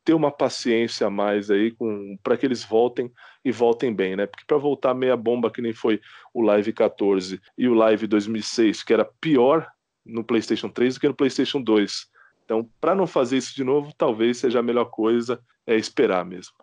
ter 0.04 0.14
uma 0.14 0.30
paciência 0.30 1.06
a 1.06 1.10
mais 1.10 1.50
aí 1.50 1.70
com 1.70 2.18
para 2.22 2.36
que 2.36 2.44
eles 2.44 2.64
voltem 2.64 3.10
e 3.44 3.50
voltem 3.50 3.94
bem, 3.94 4.16
né? 4.16 4.26
Porque 4.26 4.44
para 4.46 4.58
voltar 4.58 4.94
meia 4.94 5.16
bomba 5.16 5.50
que 5.50 5.62
nem 5.62 5.72
foi 5.72 6.00
o 6.34 6.42
Live 6.42 6.72
14 6.72 7.40
e 7.56 7.68
o 7.68 7.74
Live 7.74 8.06
2006, 8.06 8.82
que 8.82 8.92
era 8.92 9.04
pior 9.04 9.66
no 10.04 10.24
PlayStation 10.24 10.68
3 10.68 10.94
do 10.94 11.00
que 11.00 11.08
no 11.08 11.14
PlayStation 11.14 11.60
2. 11.60 12.10
Então, 12.44 12.68
para 12.80 12.94
não 12.94 13.06
fazer 13.06 13.36
isso 13.36 13.54
de 13.54 13.64
novo, 13.64 13.92
talvez 13.96 14.38
seja 14.38 14.58
a 14.58 14.62
melhor 14.62 14.86
coisa 14.86 15.40
é 15.66 15.76
esperar 15.76 16.24
mesmo. 16.24 16.54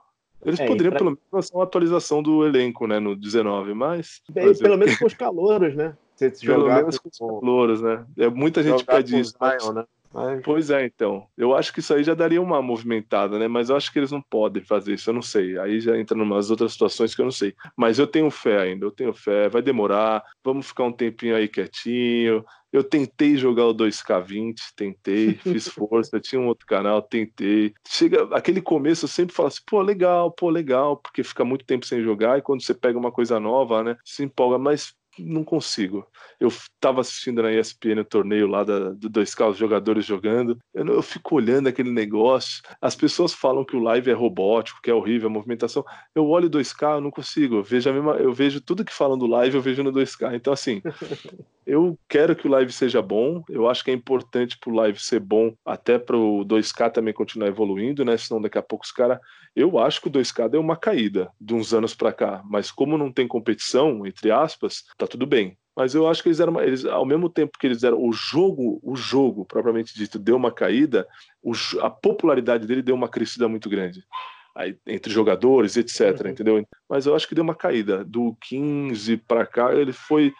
Eles 0.44 0.60
é, 0.60 0.66
poderiam, 0.66 0.92
pra... 0.92 1.00
pelo 1.00 1.12
menos, 1.12 1.24
lançar 1.32 1.56
uma 1.56 1.64
atualização 1.64 2.24
do 2.24 2.46
elenco, 2.46 2.88
né, 2.88 3.00
no 3.00 3.16
19, 3.16 3.74
mas. 3.74 4.22
Bem, 4.30 4.56
pelo 4.58 4.78
menos 4.78 4.98
com 4.98 5.06
os 5.06 5.14
calouros, 5.14 5.76
né? 5.76 5.96
Você 6.16 6.32
pelo 6.46 6.68
menos 6.68 6.98
com 6.98 7.08
os 7.08 7.18
calouros, 7.18 7.82
né? 7.82 8.06
É, 8.18 8.30
muita 8.30 8.62
gente 8.62 8.84
pede 8.84 9.18
isso. 9.18 9.34
Zion, 9.38 9.72
né? 9.72 9.86
Mas... 10.14 10.42
Pois 10.44 10.70
é, 10.70 10.86
então. 10.86 11.28
Eu 11.38 11.56
acho 11.56 11.72
que 11.72 11.80
isso 11.80 11.94
aí 11.94 12.04
já 12.04 12.14
daria 12.14 12.42
uma 12.42 12.62
movimentada, 12.62 13.38
né? 13.38 13.48
Mas 13.48 13.70
eu 13.70 13.76
acho 13.76 13.92
que 13.92 14.00
eles 14.00 14.12
não 14.12 14.22
podem 14.22 14.64
fazer 14.64 14.96
isso, 14.96 15.10
eu 15.10 15.14
não 15.14 15.22
sei. 15.22 15.58
Aí 15.58 15.80
já 15.80 15.98
entra 15.98 16.18
em 16.18 16.22
umas 16.22 16.50
outras 16.50 16.74
situações 16.74 17.14
que 17.14 17.22
eu 17.22 17.26
não 17.26 17.32
sei. 17.32 17.56
Mas 17.78 18.00
eu 18.00 18.08
tenho 18.08 18.30
fé 18.30 18.60
ainda, 18.60 18.86
eu 18.86 18.92
tenho 18.92 19.14
fé. 19.14 19.48
Vai 19.48 19.62
demorar, 19.62 20.24
vamos 20.44 20.68
ficar 20.68 20.86
um 20.86 20.92
tempinho 20.92 21.36
aí 21.36 21.48
quietinho. 21.48 22.44
Eu 22.72 22.84
tentei 22.84 23.36
jogar 23.36 23.66
o 23.66 23.74
2K20, 23.74 24.56
tentei, 24.76 25.34
fiz 25.36 25.68
força, 25.70 26.20
tinha 26.20 26.40
um 26.40 26.48
outro 26.48 26.66
canal, 26.68 27.02
tentei. 27.02 27.74
Chega 27.88 28.24
aquele 28.36 28.62
começo, 28.62 29.06
eu 29.06 29.10
sempre 29.10 29.36
falo 29.36 29.48
assim, 29.48 29.62
pô, 29.66 29.82
legal, 29.82 30.32
pô, 30.32 30.50
legal, 30.50 30.98
porque 30.98 31.24
fica 31.24 31.44
muito 31.44 31.66
tempo 31.66 31.86
sem 31.86 32.04
jogar 32.04 32.38
e 32.38 32.42
quando 32.42 32.62
você 32.62 32.74
pega 32.74 32.98
uma 32.98 33.12
coisa 33.12 33.40
nova, 33.40 33.84
né, 33.84 33.98
se 34.04 34.24
empolga, 34.24 34.58
mas 34.58 34.94
não 35.18 35.44
consigo. 35.44 36.08
Eu 36.40 36.48
estava 36.48 37.02
assistindo 37.02 37.42
na 37.42 37.52
ESPN 37.52 38.02
o 38.02 38.06
torneio 38.06 38.48
lá 38.48 38.64
da, 38.64 38.90
do 38.92 39.10
2K, 39.10 39.50
os 39.50 39.58
jogadores 39.58 40.06
jogando. 40.06 40.58
Eu, 40.74 40.86
eu, 40.86 41.02
fico 41.02 41.36
olhando 41.36 41.68
aquele 41.68 41.92
negócio. 41.92 42.62
As 42.82 42.96
pessoas 42.96 43.34
falam 43.34 43.66
que 43.66 43.76
o 43.76 43.82
live 43.82 44.10
é 44.10 44.14
robótico, 44.14 44.82
que 44.82 44.90
é 44.90 44.94
horrível 44.94 45.30
a 45.30 45.32
movimentação. 45.32 45.84
Eu 46.14 46.28
olho 46.28 46.48
o 46.48 46.52
2K, 46.52 46.96
eu 46.96 47.02
não 47.02 47.12
consigo. 47.12 47.56
Eu 47.56 47.64
vejo, 47.64 47.92
mesma, 47.92 48.14
eu 48.14 48.34
vejo 48.34 48.62
tudo 48.62 48.86
que 48.86 48.94
falam 48.94 49.18
do 49.18 49.28
live, 49.28 49.56
eu 49.56 49.62
vejo 49.62 49.84
no 49.84 49.92
2K. 49.92 50.36
Então, 50.36 50.54
assim, 50.54 50.82
eu 51.66 51.98
quero 52.08 52.36
que 52.36 52.48
o 52.48 52.52
live 52.52 52.72
seja 52.72 53.02
bom. 53.02 53.44
Eu 53.50 53.68
acho 53.68 53.84
que 53.84 53.92
é 53.92 53.94
importante 53.94 54.58
para 54.58 54.72
o 54.72 54.76
live 54.76 55.00
ser 55.00 55.20
bom, 55.20 55.54
até 55.66 55.98
para 56.00 56.18
o 56.18 56.46
2K 56.46 56.92
também 56.92 57.14
continuar 57.14 57.48
evoluindo, 57.48 58.06
né? 58.06 58.18
Senão 58.18 58.42
daqui 58.42 58.58
a 58.58 58.64
pouco 58.64 58.86
os 58.86 58.92
caras. 58.92 59.20
Eu 59.56 59.80
acho 59.80 60.02
que 60.02 60.08
o 60.08 60.12
2K 60.12 60.50
deu 60.50 60.62
uma 60.62 60.78
caída 60.78 61.32
de 61.40 61.54
uns 61.54 61.74
anos 61.74 61.94
para 61.94 62.14
cá, 62.14 62.42
mas 62.46 62.72
como 62.72 62.98
não 62.98 63.12
tem 63.12 63.28
competição, 63.28 64.06
entre 64.06 64.32
aspas, 64.32 64.86
tá 65.00 65.08
tudo 65.08 65.26
bem. 65.26 65.58
Mas 65.76 65.96
eu 65.96 66.08
acho 66.08 66.22
que 66.22 66.30
eles 66.30 66.40
eram, 66.40 66.60
eles, 66.62 66.86
ao 66.86 67.06
mesmo 67.06 67.30
tempo 67.30 67.58
que 67.58 67.66
eles 67.66 67.84
eram 67.84 68.04
o 68.04 68.12
jogo, 68.12 68.80
o 68.84 68.96
jogo 68.96 69.46
propriamente 69.46 69.96
dito 69.96 70.20
deu 70.20 70.36
uma 70.36 70.52
caída, 70.52 71.08
o, 71.42 71.54
a 71.82 71.90
popularidade 71.90 72.68
dele 72.68 72.82
deu 72.82 72.96
uma 72.96 73.08
crescida 73.08 73.48
muito 73.48 73.70
grande. 73.70 74.04
Aí, 74.56 74.76
entre 74.86 75.14
jogadores, 75.14 75.78
etc, 75.78 76.22
uhum. 76.22 76.32
entendeu? 76.32 76.68
Mas 76.90 77.06
eu 77.06 77.16
acho 77.16 77.28
que 77.28 77.36
deu 77.36 77.44
uma 77.44 77.56
caída 77.56 78.04
do 78.04 78.36
15 78.42 79.18
para 79.18 79.46
cá, 79.46 79.74
ele 79.74 79.94
foi 79.94 80.34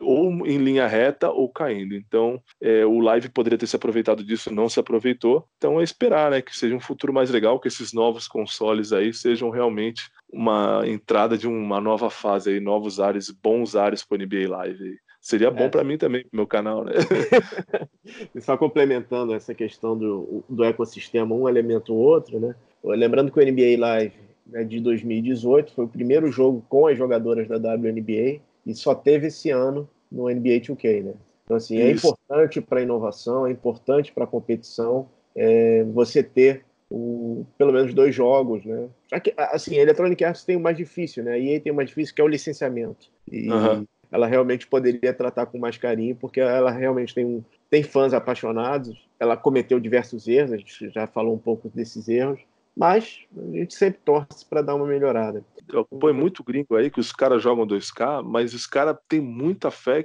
ou 0.00 0.46
em 0.46 0.58
linha 0.58 0.86
reta 0.86 1.30
ou 1.30 1.48
caindo. 1.48 1.94
Então, 1.94 2.42
é, 2.60 2.84
o 2.84 2.98
Live 3.00 3.28
poderia 3.28 3.58
ter 3.58 3.66
se 3.66 3.76
aproveitado 3.76 4.24
disso, 4.24 4.52
não 4.52 4.68
se 4.68 4.80
aproveitou. 4.80 5.46
Então, 5.58 5.78
é 5.78 5.84
esperar, 5.84 6.30
né, 6.30 6.40
que 6.40 6.56
seja 6.56 6.74
um 6.74 6.80
futuro 6.80 7.12
mais 7.12 7.30
legal, 7.30 7.60
que 7.60 7.68
esses 7.68 7.92
novos 7.92 8.26
consoles 8.26 8.92
aí 8.92 9.12
sejam 9.12 9.50
realmente 9.50 10.10
uma 10.32 10.82
entrada 10.86 11.36
de 11.36 11.46
uma 11.46 11.80
nova 11.80 12.08
fase 12.10 12.50
aí, 12.50 12.60
novos 12.60 13.00
ares, 13.00 13.30
bons 13.30 13.74
ares 13.74 14.04
para 14.04 14.16
o 14.16 14.18
NBA 14.18 14.48
Live. 14.48 14.98
Seria 15.20 15.50
bom 15.50 15.64
é. 15.64 15.68
para 15.68 15.84
mim 15.84 15.98
também, 15.98 16.22
pro 16.22 16.36
meu 16.36 16.46
canal, 16.46 16.84
né? 16.84 16.92
e 18.34 18.40
só 18.40 18.56
complementando 18.56 19.34
essa 19.34 19.54
questão 19.54 19.96
do, 19.96 20.42
do 20.48 20.64
ecossistema, 20.64 21.34
um 21.34 21.48
elemento 21.48 21.94
ou 21.94 22.00
outro, 22.00 22.40
né? 22.40 22.54
Lembrando 22.82 23.30
que 23.30 23.38
o 23.38 23.44
NBA 23.44 23.78
Live 23.78 24.14
né, 24.46 24.64
de 24.64 24.80
2018 24.80 25.72
foi 25.74 25.84
o 25.84 25.88
primeiro 25.88 26.32
jogo 26.32 26.64
com 26.68 26.86
as 26.86 26.96
jogadoras 26.96 27.46
da 27.46 27.56
WNBA 27.56 28.40
e 28.64 28.74
só 28.74 28.94
teve 28.94 29.26
esse 29.26 29.50
ano 29.50 29.88
no 30.10 30.28
NBA 30.30 30.60
2K, 30.60 31.04
né? 31.04 31.14
Então, 31.44 31.56
assim, 31.56 31.78
é 31.78 31.90
Isso. 31.90 32.06
importante 32.06 32.60
para 32.60 32.78
a 32.78 32.82
inovação, 32.82 33.46
é 33.46 33.50
importante 33.50 34.12
para 34.12 34.24
a 34.24 34.26
competição 34.26 35.08
é, 35.34 35.84
você 35.92 36.22
ter 36.22 36.64
o, 36.90 37.46
pelo 37.56 37.72
menos 37.72 37.94
dois 37.94 38.14
jogos, 38.14 38.64
né? 38.64 38.88
Que, 39.22 39.32
assim, 39.36 39.78
a 39.78 39.82
Electronic 39.82 40.24
Arts 40.24 40.44
tem 40.44 40.56
o 40.56 40.60
mais 40.60 40.76
difícil, 40.76 41.22
né? 41.22 41.32
A 41.32 41.38
EA 41.38 41.60
tem 41.60 41.72
o 41.72 41.74
mais 41.74 41.88
difícil, 41.88 42.14
que 42.14 42.20
é 42.20 42.24
o 42.24 42.28
licenciamento. 42.28 43.06
E 43.30 43.48
uhum. 43.48 43.86
ela 44.10 44.26
realmente 44.26 44.66
poderia 44.66 45.14
tratar 45.14 45.46
com 45.46 45.58
mais 45.58 45.78
carinho, 45.78 46.16
porque 46.16 46.40
ela 46.40 46.70
realmente 46.70 47.14
tem, 47.14 47.24
um, 47.24 47.44
tem 47.70 47.84
fãs 47.84 48.12
apaixonados, 48.12 49.08
ela 49.20 49.36
cometeu 49.36 49.78
diversos 49.78 50.26
erros, 50.26 50.52
a 50.52 50.56
gente 50.56 50.90
já 50.90 51.06
falou 51.06 51.34
um 51.34 51.38
pouco 51.38 51.70
desses 51.72 52.08
erros, 52.08 52.40
mas 52.76 53.20
a 53.36 53.56
gente 53.56 53.74
sempre 53.74 54.00
torce 54.04 54.44
para 54.44 54.62
dar 54.62 54.74
uma 54.74 54.86
melhorada. 54.86 55.44
Põe 56.00 56.12
muito 56.12 56.42
gringo 56.42 56.74
aí 56.74 56.90
que 56.90 56.98
os 56.98 57.12
caras 57.12 57.40
jogam 57.40 57.66
2K, 57.66 58.24
mas 58.24 58.52
os 58.52 58.66
caras 58.66 58.96
têm 59.08 59.20
muita 59.20 59.70
fé. 59.70 60.04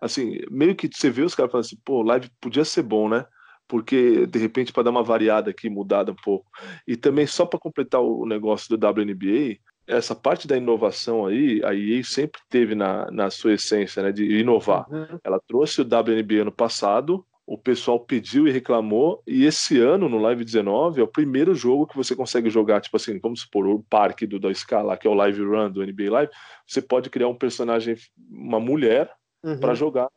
Assim, 0.00 0.40
meio 0.50 0.74
que 0.74 0.90
você 0.92 1.08
vê 1.08 1.22
os 1.22 1.34
caras 1.34 1.50
falando 1.50 1.64
assim, 1.64 1.78
pô, 1.82 2.02
live 2.02 2.30
podia 2.38 2.64
ser 2.64 2.82
bom, 2.82 3.08
né? 3.08 3.24
Porque 3.68 4.26
de 4.26 4.38
repente 4.38 4.72
para 4.72 4.84
dar 4.84 4.90
uma 4.90 5.02
variada 5.02 5.50
aqui, 5.50 5.68
mudada 5.68 6.12
um 6.12 6.16
pouco. 6.16 6.46
E 6.86 6.96
também 6.96 7.26
só 7.26 7.44
para 7.44 7.58
completar 7.58 8.00
o 8.00 8.26
negócio 8.26 8.76
do 8.76 8.86
WNBA, 8.86 9.58
essa 9.86 10.14
parte 10.14 10.48
da 10.48 10.56
inovação 10.56 11.26
aí, 11.26 11.60
a 11.64 11.74
EA 11.74 12.02
sempre 12.02 12.40
teve 12.50 12.74
na, 12.74 13.10
na 13.10 13.30
sua 13.30 13.54
essência, 13.54 14.02
né, 14.02 14.12
de 14.12 14.40
inovar. 14.40 14.86
Uhum. 14.90 15.18
Ela 15.22 15.40
trouxe 15.46 15.80
o 15.80 15.84
WNBA 15.84 16.44
no 16.44 16.52
passado, 16.52 17.24
o 17.46 17.56
pessoal 17.56 18.00
pediu 18.00 18.48
e 18.48 18.50
reclamou, 18.50 19.22
e 19.24 19.44
esse 19.44 19.78
ano, 19.78 20.08
no 20.08 20.18
Live 20.18 20.44
19, 20.44 21.00
é 21.00 21.04
o 21.04 21.08
primeiro 21.08 21.54
jogo 21.54 21.86
que 21.86 21.96
você 21.96 22.16
consegue 22.16 22.50
jogar, 22.50 22.80
tipo 22.80 22.96
assim, 22.96 23.20
vamos 23.20 23.42
supor, 23.42 23.68
o 23.68 23.84
parque 23.88 24.26
do 24.26 24.40
2K 24.40 24.82
lá, 24.82 24.96
que 24.96 25.06
é 25.06 25.10
o 25.10 25.14
Live 25.14 25.44
Run 25.44 25.70
do 25.70 25.86
NBA 25.86 26.10
Live, 26.10 26.32
você 26.66 26.82
pode 26.82 27.08
criar 27.08 27.28
um 27.28 27.36
personagem, 27.36 27.94
uma 28.28 28.58
mulher, 28.58 29.08
uhum. 29.46 29.60
para 29.60 29.74
jogar, 29.74 30.08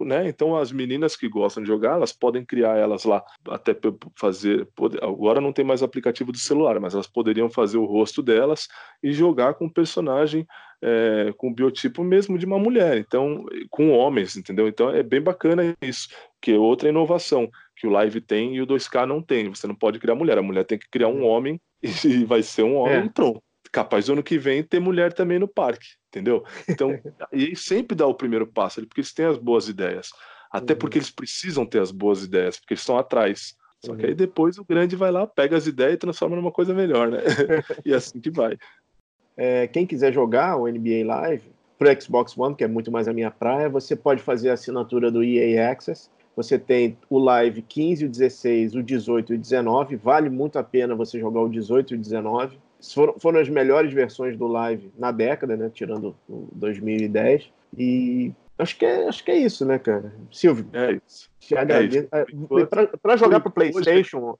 né? 0.00 0.28
Então 0.28 0.54
as 0.54 0.70
meninas 0.70 1.16
que 1.16 1.28
gostam 1.28 1.62
de 1.62 1.68
jogar, 1.68 1.94
elas 1.94 2.12
podem 2.12 2.44
criar 2.44 2.76
elas 2.76 3.04
lá, 3.04 3.24
até 3.48 3.74
fazer. 4.14 4.68
Agora 5.00 5.40
não 5.40 5.52
tem 5.52 5.64
mais 5.64 5.82
aplicativo 5.82 6.30
do 6.30 6.38
celular, 6.38 6.78
mas 6.78 6.92
elas 6.92 7.06
poderiam 7.06 7.48
fazer 7.48 7.78
o 7.78 7.86
rosto 7.86 8.22
delas 8.22 8.68
e 9.02 9.12
jogar 9.12 9.54
com 9.54 9.64
um 9.64 9.72
personagem 9.72 10.46
é, 10.82 11.32
com 11.38 11.48
o 11.48 11.54
biotipo 11.54 12.04
mesmo 12.04 12.38
de 12.38 12.44
uma 12.44 12.58
mulher, 12.58 12.98
então 12.98 13.46
com 13.70 13.90
homens, 13.90 14.36
entendeu? 14.36 14.68
Então 14.68 14.90
é 14.90 15.02
bem 15.02 15.22
bacana 15.22 15.74
isso, 15.80 16.08
que 16.40 16.52
é 16.52 16.58
outra 16.58 16.90
inovação 16.90 17.48
que 17.74 17.86
o 17.86 17.90
Live 17.90 18.20
tem 18.20 18.54
e 18.54 18.60
o 18.60 18.66
2K 18.66 19.06
não 19.06 19.22
tem. 19.22 19.48
Você 19.48 19.66
não 19.66 19.74
pode 19.74 19.98
criar 19.98 20.14
mulher, 20.14 20.36
a 20.36 20.42
mulher 20.42 20.64
tem 20.64 20.78
que 20.78 20.88
criar 20.90 21.08
um 21.08 21.24
homem 21.24 21.58
e 21.82 22.24
vai 22.24 22.42
ser 22.42 22.62
um 22.62 22.76
homem 22.76 23.06
é. 23.06 23.08
pronto 23.08 23.42
capaz 23.70 24.06
do 24.06 24.12
ano 24.12 24.22
que 24.22 24.38
vem 24.38 24.62
ter 24.62 24.80
mulher 24.80 25.12
também 25.12 25.38
no 25.38 25.48
parque, 25.48 25.86
entendeu? 26.08 26.44
Então, 26.68 26.90
e 27.32 27.54
sempre 27.56 27.96
dá 27.96 28.06
o 28.06 28.14
primeiro 28.14 28.46
passo, 28.46 28.80
porque 28.86 29.00
eles 29.00 29.12
têm 29.12 29.26
as 29.26 29.38
boas 29.38 29.68
ideias. 29.68 30.10
Até 30.50 30.72
uhum. 30.72 30.78
porque 30.78 30.98
eles 30.98 31.10
precisam 31.10 31.66
ter 31.66 31.80
as 31.80 31.90
boas 31.90 32.22
ideias, 32.22 32.58
porque 32.58 32.74
eles 32.74 32.82
estão 32.82 32.98
atrás. 32.98 33.54
Só 33.84 33.92
uhum. 33.92 33.98
que 33.98 34.06
aí 34.06 34.12
uhum. 34.12 34.16
depois 34.16 34.58
o 34.58 34.64
grande 34.64 34.96
vai 34.96 35.10
lá, 35.10 35.26
pega 35.26 35.56
as 35.56 35.66
ideias 35.66 35.94
e 35.94 35.98
transforma 35.98 36.36
numa 36.36 36.52
coisa 36.52 36.72
melhor, 36.72 37.10
né? 37.10 37.18
e 37.84 37.92
é 37.92 37.96
assim 37.96 38.20
que 38.20 38.30
vai. 38.30 38.56
É, 39.36 39.66
quem 39.66 39.86
quiser 39.86 40.12
jogar 40.12 40.56
o 40.56 40.66
NBA 40.66 41.04
Live 41.04 41.42
para 41.78 41.98
Xbox 42.00 42.36
One, 42.36 42.54
que 42.54 42.64
é 42.64 42.68
muito 42.68 42.90
mais 42.90 43.06
a 43.06 43.12
minha 43.12 43.30
praia, 43.30 43.68
você 43.68 43.94
pode 43.94 44.22
fazer 44.22 44.48
a 44.50 44.54
assinatura 44.54 45.10
do 45.10 45.22
EA 45.22 45.70
Access. 45.70 46.08
Você 46.34 46.58
tem 46.58 46.96
o 47.08 47.18
Live 47.18 47.62
15, 47.62 48.06
o 48.06 48.08
16, 48.08 48.74
o 48.74 48.82
18 48.82 49.32
e 49.32 49.36
o 49.36 49.38
19. 49.38 49.96
Vale 49.96 50.30
muito 50.30 50.58
a 50.58 50.62
pena 50.62 50.94
você 50.94 51.18
jogar 51.18 51.40
o 51.40 51.48
18 51.48 51.94
e 51.94 51.96
o 51.96 52.00
19 52.00 52.58
foram, 52.80 53.14
foram 53.18 53.40
as 53.40 53.48
melhores 53.48 53.92
versões 53.92 54.36
do 54.36 54.46
live 54.46 54.90
na 54.98 55.10
década, 55.10 55.56
né? 55.56 55.70
Tirando 55.72 56.16
o 56.28 56.48
2010. 56.52 57.50
E 57.76 58.32
acho 58.58 58.76
que 58.78 58.84
é, 58.84 59.08
acho 59.08 59.24
que 59.24 59.30
é 59.30 59.38
isso, 59.38 59.64
né, 59.64 59.78
cara? 59.78 60.14
Silvio, 60.30 60.66
é 60.72 61.00
isso. 61.06 61.30
Te 61.40 61.56
agradeço. 61.56 62.08
É 62.12 62.24
Para 63.00 63.16
jogar 63.16 63.40
para 63.40 63.50
PlayStation, 63.50 64.38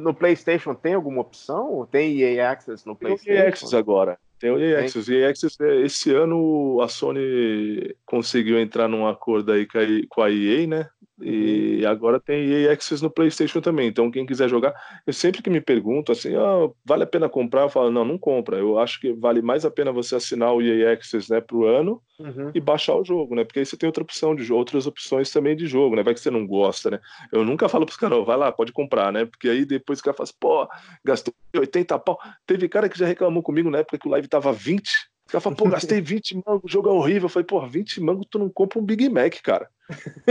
no 0.00 0.12
PlayStation 0.12 0.74
tem 0.74 0.94
alguma 0.94 1.20
opção? 1.20 1.86
Tem 1.90 2.20
EA 2.20 2.50
Access 2.50 2.86
no 2.86 2.96
PlayStation? 2.96 3.30
Tem 3.30 3.42
EA 3.42 3.48
Access 3.48 3.76
agora. 3.76 4.18
Tem 4.38 4.50
o 4.50 4.58
EA 4.58 4.80
Access. 4.80 5.12
EA 5.12 5.30
Access, 5.30 5.56
esse 5.84 6.14
ano 6.14 6.80
a 6.80 6.88
Sony 6.88 7.94
conseguiu 8.06 8.58
entrar 8.58 8.88
num 8.88 9.06
acordo 9.06 9.52
aí 9.52 9.66
com 10.08 10.22
a 10.22 10.30
EA, 10.30 10.66
né? 10.66 10.88
E 11.20 11.80
uhum. 11.82 11.90
agora 11.90 12.20
tem 12.20 12.48
EA 12.48 12.72
Access 12.72 13.02
no 13.02 13.10
PlayStation 13.10 13.60
também. 13.60 13.88
Então, 13.88 14.10
quem 14.10 14.24
quiser 14.24 14.48
jogar, 14.48 14.74
eu 15.06 15.12
sempre 15.12 15.42
que 15.42 15.50
me 15.50 15.60
pergunto 15.60 16.12
assim, 16.12 16.36
oh, 16.36 16.74
vale 16.84 17.02
a 17.02 17.06
pena 17.06 17.28
comprar? 17.28 17.62
Eu 17.62 17.68
falo, 17.68 17.90
não, 17.90 18.04
não 18.04 18.16
compra. 18.16 18.56
Eu 18.56 18.78
acho 18.78 19.00
que 19.00 19.12
vale 19.12 19.42
mais 19.42 19.64
a 19.64 19.70
pena 19.70 19.90
você 19.90 20.14
assinar 20.14 20.54
o 20.54 20.62
EA 20.62 20.92
Access 20.92 21.30
né, 21.30 21.40
pro 21.40 21.66
ano 21.66 22.00
uhum. 22.18 22.50
e 22.54 22.60
baixar 22.60 22.94
o 22.94 23.04
jogo, 23.04 23.34
né? 23.34 23.44
Porque 23.44 23.58
aí 23.58 23.66
você 23.66 23.76
tem 23.76 23.86
outra 23.86 24.02
opção 24.02 24.34
de 24.34 24.52
outras 24.52 24.86
opções 24.86 25.30
também 25.32 25.56
de 25.56 25.66
jogo, 25.66 25.96
né? 25.96 26.02
Vai 26.02 26.14
que 26.14 26.20
você 26.20 26.30
não 26.30 26.46
gosta, 26.46 26.90
né? 26.90 27.00
Eu 27.32 27.44
nunca 27.44 27.68
falo 27.68 27.84
pros 27.84 27.98
caras, 27.98 28.24
vai 28.24 28.36
lá, 28.36 28.52
pode 28.52 28.72
comprar, 28.72 29.12
né? 29.12 29.24
Porque 29.24 29.48
aí 29.48 29.64
depois 29.64 29.98
o 29.98 30.02
cara 30.02 30.16
fala 30.16 30.24
assim, 30.24 30.38
pô, 30.38 30.68
gastei 31.04 31.34
80 31.56 31.98
pau. 31.98 32.18
Teve 32.46 32.68
cara 32.68 32.88
que 32.88 32.98
já 32.98 33.06
reclamou 33.06 33.42
comigo 33.42 33.70
na 33.70 33.78
época 33.78 33.98
que 33.98 34.06
o 34.06 34.10
live 34.10 34.28
tava 34.28 34.52
20 34.52 35.08
o 35.28 35.32
cara 35.32 35.42
fala, 35.42 35.54
pô, 35.56 35.68
gastei 35.68 36.00
20 36.00 36.42
mangos, 36.46 36.64
o 36.64 36.68
jogo 36.68 36.88
é 36.88 36.92
horrível. 36.92 37.26
Eu 37.26 37.28
falei, 37.28 37.46
pô, 37.46 37.64
20 37.66 38.00
mangos 38.00 38.26
tu 38.30 38.38
não 38.38 38.48
compra 38.48 38.78
um 38.78 38.84
Big 38.84 39.08
Mac, 39.08 39.34
cara. 39.42 39.68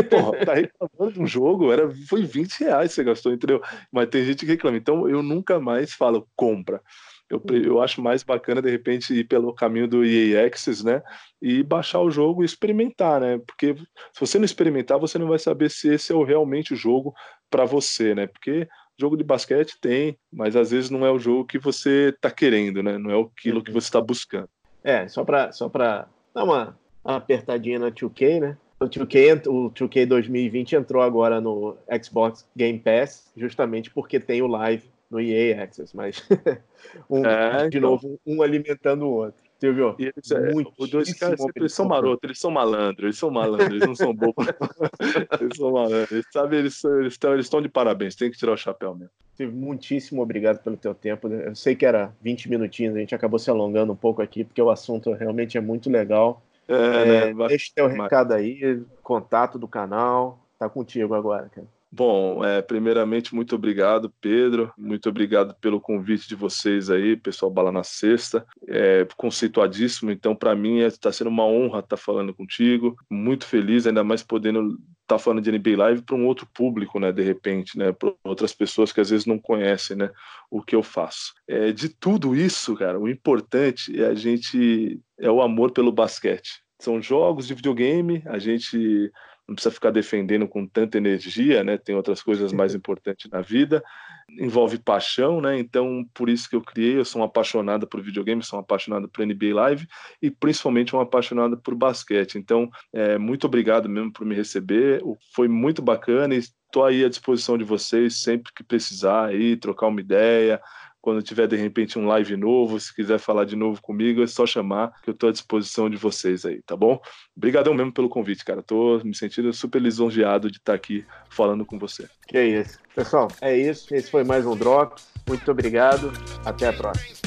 Porra, 0.10 0.32
tá 0.46 0.54
reclamando 0.56 1.14
de 1.14 1.22
um 1.22 1.28
jogo, 1.28 1.72
era, 1.72 1.90
foi 2.08 2.24
20 2.24 2.60
reais 2.62 2.90
que 2.90 2.96
você 2.96 3.04
gastou, 3.04 3.32
entendeu? 3.32 3.62
Mas 3.92 4.10
tem 4.10 4.26
gente 4.26 4.40
que 4.40 4.52
reclama. 4.52 4.78
Então 4.78 5.08
eu 5.08 5.22
nunca 5.22 5.60
mais 5.60 5.94
falo 5.94 6.28
compra. 6.36 6.82
Eu, 7.30 7.44
eu 7.62 7.82
acho 7.82 8.02
mais 8.02 8.24
bacana, 8.24 8.62
de 8.62 8.72
repente, 8.72 9.14
ir 9.14 9.26
pelo 9.26 9.54
caminho 9.54 9.88
do 9.88 10.04
EA 10.04 10.48
Access, 10.48 10.84
né? 10.84 11.04
E 11.42 11.62
baixar 11.62 12.00
o 12.00 12.10
jogo 12.10 12.42
e 12.42 12.46
experimentar, 12.46 13.20
né? 13.20 13.38
Porque 13.40 13.76
se 13.76 14.20
você 14.20 14.38
não 14.38 14.46
experimentar, 14.46 14.98
você 14.98 15.20
não 15.20 15.28
vai 15.28 15.38
saber 15.38 15.70
se 15.70 15.90
esse 15.90 16.12
é 16.12 16.16
o, 16.16 16.24
realmente 16.24 16.74
o 16.74 16.78
jogo 16.78 17.14
para 17.50 17.66
você, 17.66 18.16
né? 18.16 18.28
Porque 18.28 18.68
jogo 19.00 19.18
de 19.18 19.26
basquete 19.26 19.78
tem, 19.80 20.18
mas 20.32 20.56
às 20.56 20.72
vezes 20.72 20.90
não 20.90 21.06
é 21.06 21.12
o 21.12 21.20
jogo 21.20 21.46
que 21.46 21.60
você 21.60 22.14
está 22.16 22.32
querendo, 22.32 22.82
né? 22.82 22.98
Não 22.98 23.12
é 23.12 23.22
aquilo 23.22 23.62
que 23.62 23.72
uhum. 23.72 23.80
você 23.80 23.88
está 23.88 24.02
buscando. 24.02 24.50
É, 24.88 25.06
só 25.10 25.26
para 25.26 25.52
só 25.52 25.68
dar 25.68 26.08
uma 26.34 26.80
apertadinha 27.04 27.78
na 27.78 27.92
2K, 27.92 28.40
né? 28.40 28.58
O 28.80 28.86
2K, 28.86 29.46
o 29.46 29.70
2K 29.70 30.06
2020 30.06 30.78
entrou 30.78 31.04
agora 31.04 31.42
no 31.42 31.76
Xbox 32.02 32.48
Game 32.56 32.80
Pass, 32.80 33.30
justamente 33.36 33.92
porque 33.92 34.18
tem 34.18 34.42
o 34.42 34.48
live 34.48 34.90
no 35.12 35.20
EA 35.20 35.62
Access, 35.62 35.94
mas 35.94 36.26
um, 37.10 37.26
é, 37.26 37.68
de 37.68 37.80
então. 37.80 37.92
novo, 37.92 38.18
um 38.26 38.42
alimentando 38.42 39.06
o 39.06 39.12
outro. 39.12 39.44
Você 39.58 39.72
viu? 39.72 39.96
E 39.98 40.04
eles, 40.04 40.32
é, 40.32 40.52
os 40.78 40.90
dois 40.90 41.14
caras 41.18 41.40
eles 41.56 41.74
são 41.74 41.88
marotos, 41.88 42.20
eles 42.24 42.40
são 42.40 42.52
malandros, 42.52 43.04
eles 43.04 43.18
são 43.18 43.32
malandros, 43.32 43.70
eles 43.70 43.88
não 43.88 43.96
são 43.96 44.14
bobos. 44.14 44.46
eles 45.42 45.58
são 45.58 45.72
malandros, 45.72 46.12
eles, 46.12 46.26
sabe, 46.32 46.58
eles, 46.58 46.84
eles, 46.84 47.14
estão, 47.14 47.34
eles 47.34 47.46
estão 47.48 47.62
de 47.62 47.68
parabéns, 47.68 48.16
tem 48.16 48.30
que 48.30 48.38
tirar 48.38 48.54
o 48.54 48.58
chapéu 48.58 48.94
mesmo. 48.94 49.12
Muitíssimo 49.52 50.22
obrigado 50.22 50.64
pelo 50.64 50.78
teu 50.78 50.94
tempo. 50.94 51.28
Eu 51.28 51.56
sei 51.56 51.76
que 51.76 51.86
era 51.86 52.12
20 52.22 52.50
minutinhos, 52.50 52.96
a 52.96 53.00
gente 53.00 53.16
acabou 53.16 53.40
se 53.40 53.50
alongando 53.50 53.94
um 53.94 53.96
pouco 53.96 54.22
aqui, 54.22 54.44
porque 54.44 54.62
o 54.62 54.70
assunto 54.70 55.12
realmente 55.14 55.58
é 55.58 55.62
muito 55.62 55.90
legal. 55.90 56.42
É, 56.68 56.76
é, 56.76 57.34
né? 57.34 57.48
Deixa 57.48 57.72
teu 57.74 57.88
recado 57.88 58.34
aí, 58.34 58.84
contato 59.02 59.58
do 59.58 59.68
canal, 59.68 60.40
tá 60.60 60.70
contigo 60.70 61.14
agora, 61.14 61.50
cara. 61.50 61.68
Bom, 61.90 62.44
é, 62.44 62.62
primeiramente, 62.62 63.34
muito 63.34 63.56
obrigado, 63.56 64.14
Pedro. 64.20 64.72
Muito 64.78 65.08
obrigado 65.08 65.56
pelo 65.62 65.80
convite 65.80 66.28
de 66.28 66.36
vocês 66.36 66.90
aí, 66.90 67.16
pessoal 67.16 67.50
Bala 67.50 67.72
na 67.72 67.84
Sexta. 67.84 68.46
É 68.68 69.08
conceituadíssimo, 69.16 70.12
então, 70.12 70.36
para 70.36 70.54
mim, 70.54 70.80
está 70.80 71.10
é, 71.10 71.12
sendo 71.12 71.30
uma 71.30 71.46
honra 71.46 71.80
estar 71.80 71.96
tá 71.96 71.98
falando 71.98 72.34
contigo. 72.34 72.96
Muito 73.10 73.46
feliz, 73.46 73.88
ainda 73.88 74.04
mais 74.04 74.22
podendo 74.22 74.78
estar 75.08 75.16
tá 75.16 75.20
falando 75.20 75.42
de 75.42 75.52
NBA 75.52 75.78
Live 75.78 76.02
para 76.02 76.16
um 76.16 76.26
outro 76.26 76.46
público, 76.54 77.00
né, 77.00 77.14
de 77.14 77.24
repente, 77.24 77.78
né, 77.78 77.94
para 77.94 78.14
outras 78.26 78.54
pessoas 78.54 78.92
que 78.92 79.00
às 79.00 79.10
vezes 79.10 79.26
não 79.26 79.40
conhecem, 79.40 79.96
né, 79.96 80.12
o 80.52 80.62
que 80.62 80.76
eu 80.76 80.84
faço. 80.84 81.34
É, 81.48 81.72
de 81.72 81.88
tudo 81.88 82.36
isso, 82.36 82.76
cara, 82.76 83.00
o 83.00 83.08
importante 83.08 83.98
é 84.00 84.08
a 84.08 84.14
gente 84.14 85.00
é 85.18 85.32
o 85.32 85.42
amor 85.42 85.72
pelo 85.72 85.92
basquete. 85.92 86.62
São 86.80 87.02
jogos 87.02 87.48
de 87.48 87.54
videogame, 87.54 88.22
a 88.28 88.38
gente 88.38 89.12
não 89.48 89.56
precisa 89.56 89.74
ficar 89.74 89.92
defendendo 89.92 90.48
com 90.48 90.68
tanta 90.68 90.98
energia, 90.98 91.64
né? 91.64 91.78
Tem 91.78 91.96
outras 91.96 92.22
coisas 92.22 92.52
mais 92.52 92.74
importantes 92.76 93.30
na 93.32 93.42
vida. 93.42 93.84
Envolve 94.30 94.78
paixão, 94.78 95.40
né? 95.40 95.58
Então, 95.58 96.06
por 96.14 96.28
isso 96.28 96.50
que 96.50 96.56
eu 96.56 96.62
criei, 96.62 96.98
eu 96.98 97.06
sou 97.06 97.22
um 97.22 97.26
apaixonado 97.26 97.88
por 97.88 98.02
videogame, 98.02 98.44
sou 98.44 98.60
um 98.60 98.62
apaixonado 98.62 99.08
por 99.08 99.26
NBA 99.26 99.56
Live 99.56 99.88
e 100.22 100.30
principalmente 100.30 100.94
um 100.94 101.00
apaixonado 101.00 101.58
por 101.58 101.74
basquete. 101.76 102.38
Então, 102.38 102.70
é, 102.92 103.18
muito 103.18 103.48
obrigado 103.48 103.88
mesmo 103.88 104.12
por 104.12 104.26
me 104.26 104.36
receber. 104.36 105.02
Foi 105.34 105.48
muito 105.48 105.82
bacana 105.82 106.36
e 106.36 106.40
estou 106.40 106.84
aí 106.84 107.06
à 107.06 107.10
disposição 107.10 107.58
de 107.58 107.64
vocês 107.64 108.22
sempre 108.22 108.52
que 108.54 108.64
precisar 108.64 109.28
aí, 109.28 109.56
trocar 109.56 109.88
uma 109.88 110.02
ideia, 110.02 110.62
quando 111.08 111.24
tiver 111.24 111.48
de 111.48 111.56
repente 111.56 111.98
um 111.98 112.06
live 112.06 112.36
novo, 112.36 112.78
se 112.78 112.94
quiser 112.94 113.18
falar 113.18 113.46
de 113.46 113.56
novo 113.56 113.82
comigo, 113.82 114.22
é 114.22 114.28
só 114.28 114.46
chamar, 114.46 114.92
que 115.02 115.10
eu 115.10 115.14
estou 115.14 115.30
à 115.30 115.32
disposição 115.32 115.90
de 115.90 115.96
vocês 115.96 116.44
aí, 116.44 116.62
tá 116.64 116.76
bom? 116.76 117.00
Obrigadão 117.34 117.74
mesmo 117.74 117.94
pelo 117.94 118.10
convite, 118.10 118.44
cara. 118.44 118.62
Tô 118.62 119.00
me 119.06 119.16
sentindo 119.16 119.54
super 119.54 119.82
lisonjeado 119.82 120.52
de 120.52 120.58
estar 120.58 120.74
aqui 120.74 121.06
falando 121.30 121.66
com 121.66 121.80
você. 121.80 122.10
Que 122.28 122.38
é 122.38 122.46
isso. 122.46 122.78
Pessoal, 122.94 123.30
é 123.40 123.58
isso. 123.58 123.96
Esse 123.96 124.12
foi 124.12 124.26
mais 124.26 124.46
um 124.46 124.58
Drop. 124.58 125.02
Muito 125.26 125.50
obrigado. 125.50 126.12
Até 126.44 126.68
a 126.68 126.74
próxima. 126.74 127.27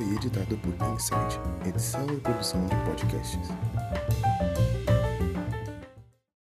Foi 0.00 0.14
editado 0.14 0.56
por 0.58 0.72
Insight, 0.94 1.38
edição 1.66 2.06
e 2.10 2.16
produção 2.16 2.64
de 2.66 2.76
podcasts. 2.86 3.50